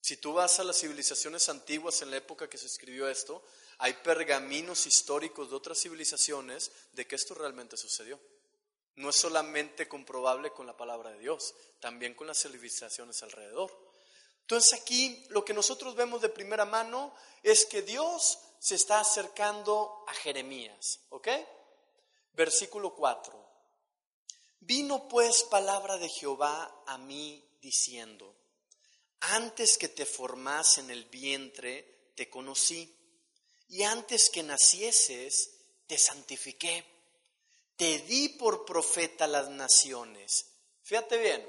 Si 0.00 0.16
tú 0.16 0.32
vas 0.32 0.58
a 0.58 0.64
las 0.64 0.80
civilizaciones 0.80 1.48
antiguas 1.48 2.02
en 2.02 2.10
la 2.10 2.16
época 2.16 2.48
que 2.48 2.58
se 2.58 2.66
escribió 2.66 3.08
esto, 3.08 3.44
hay 3.78 3.92
pergaminos 3.94 4.86
históricos 4.86 5.50
de 5.50 5.56
otras 5.56 5.78
civilizaciones 5.78 6.72
de 6.92 7.06
que 7.06 7.16
esto 7.16 7.34
realmente 7.34 7.76
sucedió. 7.76 8.18
No 8.96 9.10
es 9.10 9.16
solamente 9.16 9.88
comprobable 9.88 10.52
con 10.52 10.66
la 10.66 10.76
palabra 10.76 11.10
de 11.10 11.18
Dios, 11.18 11.54
también 11.80 12.14
con 12.14 12.26
las 12.26 12.40
civilizaciones 12.40 13.22
alrededor. 13.22 13.91
Entonces 14.42 14.78
aquí 14.80 15.26
lo 15.30 15.44
que 15.44 15.54
nosotros 15.54 15.94
vemos 15.94 16.20
de 16.20 16.28
primera 16.28 16.64
mano 16.64 17.14
es 17.42 17.64
que 17.64 17.82
Dios 17.82 18.38
se 18.58 18.74
está 18.74 19.00
acercando 19.00 20.04
a 20.06 20.14
Jeremías, 20.14 21.00
¿ok? 21.08 21.28
Versículo 22.34 22.94
4. 22.94 23.42
Vino 24.60 25.08
pues 25.08 25.42
palabra 25.44 25.96
de 25.96 26.08
Jehová 26.08 26.82
a 26.86 26.98
mí 26.98 27.44
diciendo, 27.60 28.36
antes 29.20 29.78
que 29.78 29.88
te 29.88 30.06
formas 30.06 30.78
en 30.78 30.90
el 30.90 31.04
vientre, 31.06 32.12
te 32.14 32.30
conocí, 32.30 32.96
y 33.68 33.82
antes 33.84 34.30
que 34.30 34.42
nacieses, 34.42 35.50
te 35.86 35.96
santifiqué, 35.96 36.84
te 37.76 37.98
di 38.00 38.28
por 38.28 38.64
profeta 38.64 39.26
las 39.26 39.48
naciones. 39.48 40.46
Fíjate 40.82 41.18
bien, 41.18 41.48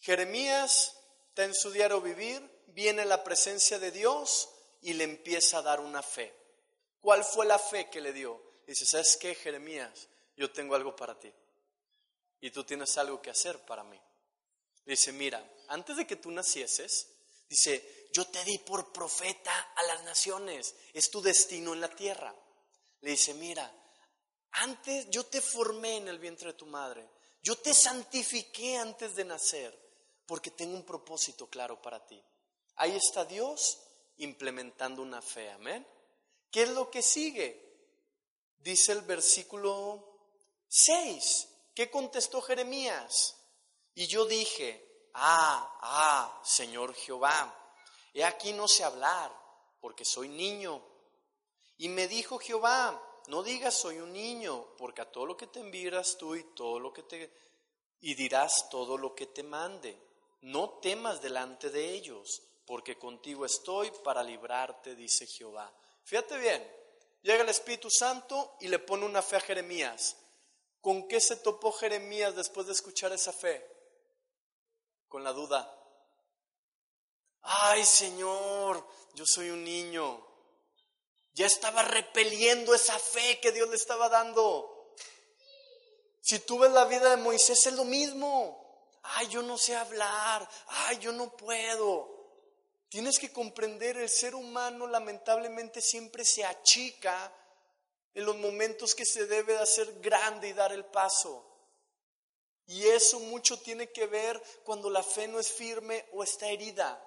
Jeremías 0.00 0.95
está 1.36 1.44
en 1.44 1.54
su 1.54 1.70
diario 1.70 2.00
vivir, 2.00 2.40
viene 2.68 3.04
la 3.04 3.22
presencia 3.22 3.78
de 3.78 3.90
Dios 3.90 4.48
y 4.80 4.94
le 4.94 5.04
empieza 5.04 5.58
a 5.58 5.62
dar 5.62 5.80
una 5.80 6.02
fe. 6.02 6.34
¿Cuál 7.02 7.22
fue 7.24 7.44
la 7.44 7.58
fe 7.58 7.90
que 7.90 8.00
le 8.00 8.14
dio? 8.14 8.42
Dice, 8.66 8.86
¿sabes 8.86 9.18
qué, 9.18 9.34
Jeremías? 9.34 10.08
Yo 10.34 10.50
tengo 10.50 10.74
algo 10.74 10.96
para 10.96 11.20
ti. 11.20 11.30
Y 12.40 12.50
tú 12.50 12.64
tienes 12.64 12.96
algo 12.96 13.20
que 13.20 13.28
hacer 13.28 13.58
para 13.66 13.84
mí. 13.84 14.00
Dice, 14.86 15.12
mira, 15.12 15.46
antes 15.68 15.98
de 15.98 16.06
que 16.06 16.16
tú 16.16 16.30
nacieses, 16.30 17.08
dice, 17.50 18.08
yo 18.14 18.24
te 18.28 18.42
di 18.44 18.56
por 18.56 18.90
profeta 18.90 19.52
a 19.76 19.82
las 19.82 20.04
naciones. 20.04 20.74
Es 20.94 21.10
tu 21.10 21.20
destino 21.20 21.74
en 21.74 21.82
la 21.82 21.94
tierra. 21.94 22.34
Le 23.02 23.10
dice, 23.10 23.34
mira, 23.34 23.70
antes 24.52 25.10
yo 25.10 25.26
te 25.26 25.42
formé 25.42 25.98
en 25.98 26.08
el 26.08 26.18
vientre 26.18 26.52
de 26.52 26.58
tu 26.58 26.64
madre. 26.64 27.06
Yo 27.42 27.58
te 27.58 27.74
santifiqué 27.74 28.78
antes 28.78 29.14
de 29.14 29.26
nacer 29.26 29.85
porque 30.26 30.50
tengo 30.50 30.76
un 30.76 30.84
propósito 30.84 31.48
claro 31.48 31.80
para 31.80 32.04
ti. 32.04 32.22
Ahí 32.76 32.96
está 32.96 33.24
Dios 33.24 33.78
implementando 34.18 35.02
una 35.02 35.22
fe, 35.22 35.50
amén. 35.50 35.86
¿Qué 36.50 36.62
es 36.62 36.70
lo 36.70 36.90
que 36.90 37.02
sigue? 37.02 37.62
Dice 38.58 38.92
el 38.92 39.02
versículo 39.02 40.18
6. 40.68 41.48
¿Qué 41.74 41.90
contestó 41.90 42.42
Jeremías? 42.42 43.36
Y 43.94 44.06
yo 44.06 44.26
dije, 44.26 45.10
ah, 45.14 45.78
ah, 45.80 46.42
Señor 46.44 46.94
Jehová, 46.94 47.54
he 48.12 48.24
aquí 48.24 48.52
no 48.52 48.66
sé 48.66 48.84
hablar, 48.84 49.32
porque 49.80 50.04
soy 50.04 50.28
niño. 50.28 50.82
Y 51.78 51.88
me 51.88 52.08
dijo 52.08 52.38
Jehová, 52.38 53.02
no 53.28 53.42
digas 53.42 53.78
soy 53.78 53.98
un 53.98 54.12
niño, 54.12 54.66
porque 54.76 55.02
a 55.02 55.10
todo 55.10 55.26
lo 55.26 55.36
que 55.36 55.46
te 55.46 55.60
envías 55.60 56.16
tú 56.18 56.34
y 56.34 56.44
todo 56.54 56.78
lo 56.78 56.92
que 56.92 57.02
te 57.02 57.46
y 58.00 58.14
dirás 58.14 58.68
todo 58.70 58.98
lo 58.98 59.14
que 59.14 59.26
te 59.26 59.42
mande 59.42 60.05
no 60.46 60.78
temas 60.78 61.20
delante 61.20 61.70
de 61.70 61.90
ellos, 61.90 62.40
porque 62.66 62.96
contigo 62.96 63.44
estoy 63.44 63.90
para 64.04 64.22
librarte, 64.22 64.94
dice 64.94 65.26
Jehová. 65.26 65.72
Fíjate 66.04 66.38
bien, 66.38 66.64
llega 67.22 67.42
el 67.42 67.48
Espíritu 67.48 67.90
Santo 67.90 68.56
y 68.60 68.68
le 68.68 68.78
pone 68.78 69.04
una 69.04 69.22
fe 69.22 69.36
a 69.36 69.40
Jeremías. 69.40 70.16
¿Con 70.80 71.08
qué 71.08 71.20
se 71.20 71.36
topó 71.36 71.72
Jeremías 71.72 72.36
después 72.36 72.68
de 72.68 72.74
escuchar 72.74 73.12
esa 73.12 73.32
fe? 73.32 73.66
Con 75.08 75.24
la 75.24 75.32
duda. 75.32 75.68
Ay 77.42 77.84
Señor, 77.84 78.86
yo 79.14 79.24
soy 79.26 79.50
un 79.50 79.64
niño. 79.64 80.24
Ya 81.32 81.46
estaba 81.46 81.82
repeliendo 81.82 82.72
esa 82.72 82.96
fe 83.00 83.40
que 83.40 83.50
Dios 83.50 83.68
le 83.68 83.74
estaba 83.76 84.08
dando. 84.08 84.94
Si 86.20 86.38
tú 86.38 86.60
ves 86.60 86.70
la 86.70 86.84
vida 86.84 87.10
de 87.10 87.16
Moisés 87.16 87.66
es 87.66 87.72
lo 87.72 87.84
mismo 87.84 88.65
ay, 89.14 89.28
yo 89.28 89.42
no 89.42 89.56
sé 89.56 89.76
hablar, 89.76 90.48
ay, 90.66 90.98
yo 90.98 91.12
no 91.12 91.36
puedo. 91.36 92.14
Tienes 92.88 93.18
que 93.18 93.32
comprender, 93.32 93.96
el 93.96 94.08
ser 94.08 94.34
humano 94.34 94.86
lamentablemente 94.86 95.80
siempre 95.80 96.24
se 96.24 96.44
achica 96.44 97.32
en 98.14 98.24
los 98.24 98.36
momentos 98.36 98.94
que 98.94 99.04
se 99.04 99.26
debe 99.26 99.54
de 99.54 99.58
hacer 99.58 100.00
grande 100.00 100.48
y 100.48 100.52
dar 100.52 100.72
el 100.72 100.84
paso. 100.84 101.44
Y 102.66 102.84
eso 102.86 103.20
mucho 103.20 103.60
tiene 103.60 103.92
que 103.92 104.06
ver 104.06 104.42
cuando 104.64 104.90
la 104.90 105.02
fe 105.02 105.28
no 105.28 105.38
es 105.38 105.52
firme 105.52 106.06
o 106.12 106.24
está 106.24 106.48
herida. 106.48 107.02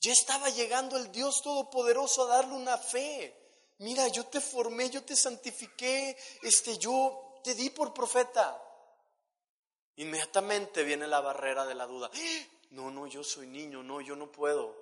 Ya 0.00 0.12
estaba 0.12 0.48
llegando 0.50 0.96
el 0.96 1.10
Dios 1.10 1.42
Todopoderoso 1.42 2.24
a 2.24 2.36
darle 2.36 2.54
una 2.54 2.78
fe. 2.78 3.34
Mira, 3.78 4.08
yo 4.08 4.26
te 4.26 4.40
formé, 4.40 4.90
yo 4.90 5.02
te 5.04 5.16
santifiqué, 5.16 6.16
este, 6.42 6.78
yo 6.78 7.40
te 7.42 7.54
di 7.54 7.70
por 7.70 7.94
profeta. 7.94 8.62
Inmediatamente 9.98 10.84
viene 10.84 11.08
la 11.08 11.20
barrera 11.20 11.66
de 11.66 11.74
la 11.74 11.86
duda. 11.86 12.08
No, 12.70 12.90
no, 12.90 13.06
yo 13.08 13.24
soy 13.24 13.48
niño, 13.48 13.82
no, 13.82 14.00
yo 14.00 14.14
no 14.14 14.30
puedo. 14.30 14.76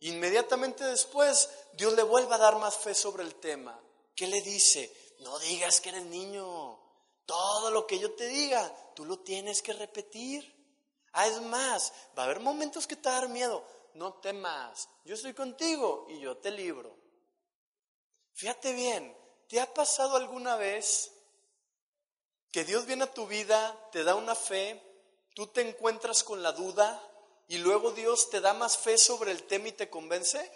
Inmediatamente 0.00 0.84
después 0.84 1.50
Dios 1.74 1.92
le 1.92 2.02
vuelve 2.02 2.34
a 2.34 2.38
dar 2.38 2.56
más 2.58 2.78
fe 2.78 2.94
sobre 2.94 3.22
el 3.22 3.34
tema. 3.34 3.78
¿Qué 4.16 4.26
le 4.26 4.40
dice? 4.40 4.90
No 5.20 5.38
digas 5.40 5.80
que 5.80 5.90
eres 5.90 6.06
niño. 6.06 6.78
Todo 7.26 7.70
lo 7.70 7.86
que 7.86 7.98
yo 7.98 8.12
te 8.14 8.26
diga, 8.26 8.74
tú 8.94 9.04
lo 9.04 9.18
tienes 9.18 9.60
que 9.60 9.74
repetir. 9.74 10.50
Ah, 11.12 11.26
es 11.26 11.42
más, 11.42 11.92
va 12.16 12.22
a 12.22 12.24
haber 12.24 12.40
momentos 12.40 12.86
que 12.86 12.96
te 12.96 13.10
va 13.10 13.16
dar 13.16 13.28
miedo. 13.28 13.62
No 13.92 14.14
temas, 14.14 14.88
yo 15.04 15.14
estoy 15.14 15.34
contigo 15.34 16.06
y 16.08 16.18
yo 16.18 16.38
te 16.38 16.50
libro. 16.50 16.96
Fíjate 18.32 18.72
bien, 18.72 19.14
¿te 19.48 19.60
ha 19.60 19.72
pasado 19.74 20.16
alguna 20.16 20.56
vez 20.56 21.12
que 22.52 22.64
Dios 22.64 22.84
viene 22.86 23.04
a 23.04 23.12
tu 23.12 23.26
vida, 23.26 23.88
te 23.90 24.04
da 24.04 24.14
una 24.14 24.34
fe, 24.34 24.80
tú 25.34 25.46
te 25.48 25.66
encuentras 25.66 26.22
con 26.22 26.42
la 26.42 26.52
duda 26.52 27.02
y 27.48 27.58
luego 27.58 27.92
Dios 27.92 28.28
te 28.30 28.40
da 28.40 28.52
más 28.52 28.76
fe 28.76 28.98
sobre 28.98 29.32
el 29.32 29.44
tema 29.44 29.68
y 29.68 29.72
te 29.72 29.88
convence? 29.88 30.52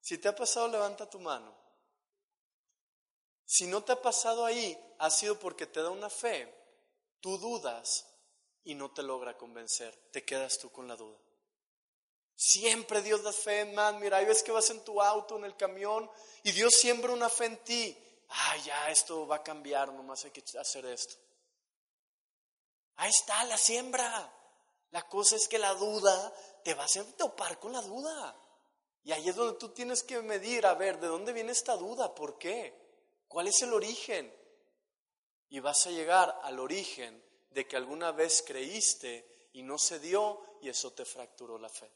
Si 0.00 0.16
te 0.18 0.28
ha 0.28 0.34
pasado, 0.34 0.68
levanta 0.68 1.10
tu 1.10 1.18
mano. 1.18 1.58
Si 3.44 3.66
no 3.66 3.82
te 3.82 3.92
ha 3.92 4.00
pasado 4.00 4.44
ahí, 4.44 4.78
ha 5.00 5.10
sido 5.10 5.38
porque 5.40 5.66
te 5.66 5.82
da 5.82 5.90
una 5.90 6.08
fe, 6.08 6.54
tú 7.20 7.36
dudas 7.38 8.06
y 8.62 8.76
no 8.76 8.92
te 8.92 9.02
logra 9.02 9.36
convencer, 9.36 9.94
te 10.12 10.24
quedas 10.24 10.58
tú 10.58 10.70
con 10.70 10.86
la 10.86 10.94
duda. 10.94 11.18
Siempre 12.36 13.02
Dios 13.02 13.22
da 13.22 13.32
fe 13.32 13.60
en 13.60 13.74
más. 13.74 13.94
Mira, 13.96 14.18
hay 14.18 14.24
veces 14.24 14.42
que 14.42 14.52
vas 14.52 14.70
en 14.70 14.82
tu 14.84 15.02
auto, 15.02 15.36
en 15.36 15.44
el 15.44 15.56
camión, 15.56 16.08
y 16.42 16.52
Dios 16.52 16.72
siembra 16.74 17.12
una 17.12 17.28
fe 17.28 17.46
en 17.46 17.64
ti 17.64 18.09
ah, 18.30 18.56
ya 18.64 18.90
esto 18.90 19.26
va 19.26 19.36
a 19.36 19.42
cambiar, 19.42 19.92
nomás 19.92 20.24
hay 20.24 20.30
que 20.30 20.42
hacer 20.58 20.86
esto. 20.86 21.16
Ahí 22.96 23.10
está 23.10 23.44
la 23.44 23.56
siembra. 23.56 24.36
La 24.90 25.08
cosa 25.08 25.36
es 25.36 25.46
que 25.46 25.58
la 25.58 25.72
duda 25.74 26.34
te 26.64 26.74
va 26.74 26.84
a 26.84 27.16
topar 27.16 27.58
con 27.58 27.72
la 27.72 27.80
duda. 27.80 28.36
Y 29.02 29.12
ahí 29.12 29.28
es 29.28 29.36
donde 29.36 29.58
tú 29.58 29.70
tienes 29.70 30.02
que 30.02 30.20
medir, 30.20 30.66
a 30.66 30.74
ver, 30.74 31.00
¿de 31.00 31.06
dónde 31.06 31.32
viene 31.32 31.52
esta 31.52 31.76
duda? 31.76 32.14
¿Por 32.14 32.38
qué? 32.38 32.74
¿Cuál 33.28 33.48
es 33.48 33.62
el 33.62 33.72
origen? 33.72 34.34
Y 35.48 35.60
vas 35.60 35.86
a 35.86 35.90
llegar 35.90 36.38
al 36.42 36.58
origen 36.58 37.24
de 37.50 37.66
que 37.66 37.76
alguna 37.76 38.12
vez 38.12 38.42
creíste 38.46 39.48
y 39.52 39.62
no 39.62 39.78
se 39.78 39.98
dio 39.98 40.42
y 40.60 40.68
eso 40.68 40.92
te 40.92 41.04
fracturó 41.04 41.58
la 41.58 41.68
fe. 41.68 41.90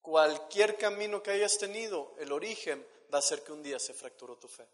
Cualquier 0.00 0.78
camino 0.78 1.22
que 1.22 1.32
hayas 1.32 1.58
tenido, 1.58 2.14
el 2.18 2.32
origen 2.32 2.86
va 3.12 3.18
a 3.18 3.22
ser 3.22 3.42
que 3.42 3.52
un 3.52 3.62
día 3.62 3.78
se 3.78 3.94
fracturó 3.94 4.36
tu 4.36 4.48
fe. 4.48 4.66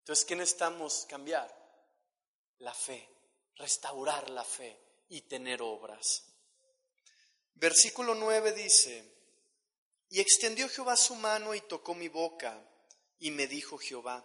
Entonces, 0.00 0.24
¿qué 0.24 0.36
necesitamos 0.36 1.06
cambiar? 1.08 1.54
La 2.58 2.72
fe, 2.72 3.08
restaurar 3.56 4.30
la 4.30 4.44
fe 4.44 5.04
y 5.08 5.22
tener 5.22 5.62
obras. 5.62 6.24
Versículo 7.54 8.14
9 8.14 8.52
dice, 8.52 9.16
y 10.10 10.20
extendió 10.20 10.68
Jehová 10.68 10.96
su 10.96 11.14
mano 11.14 11.54
y 11.54 11.60
tocó 11.62 11.94
mi 11.94 12.08
boca, 12.08 12.62
y 13.18 13.30
me 13.30 13.46
dijo 13.46 13.78
Jehová, 13.78 14.24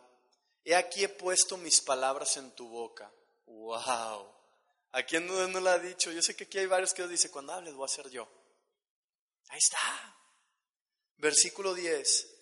he 0.64 0.76
aquí 0.76 1.04
he 1.04 1.10
puesto 1.10 1.58
mis 1.58 1.82
palabras 1.82 2.38
en 2.38 2.52
tu 2.52 2.68
boca. 2.68 3.12
¡Wow! 3.46 4.36
¿A 4.92 5.04
quién 5.04 5.26
no, 5.26 5.48
no 5.48 5.60
lo 5.60 5.70
ha 5.70 5.80
dicho? 5.80 6.12
Yo 6.12 6.22
sé 6.22 6.36
que 6.36 6.44
aquí 6.44 6.60
hay 6.60 6.68
varios 6.68 6.94
que 6.94 7.08
dice, 7.08 7.32
cuando 7.32 7.54
hables 7.54 7.74
voy 7.74 7.86
a 7.86 7.88
ser 7.88 8.10
yo. 8.10 8.28
Ahí 9.50 9.58
está. 9.58 9.80
Versículo 11.18 11.74
10. 11.74 12.41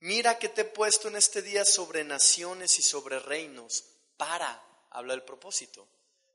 Mira 0.00 0.38
que 0.38 0.48
te 0.48 0.62
he 0.62 0.64
puesto 0.64 1.08
en 1.08 1.16
este 1.16 1.42
día 1.42 1.64
sobre 1.64 2.04
naciones 2.04 2.78
y 2.78 2.82
sobre 2.82 3.18
reinos 3.18 3.84
para, 4.16 4.62
habla 4.90 5.12
del 5.12 5.24
propósito, 5.24 5.86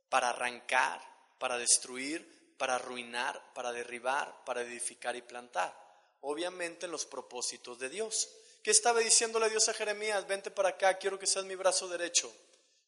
para 0.07 0.29
arrancar, 0.29 1.01
para 1.39 1.57
destruir, 1.57 2.55
para 2.57 2.75
arruinar, 2.75 3.53
para 3.53 3.71
derribar, 3.71 4.43
para 4.45 4.61
edificar 4.61 5.15
y 5.15 5.23
plantar. 5.23 5.75
Obviamente 6.21 6.85
en 6.85 6.91
los 6.91 7.05
propósitos 7.05 7.79
de 7.79 7.89
Dios. 7.89 8.29
¿Qué 8.63 8.71
estaba 8.71 8.99
diciéndole 8.99 9.49
Dios 9.49 9.67
a 9.67 9.73
Jeremías? 9.73 10.27
Vente 10.27 10.51
para 10.51 10.69
acá, 10.69 10.97
quiero 10.97 11.17
que 11.17 11.27
seas 11.27 11.45
mi 11.45 11.55
brazo 11.55 11.87
derecho. 11.87 12.31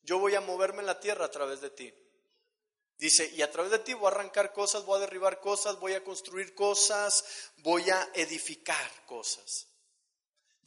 Yo 0.04 0.20
voy 0.20 0.36
a 0.36 0.42
moverme 0.42 0.80
en 0.80 0.86
la 0.86 1.00
tierra 1.00 1.26
a 1.26 1.32
través 1.32 1.60
de 1.60 1.72
ti. 1.72 1.94
Dice, 2.98 3.32
y 3.36 3.42
a 3.42 3.52
través 3.52 3.72
de 3.72 3.80
ti 3.80 3.94
voy 3.94 4.06
a 4.06 4.10
arrancar 4.10 4.54
cosas, 4.54 4.86
voy 4.86 4.98
a 4.98 5.02
derribar 5.02 5.40
cosas, 5.40 5.80
voy 5.80 5.94
a 5.94 6.04
construir 6.04 6.56
cosas, 6.56 7.26
voy 7.58 7.90
a 7.90 8.10
edificar 8.14 9.06
cosas. 9.06 9.68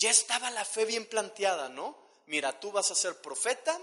Ya 0.01 0.09
estaba 0.11 0.51
la 0.51 0.64
fe 0.64 0.86
bien 0.86 1.05
planteada, 1.05 1.68
¿no? 1.68 1.94
Mira, 2.24 2.59
tú 2.59 2.72
vas 2.72 2.90
a 2.90 2.94
ser 2.94 3.20
profeta, 3.20 3.78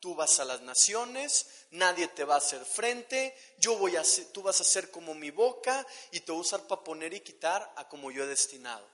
tú 0.00 0.14
vas 0.14 0.38
a 0.38 0.44
las 0.44 0.60
naciones, 0.60 1.46
nadie 1.70 2.08
te 2.08 2.24
va 2.24 2.34
a 2.34 2.38
hacer 2.38 2.62
frente, 2.66 3.34
yo 3.56 3.78
voy 3.78 3.96
a 3.96 4.04
ser, 4.04 4.26
tú 4.32 4.42
vas 4.42 4.60
a 4.60 4.64
ser 4.64 4.90
como 4.90 5.14
mi 5.14 5.30
boca 5.30 5.86
y 6.10 6.20
te 6.20 6.30
voy 6.30 6.40
a 6.40 6.42
usar 6.42 6.66
para 6.66 6.84
poner 6.84 7.14
y 7.14 7.20
quitar 7.20 7.72
a 7.76 7.88
como 7.88 8.10
yo 8.10 8.24
he 8.24 8.26
destinado. 8.26 8.86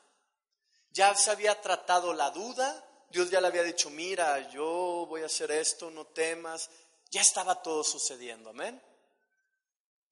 Ya 0.91 1.13
se 1.17 1.33
había 1.33 1.61
tratado 1.61 2.15
la 2.15 2.31
duda, 2.31 2.85
Dios 3.11 3.29
ya 3.29 3.41
le 3.41 3.49
había 3.49 3.65
dicho, 3.65 3.91
mira, 3.91 4.49
yo 4.51 5.05
voy 5.09 5.23
a 5.23 5.27
hacer 5.27 5.51
esto, 5.51 5.91
no 5.91 6.07
temas. 6.07 6.71
Ya 7.11 7.23
estaba 7.23 7.61
todo 7.61 7.83
sucediendo, 7.83 8.51
amén. 8.51 8.81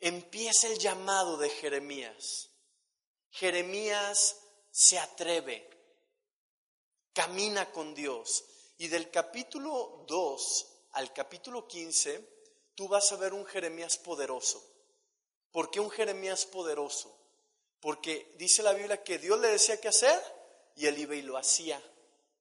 Empieza 0.00 0.66
el 0.66 0.78
llamado 0.78 1.36
de 1.36 1.48
Jeremías. 1.48 2.50
Jeremías 3.30 4.36
se 4.72 4.98
atreve, 4.98 5.75
camina 7.16 7.72
con 7.72 7.94
Dios. 7.94 8.44
Y 8.76 8.88
del 8.88 9.10
capítulo 9.10 10.04
2 10.06 10.66
al 10.92 11.14
capítulo 11.14 11.66
15, 11.66 12.22
tú 12.74 12.88
vas 12.88 13.10
a 13.10 13.16
ver 13.16 13.32
un 13.32 13.46
Jeremías 13.46 13.96
poderoso. 13.96 14.62
¿Por 15.50 15.70
qué 15.70 15.80
un 15.80 15.88
Jeremías 15.88 16.44
poderoso? 16.44 17.16
Porque 17.80 18.34
dice 18.36 18.62
la 18.62 18.74
Biblia 18.74 19.02
que 19.02 19.18
Dios 19.18 19.40
le 19.40 19.48
decía 19.48 19.80
qué 19.80 19.88
hacer 19.88 20.20
y 20.76 20.84
él 20.84 20.98
iba 20.98 21.14
y 21.14 21.22
lo 21.22 21.38
hacía. 21.38 21.82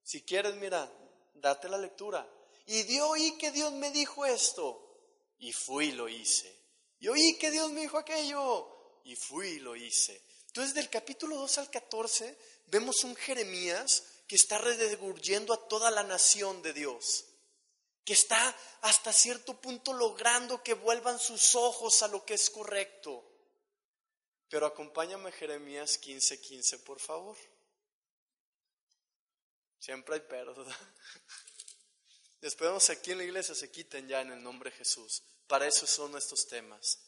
Si 0.03 0.23
quieres, 0.23 0.55
mira, 0.55 0.91
date 1.35 1.69
la 1.69 1.77
lectura. 1.77 2.27
Y 2.65 2.83
de 2.83 3.01
oí 3.01 3.37
que 3.37 3.51
Dios 3.51 3.71
me 3.71 3.91
dijo 3.91 4.25
esto. 4.25 4.81
Y 5.39 5.53
fui 5.53 5.87
y 5.87 5.91
lo 5.93 6.09
hice. 6.09 6.53
Y 6.99 7.07
oí 7.07 7.37
que 7.37 7.49
Dios 7.49 7.71
me 7.71 7.81
dijo 7.81 7.97
aquello. 7.97 8.99
Y 9.05 9.15
fui 9.15 9.47
y 9.47 9.59
lo 9.59 9.73
hice. 9.73 10.21
Entonces, 10.47 10.73
del 10.73 10.89
capítulo 10.89 11.37
2 11.37 11.57
al 11.59 11.69
14, 11.69 12.37
vemos 12.67 13.03
un 13.03 13.15
Jeremías 13.15 14.03
que 14.27 14.35
está 14.35 14.57
redegurgiendo 14.57 15.53
a 15.53 15.67
toda 15.67 15.91
la 15.91 16.03
nación 16.03 16.61
de 16.61 16.73
Dios. 16.73 17.25
Que 18.03 18.13
está 18.13 18.55
hasta 18.81 19.11
cierto 19.11 19.59
punto 19.59 19.93
logrando 19.93 20.61
que 20.63 20.73
vuelvan 20.73 21.19
sus 21.19 21.55
ojos 21.55 22.01
a 22.03 22.07
lo 22.07 22.25
que 22.25 22.35
es 22.35 22.49
correcto. 22.49 23.23
Pero 24.49 24.67
acompáñame 24.67 25.31
Jeremías 25.31 25.99
15:15, 25.99 26.39
15, 26.39 26.79
por 26.79 26.99
favor. 26.99 27.37
Siempre 29.79 30.15
hay 30.15 30.21
pero, 30.21 30.55
Esperemos 32.41 32.89
aquí 32.91 33.11
en 33.11 33.19
la 33.19 33.23
iglesia 33.23 33.55
se 33.55 33.71
quiten 33.71 34.07
ya 34.07 34.21
en 34.21 34.31
el 34.31 34.43
nombre 34.43 34.69
de 34.69 34.77
Jesús. 34.77 35.23
Para 35.47 35.67
eso 35.67 35.87
son 35.87 36.15
estos 36.15 36.47
temas. 36.47 36.99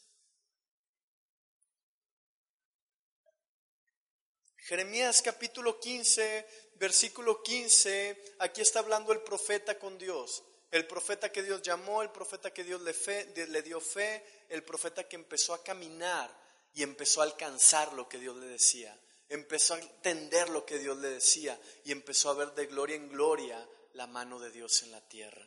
Jeremías 4.56 5.22
capítulo 5.22 5.80
15, 5.80 6.67
versículo 6.78 7.42
15, 7.42 8.34
aquí 8.40 8.60
está 8.60 8.80
hablando 8.80 9.12
el 9.12 9.20
profeta 9.20 9.78
con 9.78 9.98
Dios. 9.98 10.42
El 10.70 10.86
profeta 10.86 11.32
que 11.32 11.42
Dios 11.42 11.62
llamó, 11.62 12.02
el 12.02 12.10
profeta 12.10 12.52
que 12.52 12.64
Dios 12.64 12.82
le, 12.82 13.46
le 13.46 13.62
dio 13.62 13.80
fe, 13.80 14.24
el 14.48 14.62
profeta 14.62 15.08
que 15.08 15.16
empezó 15.16 15.54
a 15.54 15.62
caminar 15.62 16.30
y 16.74 16.82
empezó 16.82 17.20
a 17.20 17.24
alcanzar 17.24 17.92
lo 17.94 18.08
que 18.08 18.18
Dios 18.18 18.36
le 18.36 18.46
decía 18.46 18.98
empezó 19.28 19.74
a 19.74 19.80
entender 19.80 20.48
lo 20.48 20.64
que 20.64 20.78
Dios 20.78 20.96
le 20.98 21.10
decía 21.10 21.60
y 21.84 21.92
empezó 21.92 22.30
a 22.30 22.34
ver 22.34 22.54
de 22.54 22.66
gloria 22.66 22.96
en 22.96 23.08
gloria 23.08 23.68
la 23.92 24.06
mano 24.06 24.38
de 24.38 24.50
Dios 24.50 24.82
en 24.82 24.90
la 24.90 25.06
tierra. 25.06 25.46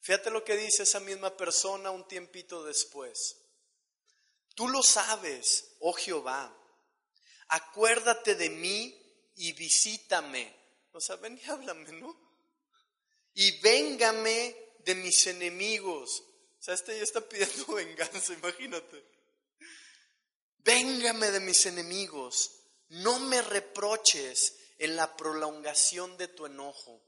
Fíjate 0.00 0.30
lo 0.30 0.44
que 0.44 0.56
dice 0.56 0.84
esa 0.84 1.00
misma 1.00 1.36
persona 1.36 1.90
un 1.90 2.06
tiempito 2.06 2.64
después. 2.64 3.38
Tú 4.54 4.68
lo 4.68 4.82
sabes, 4.82 5.76
oh 5.80 5.92
Jehová, 5.92 6.56
acuérdate 7.48 8.34
de 8.34 8.50
mí 8.50 9.01
y 9.42 9.52
visítame. 9.52 10.54
O 10.92 11.00
sea, 11.00 11.16
ven 11.16 11.40
y 11.42 11.50
háblame, 11.50 11.92
¿no? 11.92 12.16
Y 13.34 13.60
véngame 13.60 14.56
de 14.80 14.94
mis 14.94 15.26
enemigos. 15.26 16.22
O 16.58 16.62
sea, 16.62 16.74
este 16.74 16.96
ya 16.96 17.02
está 17.02 17.20
pidiendo 17.20 17.66
venganza, 17.74 18.32
imagínate. 18.32 19.04
Véngame 20.58 21.30
de 21.30 21.40
mis 21.40 21.66
enemigos 21.66 22.62
no 22.92 23.18
me 23.20 23.40
reproches 23.40 24.54
en 24.78 24.96
la 24.96 25.16
prolongación 25.16 26.18
de 26.18 26.28
tu 26.28 26.44
enojo. 26.44 27.02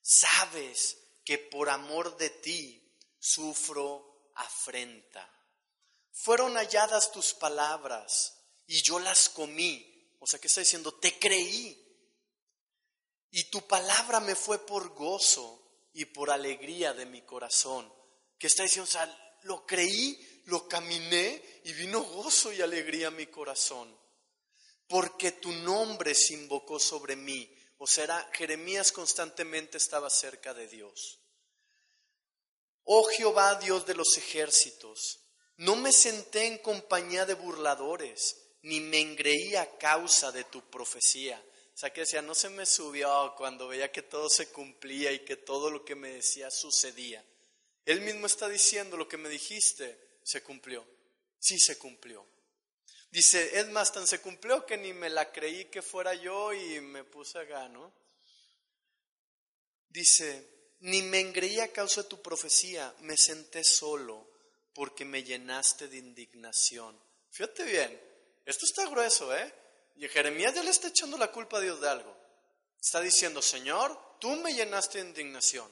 Sabes 0.00 0.96
que 1.24 1.36
por 1.36 1.68
amor 1.68 2.16
de 2.16 2.30
ti 2.30 2.96
sufro 3.18 4.30
afrenta. 4.36 5.30
Fueron 6.12 6.54
halladas 6.54 7.12
tus 7.12 7.34
palabras 7.34 8.38
y 8.66 8.80
yo 8.80 8.98
las 9.00 9.28
comí. 9.28 9.91
O 10.22 10.26
sea, 10.26 10.40
que 10.40 10.46
está 10.46 10.60
diciendo? 10.60 10.94
Te 10.94 11.18
creí. 11.18 11.78
Y 13.30 13.44
tu 13.44 13.66
palabra 13.66 14.20
me 14.20 14.34
fue 14.34 14.64
por 14.64 14.94
gozo 14.94 15.88
y 15.92 16.04
por 16.06 16.30
alegría 16.30 16.92
de 16.92 17.06
mi 17.06 17.22
corazón. 17.22 17.92
Que 18.38 18.46
está 18.46 18.62
diciendo? 18.62 18.88
O 18.88 18.92
sea, 18.92 19.38
lo 19.42 19.66
creí, 19.66 20.42
lo 20.46 20.68
caminé 20.68 21.60
y 21.64 21.72
vino 21.72 22.02
gozo 22.02 22.52
y 22.52 22.62
alegría 22.62 23.08
a 23.08 23.10
mi 23.10 23.26
corazón 23.26 24.00
porque 24.92 25.32
tu 25.32 25.50
nombre 25.50 26.14
se 26.14 26.34
invocó 26.34 26.78
sobre 26.78 27.16
mí. 27.16 27.50
O 27.78 27.86
sea, 27.86 28.28
Jeremías 28.34 28.92
constantemente 28.92 29.78
estaba 29.78 30.10
cerca 30.10 30.52
de 30.52 30.68
Dios. 30.68 31.18
Oh 32.84 33.04
Jehová, 33.04 33.54
Dios 33.54 33.86
de 33.86 33.94
los 33.94 34.18
ejércitos, 34.18 35.20
no 35.56 35.76
me 35.76 35.92
senté 35.92 36.44
en 36.44 36.58
compañía 36.58 37.24
de 37.24 37.32
burladores, 37.32 38.41
ni 38.62 38.80
me 38.80 39.00
engreí 39.00 39.56
a 39.56 39.78
causa 39.78 40.32
de 40.32 40.44
tu 40.44 40.62
profecía. 40.70 41.42
O 41.74 41.78
sea, 41.78 41.92
que 41.92 42.02
decía, 42.02 42.22
no 42.22 42.34
se 42.34 42.50
me 42.50 42.66
subió 42.66 43.34
cuando 43.36 43.68
veía 43.68 43.90
que 43.90 44.02
todo 44.02 44.28
se 44.28 44.48
cumplía 44.48 45.10
y 45.12 45.20
que 45.20 45.36
todo 45.36 45.70
lo 45.70 45.84
que 45.84 45.94
me 45.94 46.10
decía 46.10 46.50
sucedía. 46.50 47.24
Él 47.84 48.00
mismo 48.02 48.26
está 48.26 48.48
diciendo, 48.48 48.96
lo 48.96 49.08
que 49.08 49.16
me 49.16 49.28
dijiste 49.28 49.98
se 50.22 50.42
cumplió. 50.42 50.86
Sí 51.38 51.58
se 51.58 51.78
cumplió. 51.78 52.24
Dice, 53.10 53.58
es 53.58 53.68
más, 53.68 53.92
tan 53.92 54.06
se 54.06 54.20
cumplió 54.20 54.64
que 54.64 54.76
ni 54.76 54.92
me 54.92 55.10
la 55.10 55.32
creí 55.32 55.66
que 55.66 55.82
fuera 55.82 56.14
yo 56.14 56.52
y 56.52 56.80
me 56.80 57.04
puse 57.04 57.38
a 57.38 57.44
gano. 57.44 57.92
Dice, 59.88 60.48
ni 60.80 61.02
me 61.02 61.20
engreí 61.20 61.60
a 61.60 61.72
causa 61.72 62.02
de 62.02 62.08
tu 62.08 62.22
profecía, 62.22 62.94
me 63.00 63.16
senté 63.16 63.64
solo 63.64 64.30
porque 64.72 65.04
me 65.04 65.22
llenaste 65.22 65.88
de 65.88 65.98
indignación. 65.98 66.98
Fíjate 67.30 67.64
bien, 67.64 68.11
esto 68.44 68.66
está 68.66 68.86
grueso, 68.88 69.34
¿eh? 69.36 69.54
Y 69.96 70.08
Jeremías 70.08 70.54
ya 70.54 70.62
le 70.62 70.70
está 70.70 70.88
echando 70.88 71.16
la 71.16 71.30
culpa 71.30 71.58
a 71.58 71.60
Dios 71.60 71.80
de 71.80 71.88
algo. 71.88 72.16
Está 72.80 73.00
diciendo, 73.00 73.40
Señor, 73.40 74.18
tú 74.18 74.30
me 74.36 74.54
llenaste 74.54 74.98
de 74.98 75.08
indignación. 75.08 75.70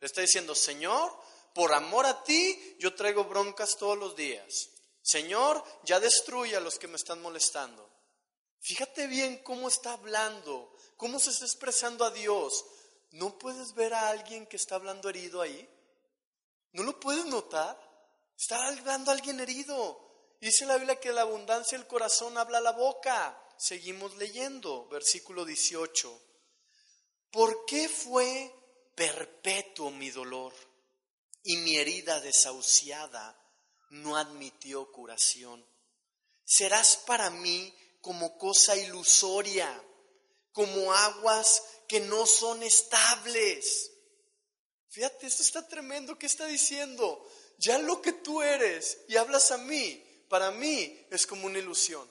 Le 0.00 0.06
está 0.06 0.20
diciendo, 0.20 0.54
Señor, 0.54 1.12
por 1.54 1.72
amor 1.72 2.06
a 2.06 2.22
ti, 2.22 2.76
yo 2.78 2.94
traigo 2.94 3.24
broncas 3.24 3.76
todos 3.76 3.98
los 3.98 4.16
días. 4.16 4.70
Señor, 5.02 5.62
ya 5.84 6.00
destruye 6.00 6.56
a 6.56 6.60
los 6.60 6.78
que 6.78 6.88
me 6.88 6.96
están 6.96 7.20
molestando. 7.22 7.88
Fíjate 8.60 9.06
bien 9.06 9.42
cómo 9.42 9.68
está 9.68 9.92
hablando, 9.92 10.74
cómo 10.96 11.18
se 11.18 11.30
está 11.30 11.44
expresando 11.44 12.04
a 12.04 12.10
Dios. 12.10 12.64
¿No 13.12 13.38
puedes 13.38 13.74
ver 13.74 13.94
a 13.94 14.08
alguien 14.08 14.46
que 14.46 14.56
está 14.56 14.74
hablando 14.74 15.08
herido 15.08 15.40
ahí? 15.40 15.68
¿No 16.72 16.82
lo 16.82 16.98
puedes 16.98 17.24
notar? 17.26 17.78
Está 18.36 18.66
hablando 18.66 19.10
a 19.10 19.14
alguien 19.14 19.40
herido. 19.40 20.05
Dice 20.40 20.66
la 20.66 20.76
Biblia 20.76 21.00
que 21.00 21.12
la 21.12 21.22
abundancia 21.22 21.78
del 21.78 21.86
corazón 21.86 22.38
habla 22.38 22.60
la 22.60 22.72
boca. 22.72 23.42
Seguimos 23.58 24.16
leyendo, 24.16 24.88
versículo 24.88 25.44
18. 25.44 26.22
¿Por 27.30 27.64
qué 27.66 27.88
fue 27.88 28.52
perpetuo 28.94 29.90
mi 29.90 30.10
dolor 30.10 30.52
y 31.42 31.56
mi 31.58 31.76
herida 31.76 32.20
desahuciada? 32.20 33.42
no 33.90 34.16
admitió 34.16 34.90
curación. 34.92 35.64
Serás 36.44 36.96
para 37.06 37.30
mí 37.30 37.74
como 38.00 38.38
cosa 38.38 38.76
ilusoria, 38.76 39.82
como 40.52 40.92
aguas 40.92 41.62
que 41.88 42.00
no 42.00 42.26
son 42.26 42.62
estables. 42.62 43.90
Fíjate, 44.88 45.26
esto 45.26 45.42
está 45.42 45.66
tremendo. 45.66 46.18
¿Qué 46.18 46.26
está 46.26 46.46
diciendo? 46.46 47.28
Ya 47.58 47.78
lo 47.78 48.00
que 48.00 48.12
tú 48.12 48.42
eres 48.42 48.98
y 49.08 49.16
hablas 49.16 49.50
a 49.50 49.58
mí, 49.58 50.02
para 50.28 50.50
mí 50.50 51.06
es 51.10 51.26
como 51.26 51.46
una 51.46 51.58
ilusión. 51.58 52.08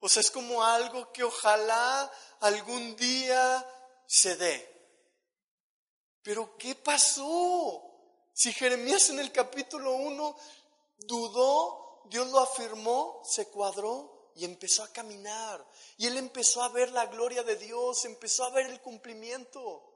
O 0.00 0.08
sea, 0.08 0.20
es 0.20 0.30
como 0.30 0.62
algo 0.62 1.12
que 1.12 1.24
ojalá 1.24 2.10
algún 2.40 2.94
día 2.96 3.66
se 4.06 4.36
dé. 4.36 4.74
Pero 6.22 6.56
¿qué 6.56 6.74
pasó? 6.74 7.82
Si 8.32 8.52
Jeremías 8.52 9.10
en 9.10 9.20
el 9.20 9.32
capítulo 9.32 9.92
1 9.94 10.36
dudó, 10.98 12.02
Dios 12.06 12.28
lo 12.28 12.40
afirmó, 12.40 13.22
se 13.24 13.48
cuadró 13.48 14.32
y 14.34 14.44
empezó 14.44 14.82
a 14.82 14.92
caminar. 14.92 15.64
Y 15.96 16.06
él 16.06 16.16
empezó 16.16 16.62
a 16.62 16.68
ver 16.68 16.90
la 16.90 17.06
gloria 17.06 17.42
de 17.42 17.56
Dios, 17.56 18.04
empezó 18.04 18.44
a 18.44 18.50
ver 18.50 18.66
el 18.66 18.80
cumplimiento. 18.80 19.90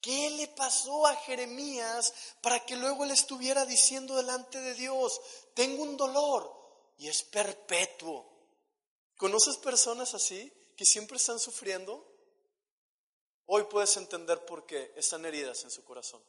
¿Qué 0.00 0.30
le 0.30 0.48
pasó 0.48 1.06
a 1.06 1.16
Jeremías 1.16 2.12
para 2.40 2.64
que 2.64 2.76
luego 2.76 3.04
él 3.04 3.10
estuviera 3.10 3.64
diciendo 3.64 4.16
delante 4.16 4.60
de 4.60 4.74
Dios, 4.74 5.20
tengo 5.54 5.82
un 5.82 5.96
dolor 5.96 6.55
y 6.98 7.08
es 7.08 7.22
perpetuo? 7.22 8.26
¿Conoces 9.16 9.56
personas 9.56 10.14
así 10.14 10.52
que 10.76 10.84
siempre 10.84 11.16
están 11.16 11.38
sufriendo? 11.38 12.06
Hoy 13.46 13.64
puedes 13.64 13.96
entender 13.96 14.44
por 14.44 14.66
qué 14.66 14.92
están 14.96 15.24
heridas 15.24 15.64
en 15.64 15.70
su 15.70 15.84
corazón. 15.84 16.22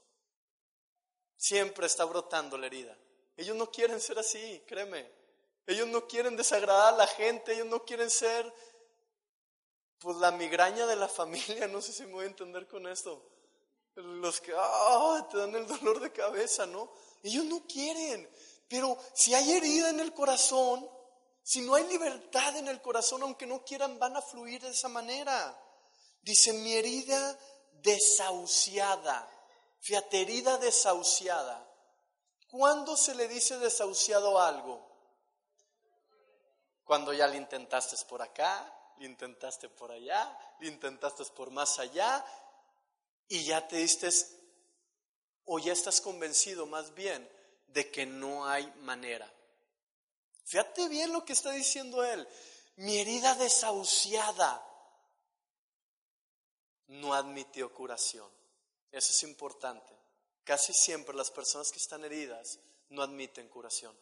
Siempre 1.36 1.86
está 1.88 2.06
brotando 2.06 2.58
la 2.58 2.68
herida. 2.68 2.98
Ellos 3.36 3.56
no 3.56 3.72
quieren 3.72 4.00
ser 4.00 4.20
así, 4.20 4.64
créeme. 4.68 5.10
Ellos 5.66 5.88
no 5.88 6.08
quieren 6.08 6.38
desagradar 6.38 6.94
a 6.94 6.98
la 6.98 7.08
gente, 7.08 7.54
ellos 7.54 7.68
no 7.68 7.84
quieren 7.84 8.10
ser 8.10 8.52
pues 10.00 10.18
la 10.18 10.32
migraña 10.32 10.86
de 10.86 10.96
la 10.96 11.08
familia, 11.20 11.68
no 11.68 11.82
sé 11.82 11.92
si 11.92 12.06
me 12.06 12.14
voy 12.14 12.24
a 12.26 12.28
entender 12.28 12.68
con 12.68 12.88
esto. 12.88 13.24
Los 13.96 14.40
que 14.40 14.54
ah, 14.56 15.28
te 15.30 15.38
dan 15.38 15.56
el 15.56 15.66
dolor 15.66 16.00
de 16.00 16.12
cabeza, 16.12 16.66
¿no? 16.68 16.92
Ellos 17.24 17.46
no 17.46 17.66
quieren. 17.68 18.30
Pero 18.68 18.98
si 19.14 19.34
hay 19.34 19.54
herida 19.54 19.90
en 19.90 20.00
el 20.00 20.14
corazón, 20.14 20.90
si 21.42 21.62
no 21.62 21.76
hay 21.76 21.88
libertad 21.88 22.58
en 22.58 22.68
el 22.68 22.82
corazón, 22.82 23.24
aunque 23.24 23.46
no 23.46 23.64
quieran, 23.64 23.98
van 24.00 24.18
a 24.18 24.22
fluir 24.22 24.62
de 24.62 24.70
esa 24.70 24.90
manera. 24.90 25.58
Dice, 26.22 26.52
mi 26.52 26.74
herida 26.74 27.40
desahuciada. 27.72 29.30
Fíjate, 29.80 30.22
herida 30.22 30.58
desahuciada. 30.58 31.66
¿Cuándo 32.50 32.98
se 32.98 33.16
le 33.16 33.28
dice 33.28 33.58
desahuciado 33.60 34.40
algo? 34.42 34.86
Cuando 36.84 37.14
ya 37.14 37.28
le 37.28 37.38
intentaste 37.38 37.96
por 38.06 38.22
acá, 38.22 38.74
le 38.98 39.06
intentaste 39.06 39.70
por 39.70 39.92
allá, 39.92 40.38
le 40.60 40.68
intentaste 40.68 41.24
por 41.26 41.52
más 41.52 41.80
allá 41.80 42.26
y 43.28 43.46
ya 43.46 43.68
te 43.68 43.78
diste 43.78 44.10
o 45.46 45.60
ya 45.60 45.74
estás 45.74 46.02
convencido 46.02 46.66
más 46.66 46.94
bien 46.94 47.37
de 47.68 47.92
que 47.92 48.06
no 48.06 48.48
hay 48.48 48.66
manera. 48.82 49.32
Fíjate 50.46 50.88
bien 50.88 51.12
lo 51.12 51.26
que 51.26 51.34
está 51.34 51.52
diciendo 51.52 52.04
él. 52.04 52.28
Mi 52.78 52.98
herida 53.00 53.36
desahuciada 53.36 54.64
no 56.88 57.14
admitió 57.14 57.74
curación. 57.74 58.32
Eso 58.92 59.12
es 59.12 59.24
importante. 59.24 59.94
Casi 60.44 60.74
siempre 60.74 61.16
las 61.16 61.32
personas 61.32 61.72
que 61.72 61.80
están 61.80 62.06
heridas 62.06 62.60
no 62.90 63.02
admiten 63.02 63.50
curación. 63.50 63.98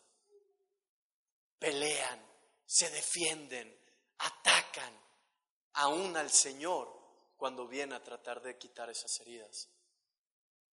Pelean, 1.57 2.23
se 2.65 2.89
defienden, 2.91 3.75
atacan 4.19 4.93
aún 5.73 6.15
al 6.15 6.29
Señor 6.29 6.93
cuando 7.37 7.67
viene 7.67 7.95
a 7.95 8.03
tratar 8.03 8.41
de 8.41 8.57
quitar 8.57 8.89
esas 8.89 9.19
heridas. 9.21 9.69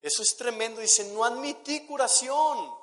Eso 0.03 0.22
es 0.22 0.36
tremendo. 0.36 0.80
Dice, 0.80 1.05
no 1.12 1.24
admití 1.24 1.86
curación, 1.86 2.74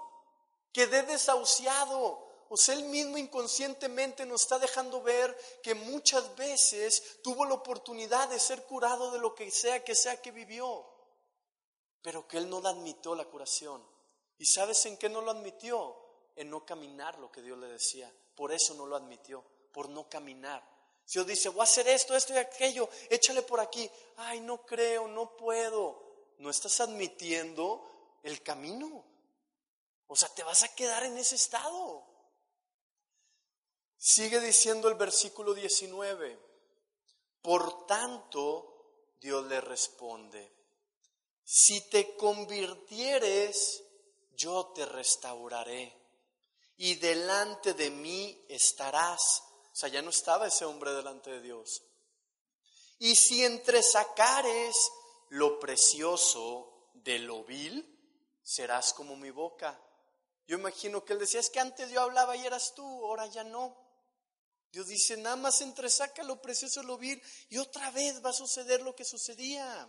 quedé 0.74 1.03
desahuciado. 1.03 2.28
O 2.49 2.57
sea, 2.57 2.74
él 2.76 2.86
mismo 2.86 3.17
inconscientemente 3.17 4.26
nos 4.26 4.41
está 4.41 4.57
dejando 4.57 5.03
ver 5.03 5.38
que 5.61 5.76
muchas 5.76 6.36
veces 6.36 7.22
tuvo 7.22 7.45
la 7.45 7.53
oportunidad 7.53 8.28
de 8.30 8.39
ser 8.39 8.63
curado 8.65 9.11
de 9.11 9.20
lo 9.20 9.36
que 9.36 9.51
sea 9.51 9.84
que 9.84 9.93
sea 9.93 10.20
que 10.20 10.32
vivió, 10.32 10.86
pero 12.01 12.28
que 12.28 12.38
él 12.38 12.49
no 12.49 12.57
admitió 12.67 13.13
la 13.13 13.26
curación. 13.26 13.86
¿Y 14.39 14.45
sabes 14.45 14.84
en 14.88 14.97
qué 14.97 15.09
no 15.09 15.22
lo 15.22 15.32
admitió? 15.32 15.95
En 16.36 16.49
no 16.49 16.65
caminar 16.65 17.20
lo 17.20 17.32
que 17.32 17.41
Dios 17.41 17.57
le 17.59 17.67
decía. 17.67 18.11
Por 18.36 18.51
eso 18.51 18.74
no 18.74 18.86
lo 18.86 18.95
admitió, 18.95 19.43
por 19.72 19.89
no 19.89 20.09
caminar. 20.09 20.63
Dios 21.11 21.28
dice, 21.28 21.49
voy 21.49 21.61
a 21.61 21.63
hacer 21.63 21.88
esto, 21.88 22.15
esto 22.15 22.34
y 22.34 22.38
aquello, 22.38 22.88
échale 23.09 23.41
por 23.41 23.59
aquí. 23.59 23.89
Ay, 24.17 24.39
no 24.39 24.65
creo, 24.65 25.07
no 25.07 25.36
puedo. 25.36 26.01
No 26.38 26.49
estás 26.49 26.80
admitiendo 26.80 28.20
el 28.24 28.41
camino. 28.41 29.03
O 30.12 30.16
sea, 30.16 30.28
te 30.30 30.43
vas 30.43 30.64
a 30.64 30.74
quedar 30.74 31.03
en 31.03 31.18
ese 31.18 31.36
estado. 31.36 32.03
Sigue 33.95 34.39
diciendo 34.39 34.89
el 34.89 34.95
versículo 34.95 35.53
19, 35.53 36.39
por 37.43 37.86
tanto 37.86 39.16
Dios 39.22 39.45
le 39.45 39.62
responde, 39.62 40.51
si 41.43 41.89
te 41.89 42.16
convirtieres, 42.16 43.84
yo 44.32 44.72
te 44.74 44.86
restauraré 44.86 45.95
y 46.78 46.95
delante 46.95 47.76
de 47.76 47.91
mí 47.91 48.45
estarás. 48.49 49.43
O 49.72 49.76
sea, 49.76 49.89
ya 49.89 50.01
no 50.01 50.10
estaba 50.10 50.47
ese 50.47 50.66
hombre 50.66 50.91
delante 50.91 51.30
de 51.30 51.41
Dios. 51.41 51.84
Y 52.97 53.16
si 53.16 53.45
entresacares 53.45 54.91
lo 55.30 55.60
precioso 55.60 56.89
de 56.93 57.20
lo 57.20 57.43
vil, 57.43 57.86
serás 58.41 58.93
como 58.93 59.16
mi 59.16 59.30
boca. 59.30 59.80
Yo 60.50 60.58
imagino 60.58 61.06
que 61.06 61.14
él 61.14 61.20
decía, 61.20 61.39
es 61.39 61.52
que 61.52 61.60
antes 61.60 61.91
yo 61.91 62.02
hablaba 62.02 62.36
y 62.36 62.43
eras 62.43 62.74
tú, 62.74 62.84
ahora 63.06 63.28
ya 63.28 63.43
no. 63.43 63.78
Dios 64.72 64.88
dice, 64.88 65.16
nada 65.16 65.36
más 65.36 65.62
entresaca 65.62 66.24
lo 66.24 66.41
precioso, 66.41 66.82
lo 66.82 66.97
vil, 66.97 67.22
y 67.50 67.60
otra 67.60 67.91
vez 67.91 68.26
va 68.26 68.32
a 68.32 68.34
suceder 68.34 68.82
lo 68.82 68.95
que 68.95 69.06
sucedía. 69.06 69.88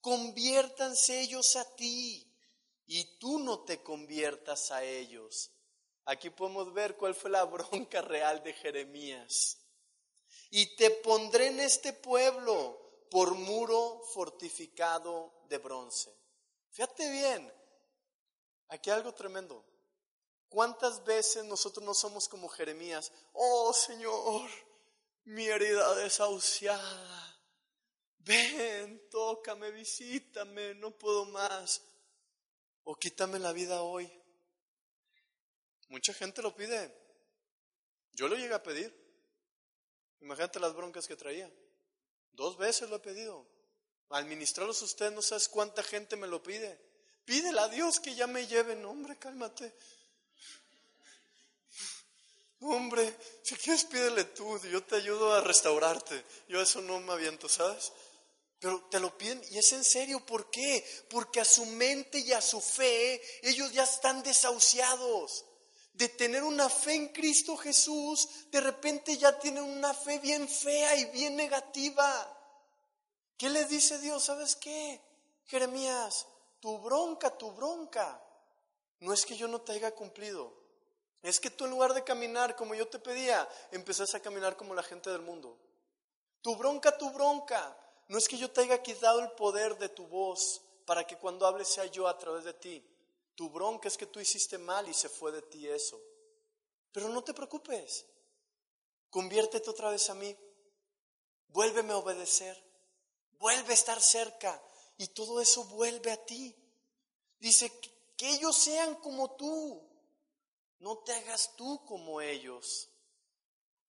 Conviértanse 0.00 1.22
ellos 1.22 1.56
a 1.56 1.64
ti, 1.74 2.32
y 2.86 3.18
tú 3.18 3.40
no 3.40 3.64
te 3.64 3.82
conviertas 3.82 4.70
a 4.70 4.84
ellos. 4.84 5.50
Aquí 6.04 6.30
podemos 6.30 6.72
ver 6.72 6.96
cuál 6.96 7.16
fue 7.16 7.30
la 7.30 7.42
bronca 7.46 8.02
real 8.02 8.40
de 8.44 8.52
Jeremías. 8.52 9.58
Y 10.50 10.76
te 10.76 10.90
pondré 10.90 11.48
en 11.48 11.58
este 11.58 11.92
pueblo 11.92 13.08
por 13.10 13.34
muro 13.34 14.00
fortificado 14.14 15.42
de 15.48 15.58
bronce. 15.58 16.16
Fíjate 16.70 17.10
bien, 17.10 17.52
aquí 18.68 18.88
algo 18.88 19.12
tremendo. 19.12 19.71
¿Cuántas 20.52 21.02
veces 21.02 21.46
nosotros 21.46 21.82
no 21.82 21.94
somos 21.94 22.28
como 22.28 22.46
Jeremías? 22.46 23.10
Oh 23.32 23.72
Señor, 23.72 24.50
mi 25.24 25.46
herida 25.46 25.94
desahuciada. 25.94 27.40
Ven, 28.18 29.08
tócame, 29.10 29.70
visítame, 29.70 30.74
no 30.74 30.90
puedo 30.90 31.24
más. 31.24 31.80
O 32.84 32.94
quítame 32.94 33.38
la 33.38 33.54
vida 33.54 33.80
hoy. 33.80 34.12
Mucha 35.88 36.12
gente 36.12 36.42
lo 36.42 36.54
pide. 36.54 36.94
Yo 38.12 38.28
lo 38.28 38.36
llegué 38.36 38.52
a 38.52 38.62
pedir. 38.62 38.94
Imagínate 40.20 40.60
las 40.60 40.74
broncas 40.74 41.08
que 41.08 41.16
traía. 41.16 41.50
Dos 42.32 42.58
veces 42.58 42.90
lo 42.90 42.96
he 42.96 43.00
pedido. 43.00 43.48
Al 44.10 44.26
ministrarlos 44.26 44.82
usted 44.82 45.12
no 45.12 45.22
sabes 45.22 45.48
cuánta 45.48 45.82
gente 45.82 46.16
me 46.16 46.26
lo 46.26 46.42
pide. 46.42 46.78
Pídele 47.24 47.58
a 47.58 47.68
Dios 47.68 48.00
que 48.00 48.14
ya 48.14 48.26
me 48.26 48.46
lleve. 48.46 48.76
No, 48.76 48.90
hombre, 48.90 49.18
cálmate. 49.18 49.74
Hombre, 52.64 53.16
si 53.42 53.56
quieres 53.56 53.84
pídele 53.84 54.24
tú, 54.24 54.56
yo 54.60 54.84
te 54.84 54.96
ayudo 54.96 55.34
a 55.34 55.40
restaurarte. 55.40 56.24
Yo 56.48 56.60
eso 56.62 56.80
no 56.80 57.00
me 57.00 57.12
aviento, 57.12 57.48
¿sabes? 57.48 57.92
Pero 58.60 58.84
te 58.84 59.00
lo 59.00 59.18
piden 59.18 59.42
y 59.50 59.58
es 59.58 59.72
en 59.72 59.82
serio, 59.82 60.24
¿por 60.24 60.48
qué? 60.48 60.84
Porque 61.10 61.40
a 61.40 61.44
su 61.44 61.66
mente 61.66 62.20
y 62.20 62.32
a 62.32 62.40
su 62.40 62.60
fe 62.60 63.20
ellos 63.42 63.72
ya 63.72 63.82
están 63.82 64.22
desahuciados. 64.22 65.44
De 65.94 66.08
tener 66.08 66.44
una 66.44 66.68
fe 66.68 66.94
en 66.94 67.08
Cristo 67.08 67.56
Jesús, 67.56 68.28
de 68.52 68.60
repente 68.60 69.16
ya 69.18 69.36
tienen 69.38 69.64
una 69.64 69.92
fe 69.92 70.20
bien 70.20 70.48
fea 70.48 70.94
y 70.96 71.06
bien 71.06 71.34
negativa. 71.34 72.38
¿Qué 73.36 73.50
le 73.50 73.64
dice 73.64 73.98
Dios? 73.98 74.22
¿Sabes 74.22 74.54
qué? 74.54 75.00
Jeremías, 75.46 76.28
tu 76.60 76.78
bronca, 76.78 77.36
tu 77.36 77.50
bronca. 77.50 78.24
No 79.00 79.12
es 79.12 79.26
que 79.26 79.36
yo 79.36 79.48
no 79.48 79.60
te 79.60 79.72
haya 79.72 79.90
cumplido, 79.90 80.61
es 81.22 81.38
que 81.38 81.50
tú 81.50 81.64
en 81.64 81.70
lugar 81.70 81.94
de 81.94 82.04
caminar 82.04 82.56
como 82.56 82.74
yo 82.74 82.88
te 82.88 82.98
pedía, 82.98 83.48
empezaste 83.70 84.16
a 84.16 84.22
caminar 84.22 84.56
como 84.56 84.74
la 84.74 84.82
gente 84.82 85.10
del 85.10 85.22
mundo. 85.22 85.56
Tu 86.40 86.56
bronca, 86.56 86.96
tu 86.98 87.10
bronca. 87.10 87.78
No 88.08 88.18
es 88.18 88.28
que 88.28 88.36
yo 88.36 88.50
te 88.50 88.62
haya 88.62 88.82
quitado 88.82 89.20
el 89.20 89.30
poder 89.32 89.78
de 89.78 89.88
tu 89.88 90.06
voz 90.08 90.60
para 90.84 91.06
que 91.06 91.16
cuando 91.16 91.46
hables 91.46 91.68
sea 91.68 91.86
yo 91.86 92.08
a 92.08 92.18
través 92.18 92.44
de 92.44 92.54
ti. 92.54 92.84
Tu 93.36 93.48
bronca 93.48 93.88
es 93.88 93.96
que 93.96 94.06
tú 94.06 94.20
hiciste 94.20 94.58
mal 94.58 94.88
y 94.88 94.94
se 94.94 95.08
fue 95.08 95.30
de 95.32 95.42
ti 95.42 95.68
eso. 95.68 96.00
Pero 96.90 97.08
no 97.08 97.22
te 97.22 97.32
preocupes. 97.32 98.04
Conviértete 99.08 99.70
otra 99.70 99.90
vez 99.90 100.10
a 100.10 100.14
mí. 100.14 100.36
Vuélveme 101.48 101.92
a 101.92 101.98
obedecer. 101.98 102.60
Vuelve 103.38 103.70
a 103.70 103.74
estar 103.74 104.00
cerca. 104.00 104.60
Y 104.98 105.06
todo 105.08 105.40
eso 105.40 105.64
vuelve 105.64 106.10
a 106.10 106.24
ti. 106.24 106.54
Dice, 107.38 107.72
que 108.16 108.30
ellos 108.30 108.56
sean 108.56 108.94
como 108.96 109.32
tú. 109.36 109.91
No 110.82 110.98
te 110.98 111.12
hagas 111.12 111.54
tú 111.54 111.80
como 111.86 112.20
ellos. 112.20 112.88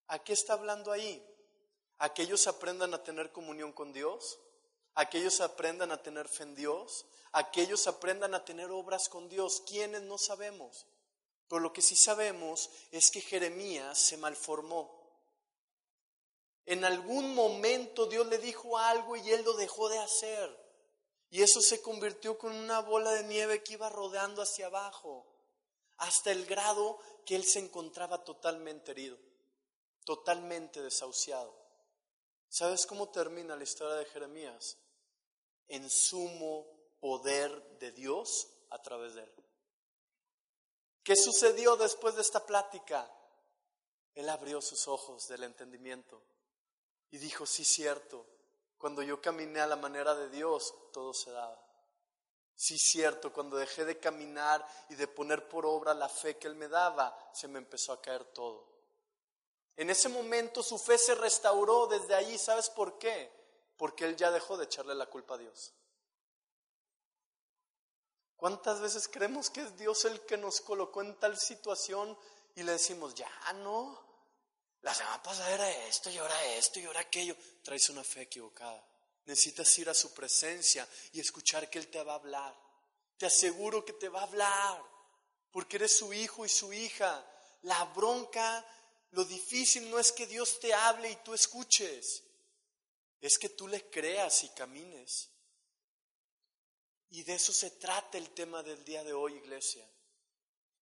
¿A 0.08 0.18
qué 0.18 0.32
está 0.32 0.54
hablando 0.54 0.90
ahí? 0.90 1.24
¿A 1.98 2.12
que 2.12 2.22
ellos 2.22 2.48
aprendan 2.48 2.92
a 2.94 3.04
tener 3.04 3.30
comunión 3.30 3.72
con 3.72 3.92
Dios? 3.92 4.40
¿A 4.94 5.08
que 5.08 5.18
ellos 5.18 5.40
aprendan 5.40 5.92
a 5.92 6.02
tener 6.02 6.28
fe 6.28 6.42
en 6.42 6.56
Dios? 6.56 7.06
¿A 7.30 7.52
que 7.52 7.62
ellos 7.62 7.86
aprendan 7.86 8.34
a 8.34 8.44
tener 8.44 8.72
obras 8.72 9.08
con 9.08 9.28
Dios? 9.28 9.62
¿Quiénes 9.68 10.02
no 10.02 10.18
sabemos? 10.18 10.84
Pero 11.46 11.60
lo 11.60 11.72
que 11.72 11.80
sí 11.80 11.94
sabemos 11.94 12.68
es 12.90 13.12
que 13.12 13.20
Jeremías 13.20 13.96
se 13.96 14.16
malformó. 14.16 15.00
En 16.66 16.84
algún 16.84 17.36
momento 17.36 18.06
Dios 18.06 18.26
le 18.26 18.38
dijo 18.38 18.76
algo 18.76 19.14
y 19.14 19.30
él 19.30 19.44
lo 19.44 19.52
dejó 19.52 19.88
de 19.88 19.98
hacer. 20.00 20.58
Y 21.30 21.40
eso 21.42 21.60
se 21.60 21.80
convirtió 21.80 22.36
con 22.36 22.52
una 22.52 22.80
bola 22.80 23.12
de 23.12 23.22
nieve 23.22 23.62
que 23.62 23.74
iba 23.74 23.88
rodeando 23.88 24.42
hacia 24.42 24.66
abajo, 24.66 25.29
hasta 26.00 26.32
el 26.32 26.46
grado 26.46 26.98
que 27.24 27.36
él 27.36 27.44
se 27.44 27.58
encontraba 27.58 28.24
totalmente 28.24 28.90
herido, 28.90 29.18
totalmente 30.04 30.82
desahuciado. 30.82 31.54
¿Sabes 32.48 32.86
cómo 32.86 33.10
termina 33.10 33.54
la 33.54 33.64
historia 33.64 33.96
de 33.96 34.06
Jeremías? 34.06 34.78
En 35.68 35.88
sumo 35.88 36.66
poder 37.00 37.78
de 37.78 37.92
Dios 37.92 38.48
a 38.70 38.82
través 38.82 39.14
de 39.14 39.22
él. 39.22 39.32
¿Qué 41.02 41.16
sucedió 41.16 41.76
después 41.76 42.14
de 42.14 42.22
esta 42.22 42.44
plática? 42.44 43.10
Él 44.14 44.28
abrió 44.28 44.60
sus 44.60 44.88
ojos 44.88 45.28
del 45.28 45.44
entendimiento 45.44 46.22
y 47.10 47.18
dijo, 47.18 47.44
sí, 47.46 47.64
cierto, 47.64 48.26
cuando 48.78 49.02
yo 49.02 49.20
caminé 49.20 49.60
a 49.60 49.66
la 49.66 49.76
manera 49.76 50.14
de 50.14 50.30
Dios, 50.30 50.74
todo 50.92 51.12
se 51.12 51.30
daba. 51.30 51.69
Sí, 52.60 52.76
cierto, 52.76 53.32
cuando 53.32 53.56
dejé 53.56 53.86
de 53.86 53.98
caminar 53.98 54.62
y 54.90 54.94
de 54.94 55.08
poner 55.08 55.48
por 55.48 55.64
obra 55.64 55.94
la 55.94 56.10
fe 56.10 56.36
que 56.36 56.46
Él 56.46 56.56
me 56.56 56.68
daba, 56.68 57.16
se 57.32 57.48
me 57.48 57.56
empezó 57.56 57.90
a 57.90 58.02
caer 58.02 58.22
todo. 58.34 58.68
En 59.78 59.88
ese 59.88 60.10
momento 60.10 60.62
su 60.62 60.78
fe 60.78 60.98
se 60.98 61.14
restauró 61.14 61.86
desde 61.86 62.14
ahí, 62.14 62.36
¿sabes 62.36 62.68
por 62.68 62.98
qué? 62.98 63.32
Porque 63.78 64.04
Él 64.04 64.14
ya 64.14 64.30
dejó 64.30 64.58
de 64.58 64.66
echarle 64.66 64.94
la 64.94 65.06
culpa 65.06 65.36
a 65.36 65.38
Dios. 65.38 65.72
¿Cuántas 68.36 68.78
veces 68.78 69.08
creemos 69.08 69.48
que 69.48 69.62
es 69.62 69.78
Dios 69.78 70.04
el 70.04 70.20
que 70.26 70.36
nos 70.36 70.60
colocó 70.60 71.00
en 71.00 71.18
tal 71.18 71.38
situación 71.38 72.14
y 72.56 72.62
le 72.62 72.72
decimos, 72.72 73.14
ya 73.14 73.30
no, 73.54 73.98
la 74.82 74.92
semana 74.92 75.22
pasada 75.22 75.50
era 75.50 75.70
esto 75.86 76.10
y 76.10 76.18
ahora 76.18 76.44
esto 76.56 76.78
y 76.78 76.84
ahora 76.84 77.00
aquello. 77.00 77.34
Traes 77.62 77.88
una 77.88 78.04
fe 78.04 78.20
equivocada. 78.20 78.84
Necesitas 79.26 79.78
ir 79.78 79.88
a 79.88 79.94
su 79.94 80.12
presencia 80.12 80.88
y 81.12 81.20
escuchar 81.20 81.68
que 81.70 81.78
Él 81.78 81.88
te 81.88 82.02
va 82.02 82.12
a 82.12 82.16
hablar. 82.16 82.56
Te 83.16 83.26
aseguro 83.26 83.84
que 83.84 83.92
te 83.92 84.08
va 84.08 84.20
a 84.20 84.24
hablar, 84.24 84.82
porque 85.50 85.76
eres 85.76 85.96
su 85.96 86.12
hijo 86.12 86.44
y 86.44 86.48
su 86.48 86.72
hija. 86.72 87.24
La 87.62 87.84
bronca, 87.84 88.64
lo 89.10 89.24
difícil 89.24 89.90
no 89.90 89.98
es 89.98 90.12
que 90.12 90.26
Dios 90.26 90.58
te 90.58 90.72
hable 90.72 91.10
y 91.10 91.16
tú 91.16 91.34
escuches, 91.34 92.22
es 93.20 93.38
que 93.38 93.50
tú 93.50 93.68
le 93.68 93.90
creas 93.90 94.44
y 94.44 94.48
camines. 94.50 95.28
Y 97.10 97.22
de 97.24 97.34
eso 97.34 97.52
se 97.52 97.72
trata 97.72 98.16
el 98.18 98.30
tema 98.30 98.62
del 98.62 98.84
día 98.84 99.04
de 99.04 99.12
hoy, 99.12 99.34
iglesia. 99.34 99.86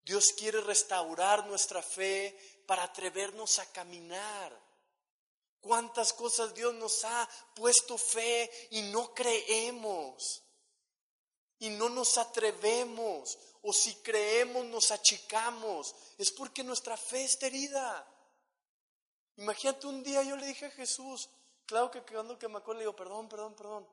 Dios 0.04 0.32
quiere 0.32 0.60
restaurar 0.60 1.46
nuestra 1.46 1.82
fe 1.82 2.62
para 2.66 2.84
atrevernos 2.84 3.58
a 3.58 3.66
caminar. 3.72 4.67
¿Cuántas 5.60 6.12
cosas 6.12 6.54
Dios 6.54 6.74
nos 6.74 7.04
ha 7.04 7.28
puesto 7.54 7.98
fe 7.98 8.50
y 8.70 8.82
no 8.82 9.12
creemos? 9.12 10.42
Y 11.58 11.70
no 11.70 11.88
nos 11.88 12.16
atrevemos. 12.16 13.36
O 13.62 13.72
si 13.72 13.94
creemos 13.96 14.64
nos 14.66 14.90
achicamos. 14.92 15.94
Es 16.16 16.30
porque 16.30 16.62
nuestra 16.62 16.96
fe 16.96 17.24
está 17.24 17.46
herida. 17.46 18.06
Imagínate 19.36 19.86
un 19.86 20.02
día 20.02 20.22
yo 20.22 20.36
le 20.36 20.46
dije 20.46 20.66
a 20.66 20.70
Jesús, 20.70 21.28
claro 21.64 21.90
que 21.90 22.02
cuando 22.02 22.38
que 22.38 22.48
me 22.48 22.58
acuerdo 22.58 22.80
le 22.80 22.84
digo, 22.84 22.96
perdón, 22.96 23.28
perdón, 23.28 23.54
perdón. 23.54 23.88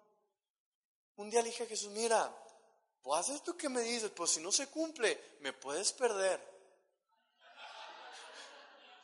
Un 1.18 1.30
día 1.30 1.42
le 1.42 1.50
dije 1.50 1.64
a 1.64 1.68
Jesús, 1.68 1.90
mira, 1.90 2.36
pues 3.02 3.20
haz 3.20 3.30
esto 3.30 3.56
que 3.56 3.70
me 3.70 3.82
dices, 3.82 4.10
pues 4.10 4.32
si 4.32 4.40
no 4.40 4.52
se 4.52 4.68
cumple, 4.68 5.38
me 5.42 5.54
puedes 5.54 5.94
perder. 5.94 6.42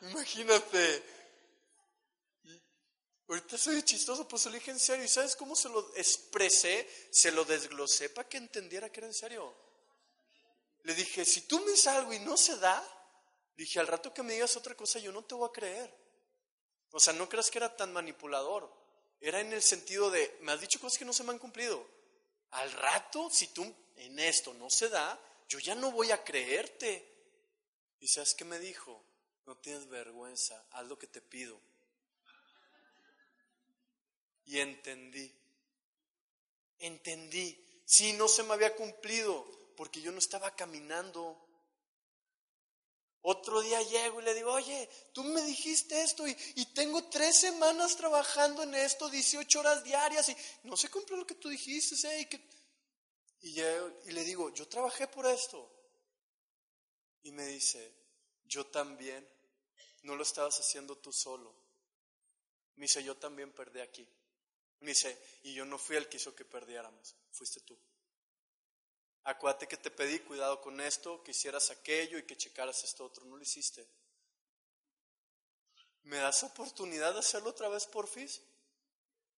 Imagínate. 0.02 1.21
Ahorita 3.32 3.56
soy 3.56 3.82
chistoso, 3.82 4.28
pues 4.28 4.42
se 4.42 4.50
lo 4.50 4.58
en 4.58 4.78
serio. 4.78 5.06
¿Y 5.06 5.08
sabes 5.08 5.36
cómo 5.36 5.56
se 5.56 5.70
lo 5.70 5.96
expresé? 5.96 6.86
Se 7.10 7.32
lo 7.32 7.46
desglosé 7.46 8.10
para 8.10 8.28
que 8.28 8.36
entendiera 8.36 8.92
que 8.92 9.00
era 9.00 9.06
en 9.06 9.14
serio. 9.14 9.54
Le 10.82 10.94
dije, 10.94 11.24
si 11.24 11.40
tú 11.48 11.58
me 11.60 11.70
dices 11.70 11.86
algo 11.86 12.12
y 12.12 12.18
no 12.18 12.36
se 12.36 12.58
da, 12.58 12.86
dije, 13.56 13.80
al 13.80 13.86
rato 13.86 14.12
que 14.12 14.22
me 14.22 14.34
digas 14.34 14.54
otra 14.58 14.74
cosa, 14.74 14.98
yo 14.98 15.12
no 15.12 15.24
te 15.24 15.34
voy 15.34 15.48
a 15.48 15.52
creer. 15.52 15.96
O 16.90 17.00
sea, 17.00 17.14
no 17.14 17.26
creas 17.26 17.50
que 17.50 17.56
era 17.56 17.74
tan 17.74 17.90
manipulador. 17.94 18.70
Era 19.18 19.40
en 19.40 19.54
el 19.54 19.62
sentido 19.62 20.10
de, 20.10 20.36
me 20.42 20.52
has 20.52 20.60
dicho 20.60 20.78
cosas 20.78 20.98
que 20.98 21.06
no 21.06 21.14
se 21.14 21.24
me 21.24 21.30
han 21.30 21.38
cumplido. 21.38 21.88
Al 22.50 22.70
rato, 22.70 23.30
si 23.30 23.46
tú 23.46 23.64
en 23.96 24.18
esto 24.18 24.52
no 24.52 24.68
se 24.68 24.90
da, 24.90 25.18
yo 25.48 25.58
ya 25.58 25.74
no 25.74 25.90
voy 25.90 26.10
a 26.10 26.22
creerte. 26.22 27.08
¿Y 27.98 28.08
sabes 28.08 28.34
qué 28.34 28.44
me 28.44 28.58
dijo? 28.58 29.02
No 29.46 29.56
tienes 29.56 29.88
vergüenza, 29.88 30.66
haz 30.72 30.86
lo 30.86 30.98
que 30.98 31.06
te 31.06 31.22
pido. 31.22 31.71
Y 34.46 34.60
entendí, 34.60 35.32
entendí. 36.78 37.58
Sí, 37.84 38.12
no 38.14 38.28
se 38.28 38.42
me 38.42 38.54
había 38.54 38.74
cumplido 38.74 39.46
porque 39.76 40.00
yo 40.00 40.12
no 40.12 40.18
estaba 40.18 40.54
caminando. 40.54 41.38
Otro 43.24 43.60
día 43.60 43.80
llego 43.82 44.20
y 44.20 44.24
le 44.24 44.34
digo, 44.34 44.52
oye, 44.52 44.88
tú 45.12 45.22
me 45.22 45.42
dijiste 45.42 46.02
esto 46.02 46.26
y, 46.26 46.34
tengo 46.74 47.08
tres 47.08 47.38
semanas 47.38 47.96
trabajando 47.96 48.64
en 48.64 48.74
esto, 48.74 49.08
18 49.08 49.60
horas 49.60 49.84
diarias 49.84 50.28
y 50.28 50.36
no 50.64 50.76
se 50.76 50.90
cumplió 50.90 51.18
lo 51.18 51.26
que 51.26 51.36
tú 51.36 51.48
dijiste. 51.48 51.94
¿eh? 52.08 52.28
Y, 53.42 53.60
y 53.60 54.12
le 54.12 54.24
digo, 54.24 54.52
yo 54.52 54.66
trabajé 54.66 55.06
por 55.06 55.26
esto. 55.26 55.70
Y 57.22 57.30
me 57.30 57.46
dice, 57.46 57.94
yo 58.44 58.66
también, 58.66 59.28
no 60.02 60.16
lo 60.16 60.24
estabas 60.24 60.58
haciendo 60.58 60.96
tú 60.98 61.12
solo. 61.12 61.54
Me 62.74 62.84
dice, 62.84 63.04
yo 63.04 63.16
también 63.16 63.52
perdí 63.52 63.80
aquí. 63.80 64.08
Dice, 64.82 65.16
y 65.44 65.54
yo 65.54 65.64
no 65.64 65.78
fui 65.78 65.96
el 65.96 66.08
que 66.08 66.16
hizo 66.16 66.34
que 66.34 66.44
perdiéramos, 66.44 67.14
fuiste 67.30 67.60
tú. 67.60 67.78
Acuérdate 69.24 69.68
que 69.68 69.76
te 69.76 69.92
pedí 69.92 70.18
cuidado 70.20 70.60
con 70.60 70.80
esto, 70.80 71.22
que 71.22 71.30
hicieras 71.30 71.70
aquello 71.70 72.18
y 72.18 72.26
que 72.26 72.36
checaras 72.36 72.82
esto 72.82 73.04
otro, 73.04 73.24
no 73.24 73.36
lo 73.36 73.42
hiciste. 73.42 73.88
¿Me 76.02 76.16
das 76.16 76.42
oportunidad 76.42 77.12
de 77.12 77.20
hacerlo 77.20 77.50
otra 77.50 77.68
vez 77.68 77.86
por 77.86 78.08
FIS? 78.08 78.42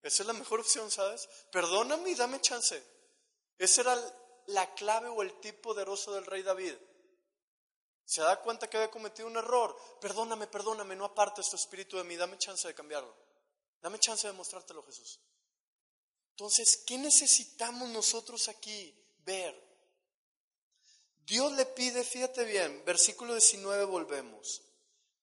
Esa 0.03 0.23
es 0.23 0.27
la 0.27 0.33
mejor 0.33 0.61
opción, 0.61 0.91
¿sabes? 0.91 1.29
Perdóname 1.53 2.11
y 2.11 2.15
dame 2.15 2.41
chance. 2.41 2.83
Esa 3.59 3.83
era 3.83 4.15
la 4.47 4.75
clave 4.75 5.09
o 5.09 5.21
el 5.21 5.39
tip 5.41 5.61
poderoso 5.61 6.15
del 6.15 6.25
rey 6.25 6.43
David. 6.43 6.75
Se 8.07 8.23
da 8.23 8.41
cuenta 8.41 8.69
que 8.69 8.79
había 8.79 8.91
cometido 8.91 9.29
un 9.29 9.37
error. 9.37 9.77
Perdóname, 10.01 10.47
perdóname, 10.47 10.97
no 10.97 11.05
apartes 11.05 11.51
tu 11.51 11.57
espíritu 11.57 11.99
de 11.99 12.05
mí. 12.05 12.17
Dame 12.17 12.39
chance 12.39 12.67
de 12.67 12.75
cambiarlo. 12.75 13.15
Dame 13.81 13.99
chance 13.99 14.27
de 14.27 14.33
mostrártelo, 14.33 14.83
Jesús. 14.85 15.21
Entonces, 16.35 16.83
¿qué 16.85 16.99
necesitamos 16.99 17.91
nosotros 17.91 18.49
aquí 18.49 18.93
ver? 19.19 19.55
Dios 21.25 21.53
le 21.53 21.65
pide, 21.65 22.03
fíjate 22.03 22.43
bien, 22.45 22.85
versículo 22.85 23.35
19 23.35 23.85
volvemos. 23.85 24.63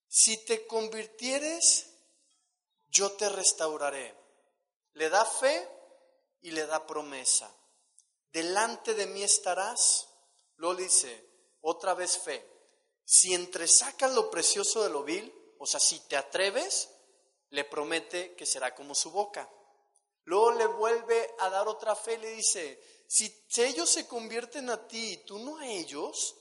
Si 0.07 0.37
te 0.45 0.65
convirtieres, 0.65 1.87
yo 2.87 3.11
te 3.11 3.27
restauraré. 3.27 4.15
Le 4.93 5.09
da 5.09 5.25
fe 5.25 5.67
y 6.43 6.51
le 6.51 6.65
da 6.65 6.87
promesa. 6.87 7.53
Delante 8.31 8.93
de 8.93 9.05
mí 9.07 9.21
estarás. 9.21 10.07
Lo 10.55 10.75
dice, 10.75 11.27
otra 11.59 11.93
vez 11.93 12.19
fe. 12.19 12.47
Si 13.03 13.33
entresacas 13.33 14.13
lo 14.13 14.31
precioso 14.31 14.81
de 14.81 14.89
lo 14.89 15.03
vil, 15.03 15.33
o 15.59 15.67
sea, 15.67 15.81
si 15.81 15.99
te 16.07 16.15
atreves, 16.15 16.87
le 17.49 17.65
promete 17.65 18.33
que 18.35 18.45
será 18.45 18.73
como 18.73 18.95
su 18.95 19.11
boca. 19.11 19.49
Luego 20.25 20.51
le 20.51 20.65
vuelve 20.67 21.35
a 21.39 21.49
dar 21.49 21.67
otra 21.67 21.95
fe 21.95 22.13
y 22.13 22.17
le 22.17 22.29
dice, 22.31 23.03
si 23.07 23.45
ellos 23.57 23.89
se 23.89 24.07
convierten 24.07 24.69
a 24.69 24.87
ti 24.87 25.13
y 25.13 25.17
tú 25.25 25.39
no 25.39 25.57
a 25.57 25.67
ellos, 25.67 26.35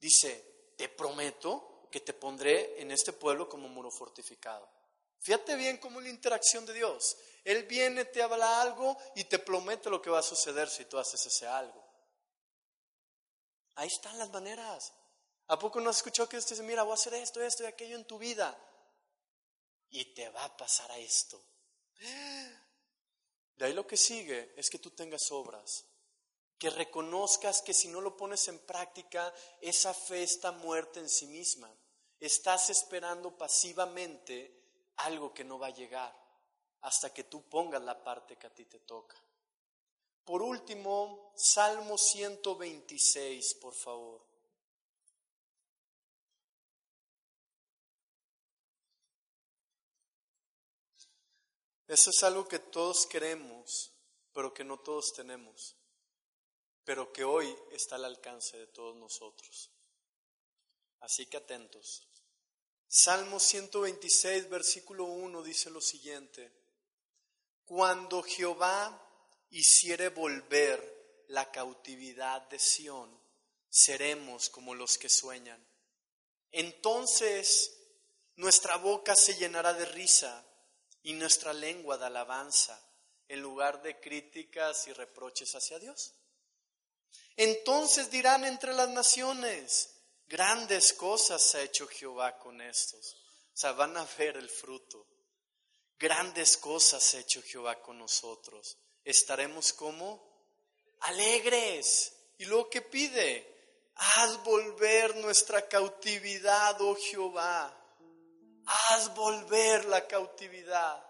dice, 0.00 0.72
te 0.76 0.88
prometo 0.88 1.88
que 1.90 2.00
te 2.00 2.14
pondré 2.14 2.80
en 2.80 2.90
este 2.90 3.12
pueblo 3.12 3.48
como 3.48 3.68
muro 3.68 3.90
fortificado. 3.90 4.68
Fíjate 5.20 5.54
bien 5.54 5.78
cómo 5.78 6.00
es 6.00 6.06
la 6.06 6.10
interacción 6.10 6.66
de 6.66 6.74
Dios. 6.74 7.16
Él 7.44 7.64
viene, 7.64 8.04
te 8.06 8.22
habla 8.22 8.60
algo 8.60 8.96
y 9.14 9.24
te 9.24 9.38
promete 9.38 9.88
lo 9.88 10.02
que 10.02 10.10
va 10.10 10.18
a 10.18 10.22
suceder 10.22 10.68
si 10.68 10.84
tú 10.86 10.98
haces 10.98 11.24
ese 11.24 11.46
algo. 11.46 11.80
Ahí 13.76 13.88
están 13.88 14.18
las 14.18 14.30
maneras. 14.30 14.92
¿A 15.46 15.58
poco 15.58 15.80
no 15.80 15.90
has 15.90 15.98
escuchado 15.98 16.28
que 16.28 16.36
Dios 16.36 16.46
te 16.46 16.54
dice, 16.54 16.66
mira, 16.66 16.82
voy 16.82 16.92
a 16.92 16.94
hacer 16.94 17.14
esto, 17.14 17.40
esto 17.42 17.62
y 17.62 17.66
aquello 17.66 17.96
en 17.96 18.06
tu 18.06 18.18
vida? 18.18 18.58
Y 19.90 20.14
te 20.14 20.28
va 20.30 20.44
a 20.44 20.56
pasar 20.56 20.90
a 20.90 20.98
esto. 20.98 21.40
De 23.56 23.66
ahí 23.66 23.72
lo 23.72 23.86
que 23.86 23.96
sigue 23.96 24.52
es 24.56 24.70
que 24.70 24.78
tú 24.78 24.90
tengas 24.90 25.30
obras, 25.30 25.84
que 26.58 26.70
reconozcas 26.70 27.62
que 27.62 27.74
si 27.74 27.88
no 27.88 28.00
lo 28.00 28.16
pones 28.16 28.48
en 28.48 28.58
práctica, 28.60 29.32
esa 29.60 29.92
fe 29.92 30.22
está 30.22 30.52
muerta 30.52 31.00
en 31.00 31.08
sí 31.08 31.26
misma. 31.26 31.70
Estás 32.20 32.70
esperando 32.70 33.36
pasivamente 33.36 34.62
algo 34.96 35.34
que 35.34 35.44
no 35.44 35.58
va 35.58 35.68
a 35.68 35.74
llegar 35.74 36.14
hasta 36.82 37.12
que 37.12 37.24
tú 37.24 37.42
pongas 37.48 37.82
la 37.82 38.02
parte 38.02 38.36
que 38.36 38.46
a 38.46 38.54
ti 38.54 38.64
te 38.64 38.80
toca. 38.80 39.16
Por 40.24 40.42
último, 40.42 41.32
Salmo 41.34 41.98
126, 41.98 43.54
por 43.54 43.74
favor. 43.74 44.31
Eso 51.92 52.08
es 52.08 52.22
algo 52.22 52.48
que 52.48 52.58
todos 52.58 53.06
queremos, 53.06 53.92
pero 54.32 54.54
que 54.54 54.64
no 54.64 54.80
todos 54.80 55.12
tenemos, 55.12 55.76
pero 56.84 57.12
que 57.12 57.22
hoy 57.22 57.54
está 57.70 57.96
al 57.96 58.06
alcance 58.06 58.56
de 58.56 58.66
todos 58.66 58.96
nosotros. 58.96 59.70
Así 61.00 61.26
que 61.26 61.36
atentos. 61.36 62.08
Salmo 62.88 63.38
126, 63.38 64.48
versículo 64.48 65.04
1 65.04 65.42
dice 65.42 65.68
lo 65.68 65.82
siguiente. 65.82 66.50
Cuando 67.66 68.22
Jehová 68.22 68.98
hiciere 69.50 70.08
volver 70.08 71.26
la 71.28 71.52
cautividad 71.52 72.40
de 72.48 72.58
Sión, 72.58 73.20
seremos 73.68 74.48
como 74.48 74.74
los 74.74 74.96
que 74.96 75.10
sueñan. 75.10 75.62
Entonces 76.52 77.70
nuestra 78.36 78.76
boca 78.78 79.14
se 79.14 79.34
llenará 79.34 79.74
de 79.74 79.84
risa 79.84 80.48
y 81.02 81.14
nuestra 81.14 81.52
lengua 81.52 81.98
de 81.98 82.06
alabanza 82.06 82.80
en 83.28 83.40
lugar 83.40 83.82
de 83.82 83.98
críticas 84.00 84.86
y 84.88 84.92
reproches 84.92 85.54
hacia 85.54 85.78
Dios. 85.78 86.14
Entonces 87.36 88.10
dirán 88.10 88.44
entre 88.44 88.72
las 88.74 88.88
naciones, 88.90 89.90
grandes 90.26 90.92
cosas 90.92 91.54
ha 91.54 91.62
hecho 91.62 91.86
Jehová 91.88 92.38
con 92.38 92.60
estos. 92.60 93.14
O 93.54 93.56
sea, 93.56 93.72
van 93.72 93.96
a 93.96 94.06
ver 94.18 94.36
el 94.36 94.48
fruto. 94.48 95.06
Grandes 95.98 96.56
cosas 96.56 97.14
ha 97.14 97.20
hecho 97.20 97.42
Jehová 97.42 97.80
con 97.80 97.98
nosotros. 97.98 98.76
Estaremos 99.04 99.72
como 99.72 100.22
alegres. 101.00 102.12
Y 102.38 102.44
luego 102.44 102.68
que 102.70 102.82
pide, 102.82 103.90
haz 103.94 104.42
volver 104.42 105.16
nuestra 105.16 105.68
cautividad, 105.68 106.80
oh 106.80 106.96
Jehová 106.96 107.81
haz 108.66 109.14
volver 109.14 109.84
la 109.86 110.06
cautividad. 110.06 111.04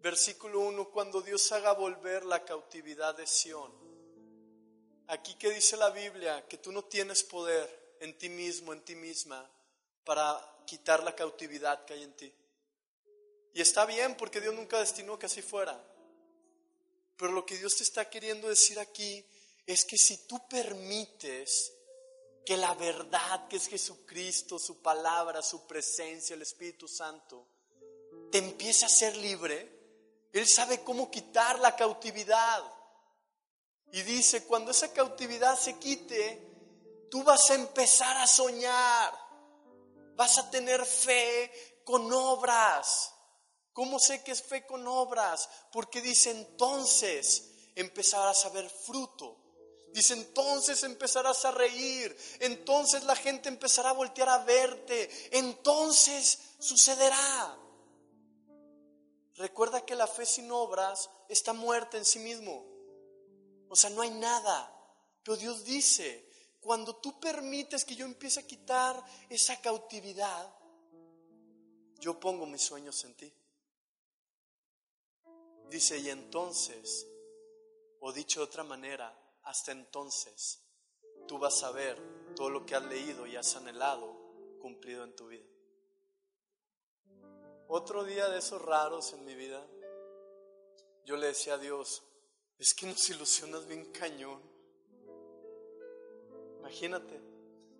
Versículo 0.00 0.60
1, 0.60 0.90
cuando 0.90 1.22
Dios 1.22 1.50
haga 1.52 1.72
volver 1.72 2.24
la 2.24 2.44
cautividad 2.44 3.14
de 3.16 3.26
Sión. 3.26 3.72
Aquí 5.08 5.34
que 5.36 5.50
dice 5.50 5.76
la 5.76 5.90
Biblia 5.90 6.46
que 6.48 6.58
tú 6.58 6.72
no 6.72 6.84
tienes 6.84 7.22
poder 7.22 7.96
en 8.00 8.16
ti 8.18 8.28
mismo, 8.28 8.72
en 8.72 8.84
ti 8.84 8.94
misma, 8.94 9.50
para 10.04 10.38
quitar 10.66 11.02
la 11.02 11.14
cautividad 11.14 11.84
que 11.84 11.94
hay 11.94 12.02
en 12.02 12.16
ti. 12.16 12.34
Y 13.54 13.60
está 13.60 13.86
bien 13.86 14.16
porque 14.16 14.40
Dios 14.40 14.54
nunca 14.54 14.80
destinó 14.80 15.18
que 15.18 15.26
así 15.26 15.40
fuera. 15.40 15.82
Pero 17.16 17.32
lo 17.32 17.46
que 17.46 17.56
Dios 17.56 17.76
te 17.76 17.82
está 17.84 18.10
queriendo 18.10 18.48
decir 18.48 18.78
aquí 18.78 19.24
es 19.66 19.84
que 19.84 19.96
si 19.96 20.26
tú 20.26 20.46
permites 20.48 21.72
que 22.44 22.56
la 22.56 22.74
verdad 22.74 23.48
que 23.48 23.56
es 23.56 23.68
Jesucristo, 23.68 24.58
su 24.58 24.82
palabra, 24.82 25.42
su 25.42 25.66
presencia, 25.66 26.34
el 26.34 26.42
Espíritu 26.42 26.86
Santo, 26.86 27.48
te 28.30 28.38
empieza 28.38 28.86
a 28.86 28.90
ser 28.90 29.16
libre, 29.16 30.28
Él 30.32 30.46
sabe 30.46 30.82
cómo 30.82 31.10
quitar 31.10 31.58
la 31.60 31.74
cautividad. 31.74 32.62
Y 33.92 34.02
dice, 34.02 34.44
cuando 34.44 34.72
esa 34.72 34.92
cautividad 34.92 35.58
se 35.58 35.78
quite, 35.78 37.06
tú 37.10 37.22
vas 37.22 37.50
a 37.50 37.54
empezar 37.54 38.16
a 38.18 38.26
soñar, 38.26 39.12
vas 40.16 40.36
a 40.38 40.50
tener 40.50 40.84
fe 40.84 41.80
con 41.84 42.12
obras. 42.12 43.12
¿Cómo 43.72 43.98
sé 43.98 44.22
que 44.22 44.32
es 44.32 44.42
fe 44.42 44.66
con 44.66 44.86
obras? 44.86 45.48
Porque 45.72 46.00
dice 46.00 46.30
entonces 46.30 47.50
empezarás 47.74 48.44
a 48.44 48.50
ver 48.50 48.68
fruto 48.68 49.43
Dice, 49.94 50.14
entonces 50.14 50.82
empezarás 50.82 51.44
a 51.44 51.52
reír, 51.52 52.16
entonces 52.40 53.04
la 53.04 53.14
gente 53.14 53.48
empezará 53.48 53.90
a 53.90 53.92
voltear 53.92 54.28
a 54.28 54.38
verte, 54.38 55.08
entonces 55.30 56.56
sucederá. 56.58 57.56
Recuerda 59.36 59.86
que 59.86 59.94
la 59.94 60.08
fe 60.08 60.26
sin 60.26 60.50
obras 60.50 61.08
está 61.28 61.52
muerta 61.52 61.96
en 61.96 62.04
sí 62.04 62.18
mismo. 62.18 62.66
O 63.68 63.76
sea, 63.76 63.88
no 63.90 64.02
hay 64.02 64.10
nada. 64.10 64.68
Pero 65.22 65.36
Dios 65.36 65.62
dice, 65.62 66.28
cuando 66.60 66.96
tú 66.96 67.20
permites 67.20 67.84
que 67.84 67.94
yo 67.94 68.04
empiece 68.04 68.40
a 68.40 68.46
quitar 68.48 69.00
esa 69.30 69.60
cautividad, 69.60 70.52
yo 72.00 72.18
pongo 72.18 72.46
mis 72.46 72.62
sueños 72.62 73.04
en 73.04 73.14
ti. 73.14 73.32
Dice, 75.70 75.98
y 75.98 76.10
entonces, 76.10 77.06
o 78.00 78.12
dicho 78.12 78.40
de 78.40 78.46
otra 78.46 78.64
manera, 78.64 79.20
hasta 79.44 79.72
entonces 79.72 80.62
tú 81.26 81.38
vas 81.38 81.62
a 81.62 81.70
ver 81.70 82.00
todo 82.34 82.50
lo 82.50 82.66
que 82.66 82.74
has 82.74 82.84
leído 82.84 83.26
y 83.26 83.36
has 83.36 83.54
anhelado 83.56 84.14
cumplido 84.60 85.04
en 85.04 85.14
tu 85.14 85.28
vida. 85.28 85.44
Otro 87.68 88.04
día 88.04 88.28
de 88.28 88.38
esos 88.38 88.60
raros 88.60 89.12
en 89.12 89.24
mi 89.24 89.34
vida, 89.34 89.64
yo 91.04 91.16
le 91.16 91.28
decía 91.28 91.54
a 91.54 91.58
Dios, 91.58 92.02
es 92.58 92.74
que 92.74 92.86
nos 92.86 93.08
ilusionas 93.10 93.66
bien 93.66 93.90
cañón. 93.92 94.40
Imagínate. 96.60 97.20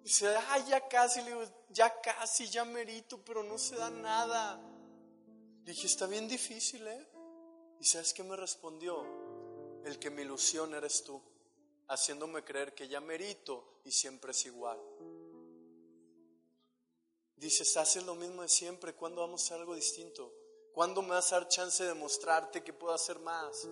Dice, 0.03 0.35
ay, 0.51 0.65
ya 0.69 0.87
casi, 0.89 1.21
le 1.23 1.31
digo, 1.31 1.45
ya 1.71 2.01
casi, 2.03 2.49
ya 2.49 2.65
merito, 2.65 3.23
pero 3.25 3.43
no 3.43 3.57
se 3.57 3.77
da 3.77 3.89
nada. 3.89 4.61
dije, 5.65 5.87
está 5.87 6.07
bien 6.07 6.29
difícil, 6.29 6.87
¿eh? 6.87 7.09
Y 7.81 7.85
sabes 7.85 8.13
qué 8.13 8.23
me 8.23 8.37
respondió? 8.37 9.03
El 9.85 9.99
que 9.99 10.11
me 10.11 10.23
ilusiona 10.23 10.79
eres 10.79 11.03
tú 11.05 11.23
haciéndome 11.89 12.45
creer 12.45 12.75
que 12.75 12.89
ya 12.89 13.01
merito 13.01 13.81
y 13.85 13.93
siempre 13.93 14.33
es 14.33 14.47
igual. 14.47 14.81
Dices, 17.37 17.77
haces 17.77 18.05
lo 18.05 18.15
mismo 18.15 18.43
de 18.43 18.49
siempre, 18.49 18.95
¿cuándo 18.95 19.21
vamos 19.21 19.51
a 19.51 19.57
algo 19.57 19.75
distinto? 19.75 20.33
¿Cuándo 20.73 21.03
me 21.03 21.11
vas 21.11 21.33
a 21.33 21.41
dar 21.41 21.49
chance 21.49 21.85
de 21.85 21.95
mostrarte 21.95 22.63
que 22.63 22.73
puedo 22.73 22.95
hacer 22.95 23.19
más? 23.19 23.69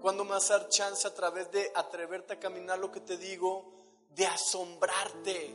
¿Cuándo 0.00 0.24
me 0.24 0.30
vas 0.30 0.50
a 0.50 0.58
dar 0.58 0.68
chance 0.68 1.06
a 1.06 1.14
través 1.14 1.50
de 1.50 1.72
atreverte 1.74 2.34
a 2.34 2.40
caminar 2.40 2.78
lo 2.78 2.92
que 2.92 3.00
te 3.00 3.16
digo, 3.16 3.72
de 4.10 4.26
asombrarte, 4.26 5.54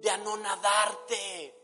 de 0.00 0.10
anonadarte, 0.10 1.54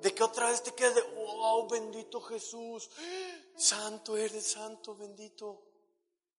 de 0.00 0.14
que 0.14 0.22
otra 0.22 0.48
vez 0.48 0.62
te 0.62 0.74
quedes 0.74 0.96
de, 0.96 1.02
wow, 1.02 1.68
bendito 1.68 2.20
Jesús, 2.20 2.90
santo 3.56 4.16
eres, 4.16 4.46
santo, 4.46 4.94
bendito. 4.94 5.62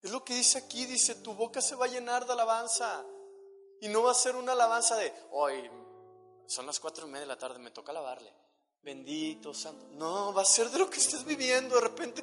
Es 0.06 0.12
lo 0.12 0.24
que 0.24 0.36
dice 0.36 0.60
aquí, 0.60 0.86
dice, 0.86 1.16
tu 1.16 1.34
boca 1.34 1.64
se 1.64 1.74
va 1.74 1.86
a 1.86 1.88
llenar 1.88 2.28
de 2.28 2.34
alabanza. 2.34 3.03
Y 3.82 3.88
no 3.88 4.03
va 4.03 4.12
a 4.12 4.14
ser 4.14 4.36
una 4.36 4.51
alabanza 4.51 4.95
de, 4.97 5.12
hoy 5.32 5.68
son 6.45 6.68
las 6.68 6.80
cuatro 6.80 7.08
y 7.08 7.10
media 7.10 7.22
de 7.22 7.26
la 7.26 7.39
tarde, 7.39 7.58
me 7.58 7.72
toca 7.72 7.91
alabarle. 7.91 8.32
Bendito, 8.84 9.51
santo. 9.51 9.88
No, 9.93 10.32
va 10.32 10.43
a 10.43 10.45
ser 10.45 10.70
de 10.70 10.78
lo 10.78 10.91
que 10.91 10.99
estés 10.99 11.26
viviendo. 11.26 11.74
De 11.74 11.82
repente, 11.82 12.22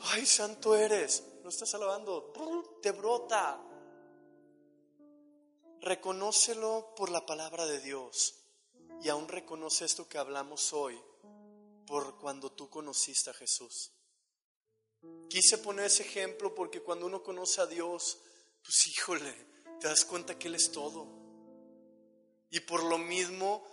ay, 0.00 0.26
santo 0.26 0.74
eres. 0.74 1.22
No 1.44 1.50
estás 1.50 1.72
alabando, 1.76 2.32
te 2.82 2.90
brota. 2.90 3.62
Reconócelo 5.80 6.92
por 6.96 7.08
la 7.08 7.24
palabra 7.24 7.66
de 7.66 7.78
Dios. 7.78 8.34
Y 9.00 9.10
aún 9.10 9.28
reconoce 9.28 9.84
esto 9.84 10.08
que 10.08 10.18
hablamos 10.18 10.72
hoy 10.72 11.00
por 11.86 12.18
cuando 12.18 12.50
tú 12.50 12.68
conociste 12.68 13.30
a 13.30 13.34
Jesús. 13.34 13.92
Quise 15.28 15.58
poner 15.58 15.86
ese 15.86 16.02
ejemplo 16.02 16.54
porque 16.54 16.80
cuando 16.80 17.06
uno 17.06 17.22
conoce 17.22 17.60
a 17.60 17.66
Dios, 17.66 18.20
pues 18.62 18.86
híjole, 18.86 19.34
te 19.80 19.88
das 19.88 20.04
cuenta 20.04 20.38
que 20.38 20.48
Él 20.48 20.54
es 20.54 20.70
todo. 20.70 21.08
Y 22.50 22.60
por 22.60 22.84
lo 22.84 22.98
mismo, 22.98 23.64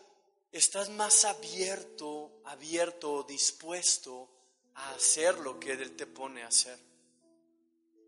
estás 0.52 0.90
más 0.90 1.26
abierto, 1.26 2.42
abierto, 2.46 3.24
dispuesto 3.24 4.30
a 4.76 4.92
hacer 4.92 5.38
lo 5.40 5.60
que 5.60 5.74
Él 5.74 5.96
te 5.96 6.08
pone 6.08 6.44
a 6.44 6.48
hacer. 6.48 6.80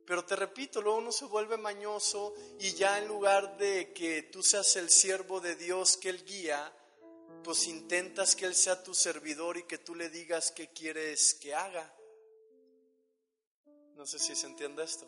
Pero 0.05 0.25
te 0.25 0.35
repito, 0.35 0.81
luego 0.81 0.97
uno 0.97 1.11
se 1.11 1.25
vuelve 1.25 1.57
mañoso 1.57 2.33
y 2.59 2.73
ya 2.73 2.97
en 2.97 3.07
lugar 3.07 3.57
de 3.57 3.93
que 3.93 4.23
tú 4.23 4.41
seas 4.41 4.75
el 4.75 4.89
siervo 4.89 5.39
de 5.39 5.55
Dios 5.55 5.97
que 5.97 6.09
Él 6.09 6.25
guía, 6.25 6.73
pues 7.43 7.67
intentas 7.67 8.35
que 8.35 8.45
Él 8.45 8.55
sea 8.55 8.81
tu 8.83 8.93
servidor 8.93 9.57
y 9.57 9.63
que 9.63 9.77
tú 9.77 9.93
le 9.95 10.09
digas 10.09 10.51
qué 10.51 10.69
quieres 10.69 11.35
que 11.35 11.53
haga. 11.53 11.93
No 14.01 14.07
sé 14.07 14.17
si 14.17 14.35
se 14.35 14.47
entiende 14.47 14.83
esto. 14.83 15.05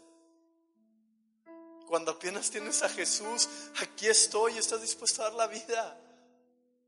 Cuando 1.87 2.11
apenas 2.11 2.51
tienes 2.51 2.83
a 2.83 2.89
Jesús, 2.89 3.49
aquí 3.81 4.05
estoy, 4.05 4.55
estás 4.59 4.83
dispuesto 4.83 5.23
a 5.23 5.25
dar 5.25 5.33
la 5.33 5.47
vida. 5.47 5.99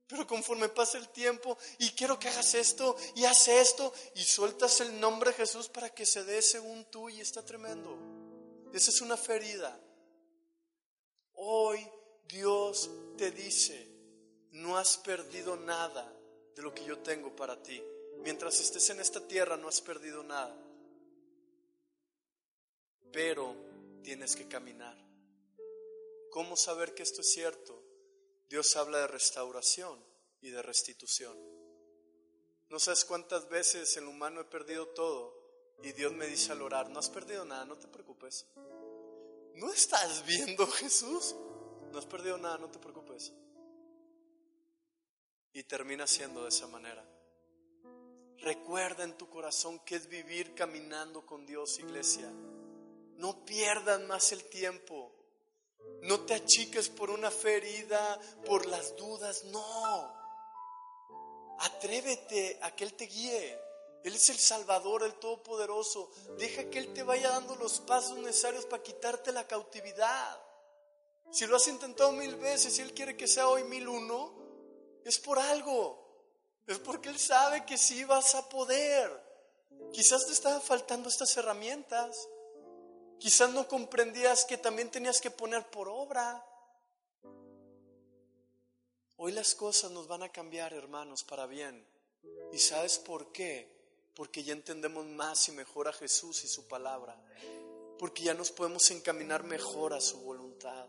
Pero 0.06 0.28
conforme 0.28 0.70
pasa 0.70 0.99
el 0.99 1.10
tiempo 1.10 1.58
y 1.80 1.89
quiero 1.93 2.20
que 2.20 2.30
hagas 2.30 2.53
esto 2.53 2.95
y 3.16 3.26
hace 3.26 3.60
esto 3.60 3.91
y 4.14 4.24
sueltas 4.24 4.82
el 4.82 4.99
nombre 4.99 5.32
de 5.32 5.38
Jesús 5.38 5.68
para 5.68 5.89
que 5.89 6.06
se 6.06 6.24
dé 6.24 6.43
según 6.43 6.86
tú 6.91 7.10
y 7.10 7.22
está 7.22 7.43
tremendo. 7.43 7.97
Esa 8.72 8.91
es 8.91 9.01
una 9.01 9.18
ferida. 9.18 9.76
Hoy 11.34 11.89
Dios 12.28 12.88
te 13.18 13.32
dice, 13.32 13.89
no 14.51 14.78
has 14.78 14.97
perdido 14.97 15.56
nada 15.56 16.08
de 16.56 16.62
lo 16.62 16.72
que 16.72 16.86
yo 16.86 16.99
tengo 16.99 17.36
para 17.36 17.64
ti. 17.64 17.82
mientras 18.20 18.60
estés 18.60 18.91
en 18.91 18.99
esta 18.99 19.28
tierra 19.28 19.58
no 19.58 19.68
has 19.68 19.82
perdido 19.82 20.24
nada. 20.24 20.56
Pero 23.12 23.56
tienes 24.03 24.36
que 24.36 24.47
caminar. 24.47 24.97
¿Cómo 26.32 26.58
saber 26.58 26.93
que 26.93 27.03
esto 27.03 27.22
es 27.22 27.32
cierto? 27.32 27.82
Dios 28.49 28.76
habla 28.76 28.99
de 28.99 29.08
restauración 29.08 30.03
y 30.41 30.49
de 30.49 30.62
restitución. 30.62 31.38
No 32.70 32.80
sabes 32.80 33.06
cuántas 33.06 33.47
veces 33.47 33.95
en 33.97 34.06
lo 34.06 34.12
humano 34.12 34.41
he 34.41 34.45
perdido 34.45 34.88
todo 34.89 35.34
y 35.82 35.91
Dios 35.91 36.14
me 36.14 36.28
dice 36.28 36.51
al 36.51 36.62
orar, 36.62 36.89
no 36.89 36.99
has 36.99 37.10
perdido 37.10 37.45
nada, 37.45 37.66
no 37.66 37.78
te 37.78 37.88
preocupes. 37.88 38.45
¿No 39.56 39.72
estás 39.72 40.26
viendo 40.26 40.68
Jesús? 40.68 41.36
No 41.91 41.99
has 41.99 42.06
perdido 42.06 42.38
nada, 42.38 42.58
no 42.58 42.70
te 42.70 42.80
preocupes. 42.80 43.32
Y 45.53 45.64
termina 45.64 46.06
siendo 46.06 46.43
de 46.43 46.49
esa 46.49 46.68
manera. 46.68 47.03
Recuerda 48.39 49.03
en 49.03 49.18
tu 49.18 49.30
corazón 49.30 49.80
que 49.86 49.95
es 49.95 50.08
vivir 50.08 50.53
caminando 50.53 51.26
con 51.26 51.45
Dios, 51.45 51.80
iglesia. 51.80 52.30
No 53.16 53.45
pierdas 53.45 54.01
más 54.01 54.32
el 54.32 54.43
tiempo. 54.45 55.11
No 56.01 56.22
te 56.22 56.36
achiques 56.36 56.89
por 56.89 57.09
una 57.09 57.32
ferida, 57.32 58.20
por 58.45 58.66
las 58.66 58.95
dudas, 58.95 59.43
no. 59.45 60.13
Atrévete 61.59 62.59
a 62.61 62.76
que 62.76 62.84
Él 62.84 62.93
te 62.93 63.05
guíe. 63.05 63.59
Él 64.03 64.13
es 64.13 64.30
el 64.30 64.38
Salvador, 64.38 65.03
el 65.03 65.16
Todopoderoso. 65.16 66.11
Deja 66.38 66.70
que 66.70 66.78
Él 66.78 66.93
te 66.93 67.01
vaya 67.01 67.30
dando 67.30 67.55
los 67.55 67.80
pasos 67.80 68.18
necesarios 68.20 68.66
para 68.66 68.84
quitarte 68.84 69.32
la 69.32 69.47
cautividad. 69.47 70.39
Si 71.32 71.47
lo 71.47 71.55
has 71.55 71.68
intentado 71.68 72.11
mil 72.11 72.36
veces 72.36 72.78
y 72.78 72.82
Él 72.82 72.93
quiere 72.93 73.18
que 73.18 73.28
sea 73.28 73.47
hoy 73.47 73.63
mil 73.63 73.88
uno, 73.88 74.34
es 75.03 75.18
por 75.18 75.39
algo. 75.39 76.05
Es 76.68 76.78
porque 76.80 77.09
Él 77.09 77.18
sabe 77.18 77.66
que 77.66 77.78
sí 77.78 78.03
vas 78.03 78.36
a 78.36 78.47
poder. 78.47 79.24
Quizás 79.91 80.26
te 80.28 80.34
estaban 80.34 80.61
faltando 80.61 81.09
estas 81.09 81.36
herramientas. 81.38 82.28
Quizás 83.20 83.51
no 83.53 83.68
comprendías 83.68 84.45
que 84.45 84.57
también 84.57 84.91
tenías 84.91 85.22
que 85.22 85.32
poner 85.32 85.70
por 85.70 85.88
obra. 85.88 86.45
Hoy 89.18 89.32
las 89.32 89.55
cosas 89.55 89.91
nos 89.91 90.07
van 90.07 90.24
a 90.24 90.32
cambiar, 90.32 90.74
hermanos, 90.74 91.24
para 91.24 91.45
bien. 91.45 91.88
¿Y 92.51 92.59
sabes 92.59 92.99
por 92.99 93.32
qué? 93.32 93.74
Porque 94.13 94.43
ya 94.43 94.53
entendemos 94.53 95.05
más 95.05 95.47
y 95.47 95.53
mejor 95.53 95.88
a 95.88 95.93
Jesús 95.93 96.43
y 96.43 96.47
su 96.47 96.68
palabra. 96.68 97.18
Porque 97.97 98.24
ya 98.24 98.34
nos 98.34 98.51
podemos 98.51 98.91
encaminar 98.91 99.43
mejor 99.43 99.93
a 99.93 100.01
su 100.01 100.20
voluntad. 100.22 100.88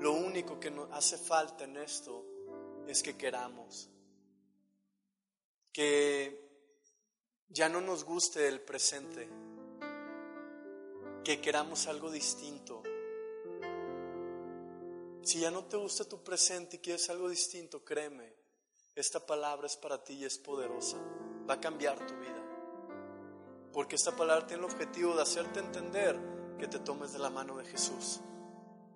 Lo 0.00 0.12
único 0.12 0.58
que 0.58 0.70
nos 0.70 0.90
hace 0.92 1.18
falta 1.18 1.64
en 1.64 1.76
esto 1.76 2.24
es 2.86 3.02
que 3.02 3.16
queramos. 3.16 3.90
Que 5.72 6.48
ya 7.48 7.68
no 7.68 7.82
nos 7.82 8.04
guste 8.04 8.48
el 8.48 8.62
presente. 8.62 9.28
Que 11.24 11.40
queramos 11.40 11.86
algo 11.86 12.10
distinto. 12.10 12.82
Si 15.22 15.40
ya 15.40 15.50
no 15.50 15.64
te 15.64 15.76
gusta 15.76 16.04
tu 16.04 16.22
presente 16.22 16.76
y 16.76 16.78
quieres 16.80 17.08
algo 17.10 17.28
distinto, 17.28 17.84
créeme, 17.84 18.34
esta 18.94 19.24
palabra 19.24 19.66
es 19.66 19.76
para 19.76 20.02
ti 20.02 20.14
y 20.14 20.24
es 20.24 20.38
poderosa. 20.38 20.96
Va 21.48 21.54
a 21.54 21.60
cambiar 21.60 21.98
tu 22.06 22.14
vida. 22.14 22.42
Porque 23.72 23.96
esta 23.96 24.16
palabra 24.16 24.46
tiene 24.46 24.64
el 24.64 24.70
objetivo 24.70 25.14
de 25.14 25.22
hacerte 25.22 25.60
entender 25.60 26.18
que 26.58 26.66
te 26.68 26.80
tomes 26.80 27.12
de 27.12 27.18
la 27.18 27.30
mano 27.30 27.56
de 27.56 27.64
Jesús 27.64 28.20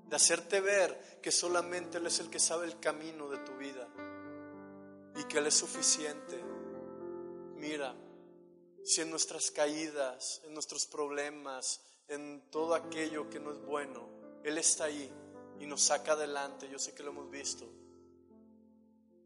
de 0.08 0.16
hacerte 0.16 0.60
ver 0.60 1.18
que 1.22 1.30
solamente 1.30 1.98
Él 1.98 2.06
es 2.06 2.20
el 2.20 2.30
que 2.30 2.38
sabe 2.38 2.66
el 2.66 2.78
camino 2.78 3.28
de 3.28 3.38
tu 3.38 3.56
vida 3.56 3.88
y 5.16 5.24
que 5.24 5.38
Él 5.38 5.46
es 5.46 5.54
suficiente. 5.54 6.42
Mira, 7.56 7.94
si 8.84 9.00
en 9.00 9.10
nuestras 9.10 9.50
caídas, 9.50 10.42
en 10.44 10.52
nuestros 10.52 10.86
problemas, 10.86 11.80
en 12.08 12.50
todo 12.50 12.74
aquello 12.74 13.28
que 13.30 13.40
no 13.40 13.52
es 13.52 13.60
bueno, 13.64 14.08
Él 14.42 14.58
está 14.58 14.84
ahí 14.84 15.10
y 15.60 15.66
nos 15.66 15.82
saca 15.82 16.12
adelante, 16.12 16.68
yo 16.68 16.78
sé 16.78 16.94
que 16.94 17.02
lo 17.02 17.10
hemos 17.10 17.30
visto. 17.30 17.66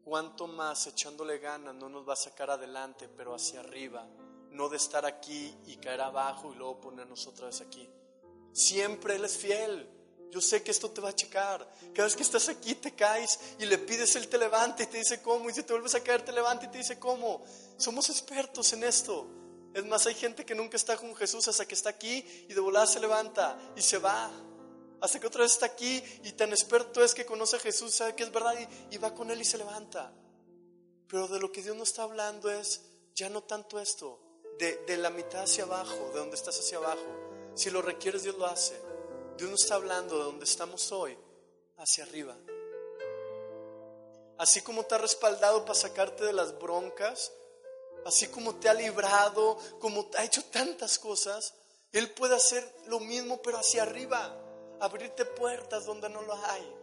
Cuanto 0.04 0.46
más 0.46 0.86
echándole 0.86 1.38
ganas 1.38 1.74
no 1.74 1.88
nos 1.88 2.08
va 2.08 2.14
a 2.14 2.16
sacar 2.16 2.50
adelante, 2.50 3.08
pero 3.08 3.34
hacia 3.34 3.60
arriba, 3.60 4.06
no 4.50 4.68
de 4.68 4.76
estar 4.76 5.04
aquí 5.04 5.54
y 5.66 5.76
caer 5.76 6.00
abajo 6.00 6.52
y 6.52 6.56
luego 6.56 6.80
ponernos 6.80 7.26
otra 7.26 7.46
vez 7.46 7.60
aquí. 7.60 7.88
Siempre 8.52 9.16
Él 9.16 9.24
es 9.24 9.36
fiel. 9.36 9.94
Yo 10.30 10.40
sé 10.40 10.62
que 10.62 10.70
esto 10.70 10.90
te 10.90 11.00
va 11.00 11.10
a 11.10 11.14
checar. 11.14 11.66
Cada 11.94 12.04
vez 12.04 12.16
que 12.16 12.22
estás 12.22 12.48
aquí 12.48 12.74
te 12.74 12.94
caes 12.94 13.38
y 13.58 13.66
le 13.66 13.78
pides, 13.78 14.14
Él 14.16 14.28
te 14.28 14.36
levanta 14.36 14.82
y 14.82 14.86
te 14.86 14.98
dice 14.98 15.22
cómo. 15.22 15.48
Y 15.48 15.54
si 15.54 15.62
te 15.62 15.72
vuelves 15.72 15.94
a 15.94 16.02
caer, 16.02 16.22
te 16.22 16.32
levanta 16.32 16.66
y 16.66 16.68
te 16.68 16.78
dice 16.78 16.98
cómo. 16.98 17.42
Somos 17.76 18.10
expertos 18.10 18.72
en 18.72 18.84
esto. 18.84 19.26
Es 19.74 19.84
más, 19.84 20.06
hay 20.06 20.14
gente 20.14 20.44
que 20.44 20.54
nunca 20.54 20.76
está 20.76 20.96
con 20.96 21.14
Jesús 21.14 21.46
hasta 21.48 21.66
que 21.66 21.74
está 21.74 21.90
aquí 21.90 22.24
y 22.48 22.54
de 22.54 22.60
volada 22.60 22.86
se 22.86 23.00
levanta 23.00 23.58
y 23.76 23.82
se 23.82 23.98
va. 23.98 24.30
Hasta 25.00 25.20
que 25.20 25.26
otra 25.26 25.42
vez 25.42 25.52
está 25.52 25.66
aquí 25.66 26.02
y 26.24 26.32
tan 26.32 26.50
experto 26.50 27.04
es 27.04 27.14
que 27.14 27.24
conoce 27.24 27.56
a 27.56 27.60
Jesús, 27.60 27.94
sabe 27.94 28.14
que 28.14 28.24
es 28.24 28.32
verdad 28.32 28.54
y, 28.90 28.96
va 28.98 29.14
con 29.14 29.30
Él 29.30 29.40
y 29.40 29.44
se 29.44 29.58
levanta. 29.58 30.12
Pero 31.06 31.28
de 31.28 31.38
lo 31.38 31.52
que 31.52 31.62
Dios 31.62 31.76
nos 31.76 31.90
está 31.90 32.02
hablando 32.02 32.50
es 32.50 32.82
ya 33.14 33.28
no 33.28 33.42
tanto 33.42 33.78
esto, 33.78 34.20
de, 34.58 34.76
de 34.86 34.96
la 34.96 35.10
mitad 35.10 35.42
hacia 35.42 35.64
abajo, 35.64 36.10
de 36.12 36.18
donde 36.18 36.36
estás 36.36 36.58
hacia 36.58 36.78
abajo. 36.78 37.06
Si 37.54 37.70
lo 37.70 37.82
requieres, 37.82 38.22
Dios 38.24 38.36
lo 38.36 38.46
hace. 38.46 38.80
Dios 39.36 39.50
nos 39.50 39.62
está 39.62 39.76
hablando 39.76 40.18
de 40.18 40.24
donde 40.24 40.44
estamos 40.44 40.90
hoy 40.90 41.16
hacia 41.76 42.04
arriba. 42.04 42.36
Así 44.36 44.62
como 44.62 44.84
te 44.84 44.94
ha 44.94 44.98
respaldado 44.98 45.64
para 45.64 45.78
sacarte 45.78 46.24
de 46.24 46.32
las 46.32 46.58
broncas, 46.58 47.32
así 48.04 48.28
como 48.28 48.56
te 48.56 48.68
ha 48.68 48.74
librado, 48.74 49.58
como 49.80 50.08
ha 50.16 50.24
hecho 50.24 50.44
tantas 50.44 50.98
cosas, 50.98 51.54
Él 51.92 52.10
puede 52.12 52.36
hacer 52.36 52.64
lo 52.86 53.00
mismo 53.00 53.40
pero 53.42 53.58
hacia 53.58 53.82
arriba, 53.82 54.36
abrirte 54.80 55.24
puertas 55.24 55.86
donde 55.86 56.08
no 56.08 56.22
lo 56.22 56.34
hay. 56.34 56.74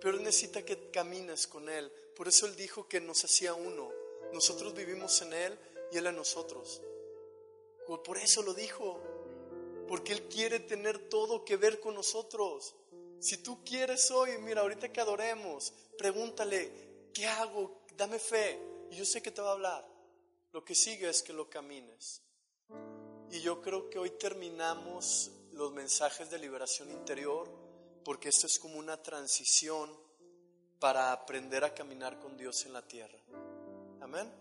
Pero 0.00 0.18
necesita 0.18 0.64
que 0.64 0.90
camines 0.90 1.46
con 1.46 1.68
Él. 1.68 1.90
Por 2.14 2.28
eso 2.28 2.46
Él 2.46 2.56
dijo 2.56 2.86
que 2.86 3.00
nos 3.00 3.24
hacía 3.24 3.54
uno. 3.54 3.90
Nosotros 4.32 4.74
vivimos 4.74 5.20
en 5.22 5.32
Él 5.32 5.58
y 5.90 5.98
Él 5.98 6.06
en 6.06 6.16
nosotros. 6.16 6.80
Por 8.04 8.18
eso 8.18 8.42
lo 8.42 8.54
dijo 8.54 9.00
porque 9.88 10.12
Él 10.12 10.28
quiere 10.28 10.60
tener 10.60 11.08
todo 11.08 11.44
que 11.44 11.56
ver 11.56 11.80
con 11.80 11.94
nosotros. 11.94 12.74
Si 13.20 13.38
tú 13.38 13.64
quieres 13.64 14.10
hoy, 14.10 14.36
mira, 14.38 14.60
ahorita 14.60 14.92
que 14.92 15.00
adoremos, 15.00 15.72
pregúntale, 15.96 16.70
¿qué 17.12 17.26
hago? 17.26 17.80
Dame 17.96 18.18
fe. 18.18 18.60
Y 18.90 18.96
yo 18.96 19.04
sé 19.04 19.22
que 19.22 19.30
te 19.30 19.42
va 19.42 19.50
a 19.50 19.52
hablar. 19.52 19.86
Lo 20.52 20.64
que 20.64 20.74
sigue 20.74 21.08
es 21.08 21.22
que 21.22 21.32
lo 21.32 21.48
camines. 21.48 22.22
Y 23.30 23.40
yo 23.40 23.60
creo 23.60 23.90
que 23.90 23.98
hoy 23.98 24.10
terminamos 24.10 25.30
los 25.52 25.72
mensajes 25.72 26.30
de 26.30 26.38
liberación 26.38 26.90
interior, 26.90 27.48
porque 28.04 28.30
esto 28.30 28.46
es 28.46 28.58
como 28.58 28.78
una 28.78 29.02
transición 29.02 29.90
para 30.78 31.12
aprender 31.12 31.64
a 31.64 31.74
caminar 31.74 32.18
con 32.18 32.36
Dios 32.36 32.64
en 32.64 32.72
la 32.72 32.86
tierra. 32.86 33.18
Amén. 34.00 34.32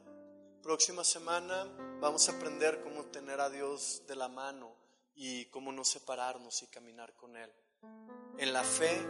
Próxima 0.62 1.04
semana 1.04 1.66
vamos 2.00 2.30
a 2.30 2.34
aprender 2.34 2.82
cómo 2.82 3.06
tener 3.06 3.42
a 3.42 3.50
Dios 3.50 4.04
de 4.08 4.16
la 4.16 4.28
mano 4.28 4.74
y 5.16 5.46
cómo 5.46 5.72
no 5.72 5.84
separarnos 5.84 6.62
y 6.64 6.68
caminar 6.68 7.14
con 7.16 7.36
Él. 7.36 7.52
En 8.38 8.54
la 8.54 8.64
fe 8.64 9.02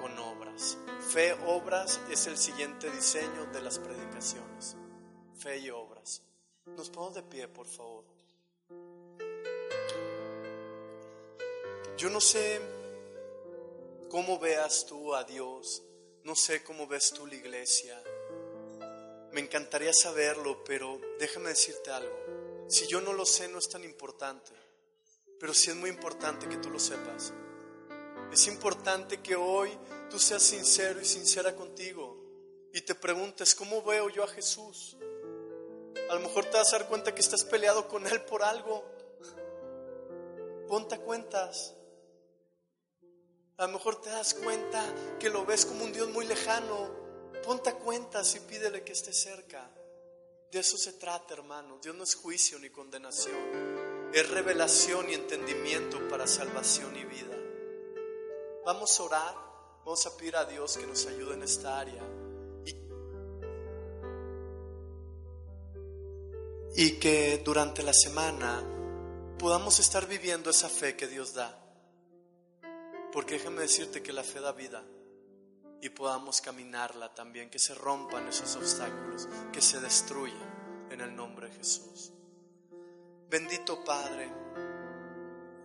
con 0.00 0.18
obras. 0.18 0.78
Fe, 1.12 1.32
obras 1.46 2.00
es 2.10 2.26
el 2.26 2.38
siguiente 2.38 2.90
diseño 2.90 3.46
de 3.46 3.60
las 3.60 3.78
predicaciones. 3.78 4.76
Fe 5.38 5.58
y 5.58 5.70
obras. 5.70 6.22
Nos 6.64 6.90
ponemos 6.90 7.14
de 7.14 7.22
pie, 7.22 7.48
por 7.48 7.66
favor. 7.66 8.04
Yo 11.96 12.10
no 12.10 12.20
sé 12.20 12.60
cómo 14.08 14.38
veas 14.38 14.86
tú 14.86 15.14
a 15.14 15.24
Dios, 15.24 15.82
no 16.24 16.34
sé 16.34 16.62
cómo 16.62 16.86
ves 16.86 17.10
tú 17.10 17.26
la 17.26 17.34
iglesia. 17.34 18.02
Me 19.32 19.40
encantaría 19.40 19.92
saberlo, 19.92 20.64
pero 20.64 21.00
déjame 21.18 21.50
decirte 21.50 21.90
algo. 21.90 22.16
Si 22.68 22.86
yo 22.86 23.00
no 23.00 23.12
lo 23.12 23.24
sé, 23.24 23.48
no 23.48 23.58
es 23.58 23.68
tan 23.68 23.84
importante. 23.84 24.52
Pero 25.38 25.52
sí 25.52 25.70
es 25.70 25.76
muy 25.76 25.90
importante 25.90 26.48
que 26.48 26.56
tú 26.56 26.70
lo 26.70 26.78
sepas. 26.78 27.32
Es 28.32 28.46
importante 28.48 29.20
que 29.20 29.36
hoy 29.36 29.70
tú 30.10 30.18
seas 30.18 30.42
sincero 30.42 31.00
y 31.00 31.04
sincera 31.04 31.54
contigo 31.54 32.16
y 32.72 32.80
te 32.82 32.94
preguntes, 32.94 33.54
¿cómo 33.54 33.82
veo 33.82 34.10
yo 34.10 34.24
a 34.24 34.28
Jesús? 34.28 34.96
A 36.10 36.14
lo 36.14 36.20
mejor 36.20 36.44
te 36.46 36.56
vas 36.56 36.72
a 36.72 36.78
dar 36.78 36.88
cuenta 36.88 37.14
que 37.14 37.20
estás 37.20 37.44
peleado 37.44 37.88
con 37.88 38.06
Él 38.06 38.22
por 38.22 38.42
algo. 38.42 38.84
Ponte 40.68 40.94
a 40.94 40.98
cuentas. 40.98 41.74
A 43.58 43.66
lo 43.66 43.72
mejor 43.72 44.00
te 44.00 44.10
das 44.10 44.34
cuenta 44.34 44.82
que 45.18 45.30
lo 45.30 45.46
ves 45.46 45.64
como 45.66 45.84
un 45.84 45.92
Dios 45.92 46.08
muy 46.10 46.26
lejano. 46.26 46.90
Ponte 47.44 47.70
a 47.70 47.74
cuentas 47.74 48.34
y 48.34 48.40
pídele 48.40 48.82
que 48.84 48.92
esté 48.92 49.12
cerca. 49.12 49.70
De 50.50 50.60
eso 50.60 50.76
se 50.76 50.94
trata, 50.94 51.34
hermano. 51.34 51.78
Dios 51.82 51.94
no 51.94 52.04
es 52.04 52.14
juicio 52.14 52.58
ni 52.58 52.70
condenación 52.70 53.86
es 54.12 54.30
revelación 54.30 55.10
y 55.10 55.14
entendimiento 55.14 56.08
para 56.08 56.26
salvación 56.26 56.96
y 56.96 57.04
vida. 57.04 57.36
Vamos 58.64 58.98
a 58.98 59.02
orar, 59.02 59.34
vamos 59.84 60.06
a 60.06 60.16
pedir 60.16 60.36
a 60.36 60.44
Dios 60.46 60.78
que 60.78 60.86
nos 60.86 61.06
ayude 61.06 61.34
en 61.34 61.42
esta 61.42 61.78
área. 61.78 62.02
Y 66.78 66.92
que 66.98 67.38
durante 67.38 67.82
la 67.82 67.94
semana 67.94 68.62
podamos 69.38 69.80
estar 69.80 70.06
viviendo 70.06 70.50
esa 70.50 70.68
fe 70.68 70.94
que 70.94 71.06
Dios 71.06 71.32
da. 71.32 71.58
Porque 73.12 73.34
déjame 73.34 73.62
decirte 73.62 74.02
que 74.02 74.12
la 74.12 74.22
fe 74.22 74.40
da 74.40 74.52
vida 74.52 74.84
y 75.80 75.88
podamos 75.88 76.42
caminarla 76.42 77.14
también, 77.14 77.48
que 77.48 77.58
se 77.58 77.74
rompan 77.74 78.28
esos 78.28 78.56
obstáculos, 78.56 79.26
que 79.52 79.62
se 79.62 79.80
destruyan 79.80 80.88
en 80.90 81.00
el 81.00 81.16
nombre 81.16 81.48
de 81.48 81.56
Jesús. 81.56 82.12
Bendito 83.30 83.82
Padre, 83.82 84.30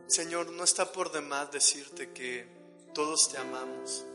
Señor, 0.07 0.49
no 0.51 0.63
está 0.63 0.91
por 0.93 1.11
demás 1.11 1.51
decirte 1.51 2.11
que 2.13 2.47
todos 2.93 3.29
te 3.29 3.37
amamos. 3.37 4.05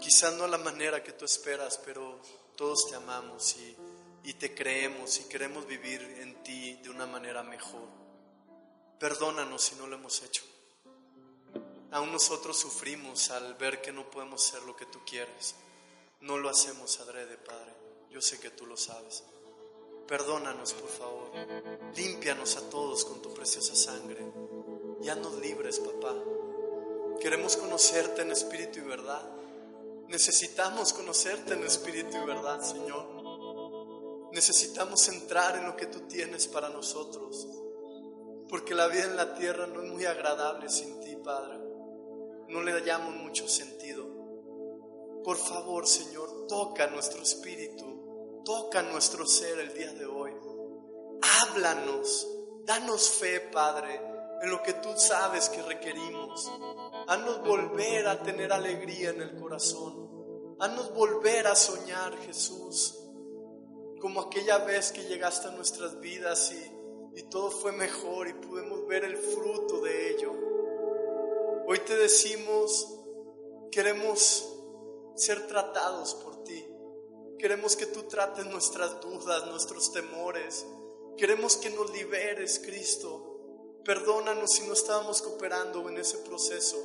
Quizás 0.00 0.34
no 0.34 0.44
a 0.44 0.48
la 0.48 0.58
manera 0.58 1.02
que 1.02 1.12
tú 1.12 1.26
esperas, 1.26 1.78
pero 1.84 2.20
todos 2.56 2.88
te 2.88 2.96
amamos 2.96 3.56
y, 3.56 3.76
y 4.24 4.34
te 4.34 4.54
creemos 4.54 5.20
y 5.20 5.24
queremos 5.24 5.66
vivir 5.66 6.00
en 6.20 6.42
ti 6.42 6.74
de 6.82 6.88
una 6.88 7.06
manera 7.06 7.42
mejor. 7.42 7.86
Perdónanos 8.98 9.62
si 9.62 9.74
no 9.76 9.86
lo 9.86 9.96
hemos 9.96 10.22
hecho. 10.22 10.42
Aún 11.90 12.10
nosotros 12.10 12.58
sufrimos 12.58 13.30
al 13.30 13.54
ver 13.54 13.82
que 13.82 13.92
no 13.92 14.10
podemos 14.10 14.42
ser 14.42 14.62
lo 14.62 14.74
que 14.74 14.86
tú 14.86 15.00
quieres. 15.06 15.54
No 16.22 16.38
lo 16.38 16.48
hacemos 16.48 16.98
adrede, 17.00 17.36
Padre. 17.36 17.72
Yo 18.10 18.22
sé 18.22 18.40
que 18.40 18.50
tú 18.50 18.64
lo 18.64 18.78
sabes. 18.78 19.22
Perdónanos, 20.08 20.72
por 20.72 20.88
favor. 20.88 21.30
Límpianos 21.94 22.56
a 22.56 22.70
todos 22.70 23.04
con 23.04 23.20
tu 23.20 23.32
preciosa 23.34 23.76
sangre. 23.76 24.24
Ya 25.02 25.14
nos 25.14 25.34
libres, 25.34 25.80
papá. 25.80 26.14
Queremos 27.20 27.56
conocerte 27.56 28.22
en 28.22 28.32
espíritu 28.32 28.78
y 28.78 28.82
verdad. 28.82 29.22
Necesitamos 30.08 30.94
conocerte 30.94 31.54
en 31.54 31.64
espíritu 31.64 32.16
y 32.16 32.26
verdad, 32.26 32.62
Señor. 32.62 33.13
Necesitamos 34.34 35.08
entrar 35.08 35.56
en 35.56 35.64
lo 35.64 35.76
que 35.76 35.86
tú 35.86 36.08
tienes 36.08 36.48
para 36.48 36.68
nosotros. 36.68 37.46
Porque 38.48 38.74
la 38.74 38.88
vida 38.88 39.04
en 39.04 39.16
la 39.16 39.36
tierra 39.36 39.68
no 39.68 39.80
es 39.80 39.92
muy 39.92 40.04
agradable 40.06 40.68
sin 40.68 41.00
ti, 41.00 41.14
Padre. 41.14 41.56
No 42.48 42.60
le 42.60 42.72
hallamos 42.72 43.14
mucho 43.14 43.48
sentido. 43.48 44.04
Por 45.22 45.36
favor, 45.36 45.86
Señor, 45.86 46.48
toca 46.48 46.88
nuestro 46.88 47.22
espíritu, 47.22 48.42
toca 48.44 48.82
nuestro 48.82 49.24
ser 49.24 49.60
el 49.60 49.72
día 49.72 49.92
de 49.92 50.04
hoy. 50.04 50.32
Háblanos, 51.22 52.28
danos 52.64 53.08
fe, 53.10 53.38
Padre, 53.38 54.00
en 54.42 54.50
lo 54.50 54.60
que 54.64 54.72
tú 54.72 54.88
sabes 54.96 55.48
que 55.48 55.62
requerimos. 55.62 56.50
Haznos 57.06 57.40
volver 57.46 58.08
a 58.08 58.20
tener 58.20 58.52
alegría 58.52 59.10
en 59.10 59.22
el 59.22 59.36
corazón. 59.40 60.56
Haznos 60.58 60.92
volver 60.92 61.46
a 61.46 61.54
soñar, 61.54 62.18
Jesús, 62.18 63.03
como 64.04 64.20
aquella 64.20 64.58
vez 64.58 64.92
que 64.92 65.04
llegaste 65.04 65.48
a 65.48 65.52
nuestras 65.52 65.98
vidas 65.98 66.52
y, 66.52 67.22
todo 67.30 67.50
fue 67.50 67.72
mejor 67.72 68.28
y 68.28 68.34
pudimos 68.34 68.86
ver 68.86 69.02
el 69.02 69.16
fruto 69.16 69.80
de 69.80 70.10
ello. 70.10 70.30
Hoy 71.66 71.78
te 71.78 71.96
decimos, 71.96 73.00
queremos 73.72 74.46
ser 75.16 75.46
tratados 75.46 76.16
por 76.16 76.44
ti. 76.44 76.68
Queremos 77.38 77.76
que 77.76 77.86
tú 77.86 78.02
trates 78.02 78.44
nuestras 78.44 79.00
dudas, 79.00 79.46
nuestros 79.46 79.90
temores. 79.90 80.66
Queremos 81.16 81.56
que 81.56 81.70
nos 81.70 81.90
liberes, 81.90 82.58
Cristo. 82.58 83.80
Perdónanos 83.86 84.52
si 84.52 84.66
no 84.66 84.74
estábamos 84.74 85.22
cooperando 85.22 85.88
en 85.88 85.96
ese 85.96 86.18
proceso. 86.18 86.76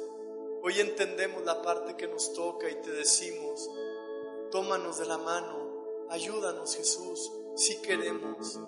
Hoy 0.64 0.80
entendemos 0.80 1.44
la 1.44 1.62
parte 1.62 1.98
que 1.98 2.08
nos 2.08 2.32
toca 2.32 2.70
y 2.70 2.76
te 2.76 2.92
decimos, 2.92 3.70
tómanos 4.52 5.00
de 5.00 5.06
la 5.06 5.18
mano, 5.18 5.59
ayúdanos 6.10 6.76
Jesús, 6.76 7.32
si 7.56 7.82
queremos, 7.82 8.60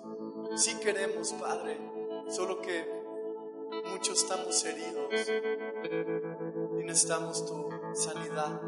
si 0.56 0.74
queremos 0.76 1.32
Padre, 1.34 1.78
solo 2.30 2.60
que 2.60 2.84
muchos 3.90 4.22
estamos 4.22 4.64
heridos 4.64 5.28
y 6.80 6.84
necesitamos 6.84 7.44
tu 7.46 7.68
sanidad, 7.94 8.60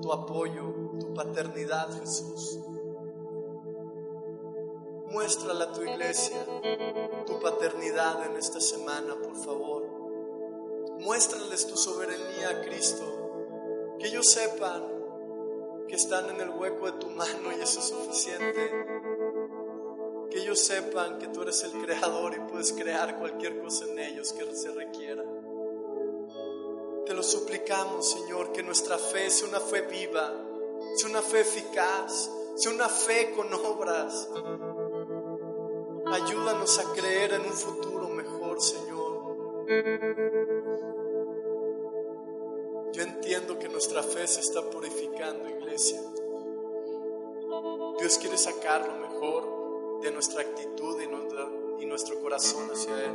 tu 0.00 0.12
apoyo, 0.12 0.74
tu 1.00 1.14
paternidad, 1.14 1.88
Jesús. 2.00 2.58
Muéstrale 5.10 5.64
a 5.64 5.72
tu 5.72 5.82
iglesia 5.82 6.44
tu 7.26 7.40
paternidad 7.40 8.24
en 8.26 8.36
esta 8.36 8.60
semana, 8.60 9.16
por 9.20 9.36
favor. 9.36 9.84
Muéstrales 11.00 11.66
tu 11.66 11.76
soberanía, 11.76 12.62
Cristo. 12.62 13.04
Que 13.98 14.08
ellos 14.08 14.30
sepan 14.30 14.95
que 15.88 15.94
están 15.94 16.30
en 16.30 16.40
el 16.40 16.50
hueco 16.50 16.86
de 16.86 16.98
tu 16.98 17.08
mano 17.10 17.52
y 17.56 17.60
eso 17.60 17.80
es 17.80 17.86
suficiente 17.86 18.86
que 20.30 20.40
ellos 20.40 20.60
sepan 20.60 21.18
que 21.18 21.28
tú 21.28 21.42
eres 21.42 21.62
el 21.62 21.72
creador 21.72 22.34
y 22.34 22.40
puedes 22.50 22.72
crear 22.72 23.18
cualquier 23.18 23.60
cosa 23.60 23.84
en 23.86 23.98
ellos 23.98 24.32
que 24.32 24.54
se 24.54 24.70
requiera. 24.70 25.24
Te 27.06 27.14
lo 27.14 27.22
suplicamos, 27.22 28.10
Señor, 28.10 28.52
que 28.52 28.62
nuestra 28.62 28.98
fe 28.98 29.30
sea 29.30 29.48
una 29.48 29.60
fe 29.60 29.82
viva, 29.82 30.34
sea 30.96 31.10
una 31.10 31.22
fe 31.22 31.40
eficaz, 31.40 32.30
sea 32.56 32.72
una 32.72 32.88
fe 32.88 33.32
con 33.36 33.52
obras. 33.54 34.28
Ayúdanos 36.06 36.78
a 36.78 36.92
creer 36.94 37.34
en 37.34 37.42
un 37.42 37.52
futuro 37.52 38.08
mejor, 38.08 38.60
Señor. 38.60 38.96
Entiendo 43.26 43.58
que 43.58 43.68
nuestra 43.68 44.04
fe 44.04 44.24
se 44.24 44.38
está 44.38 44.62
purificando, 44.62 45.48
iglesia. 45.48 46.00
Dios 47.98 48.18
quiere 48.18 48.38
sacar 48.38 48.86
lo 48.86 48.94
mejor 48.94 50.00
de 50.00 50.12
nuestra 50.12 50.42
actitud 50.42 50.96
y, 51.00 51.82
y 51.82 51.86
nuestro 51.86 52.20
corazón 52.20 52.70
hacia 52.70 53.04
Él. 53.04 53.10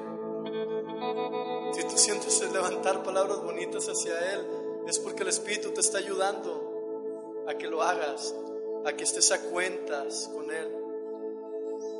Si 1.71 1.83
tú 1.85 1.97
sientes 1.97 2.41
el 2.41 2.51
levantar 2.51 3.03
palabras 3.03 3.41
bonitas 3.41 3.87
hacia 3.87 4.33
Él, 4.33 4.45
es 4.85 4.99
porque 4.99 5.23
el 5.23 5.29
Espíritu 5.29 5.71
te 5.71 5.79
está 5.79 5.99
ayudando 5.99 7.45
a 7.47 7.53
que 7.53 7.69
lo 7.69 7.81
hagas, 7.81 8.35
a 8.83 8.91
que 8.91 9.05
estés 9.05 9.31
a 9.31 9.41
cuentas 9.43 10.29
con 10.33 10.51
Él, 10.51 10.75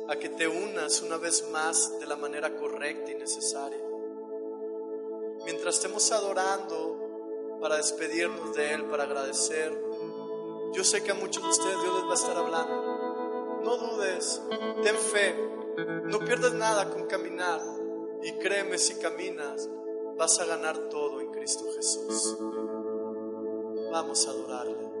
a 0.08 0.16
que 0.16 0.28
te 0.28 0.46
unas 0.46 1.00
una 1.00 1.16
vez 1.16 1.48
más 1.50 1.98
de 1.98 2.04
la 2.04 2.16
manera 2.16 2.54
correcta 2.56 3.10
y 3.10 3.14
necesaria. 3.14 3.82
Mientras 5.46 5.76
estemos 5.76 6.12
adorando 6.12 7.11
para 7.62 7.76
despedirnos 7.76 8.54
de 8.56 8.74
Él, 8.74 8.84
para 8.86 9.04
agradecer, 9.04 9.72
yo 10.72 10.82
sé 10.82 11.02
que 11.04 11.12
a 11.12 11.14
muchos 11.14 11.42
de 11.44 11.48
ustedes 11.48 11.80
Dios 11.80 11.94
les 11.94 12.04
va 12.04 12.10
a 12.10 12.14
estar 12.14 12.36
hablando. 12.36 13.60
No 13.62 13.76
dudes, 13.76 14.42
ten 14.82 14.96
fe, 14.96 15.36
no 16.06 16.18
pierdas 16.18 16.54
nada 16.54 16.90
con 16.90 17.06
caminar 17.06 17.60
y 18.22 18.32
créeme 18.38 18.78
si 18.78 18.96
caminas 18.96 19.70
vas 20.18 20.40
a 20.40 20.44
ganar 20.44 20.76
todo 20.88 21.20
en 21.20 21.30
Cristo 21.30 21.64
Jesús. 21.76 22.36
Vamos 23.92 24.26
a 24.26 24.30
adorarle. 24.32 24.91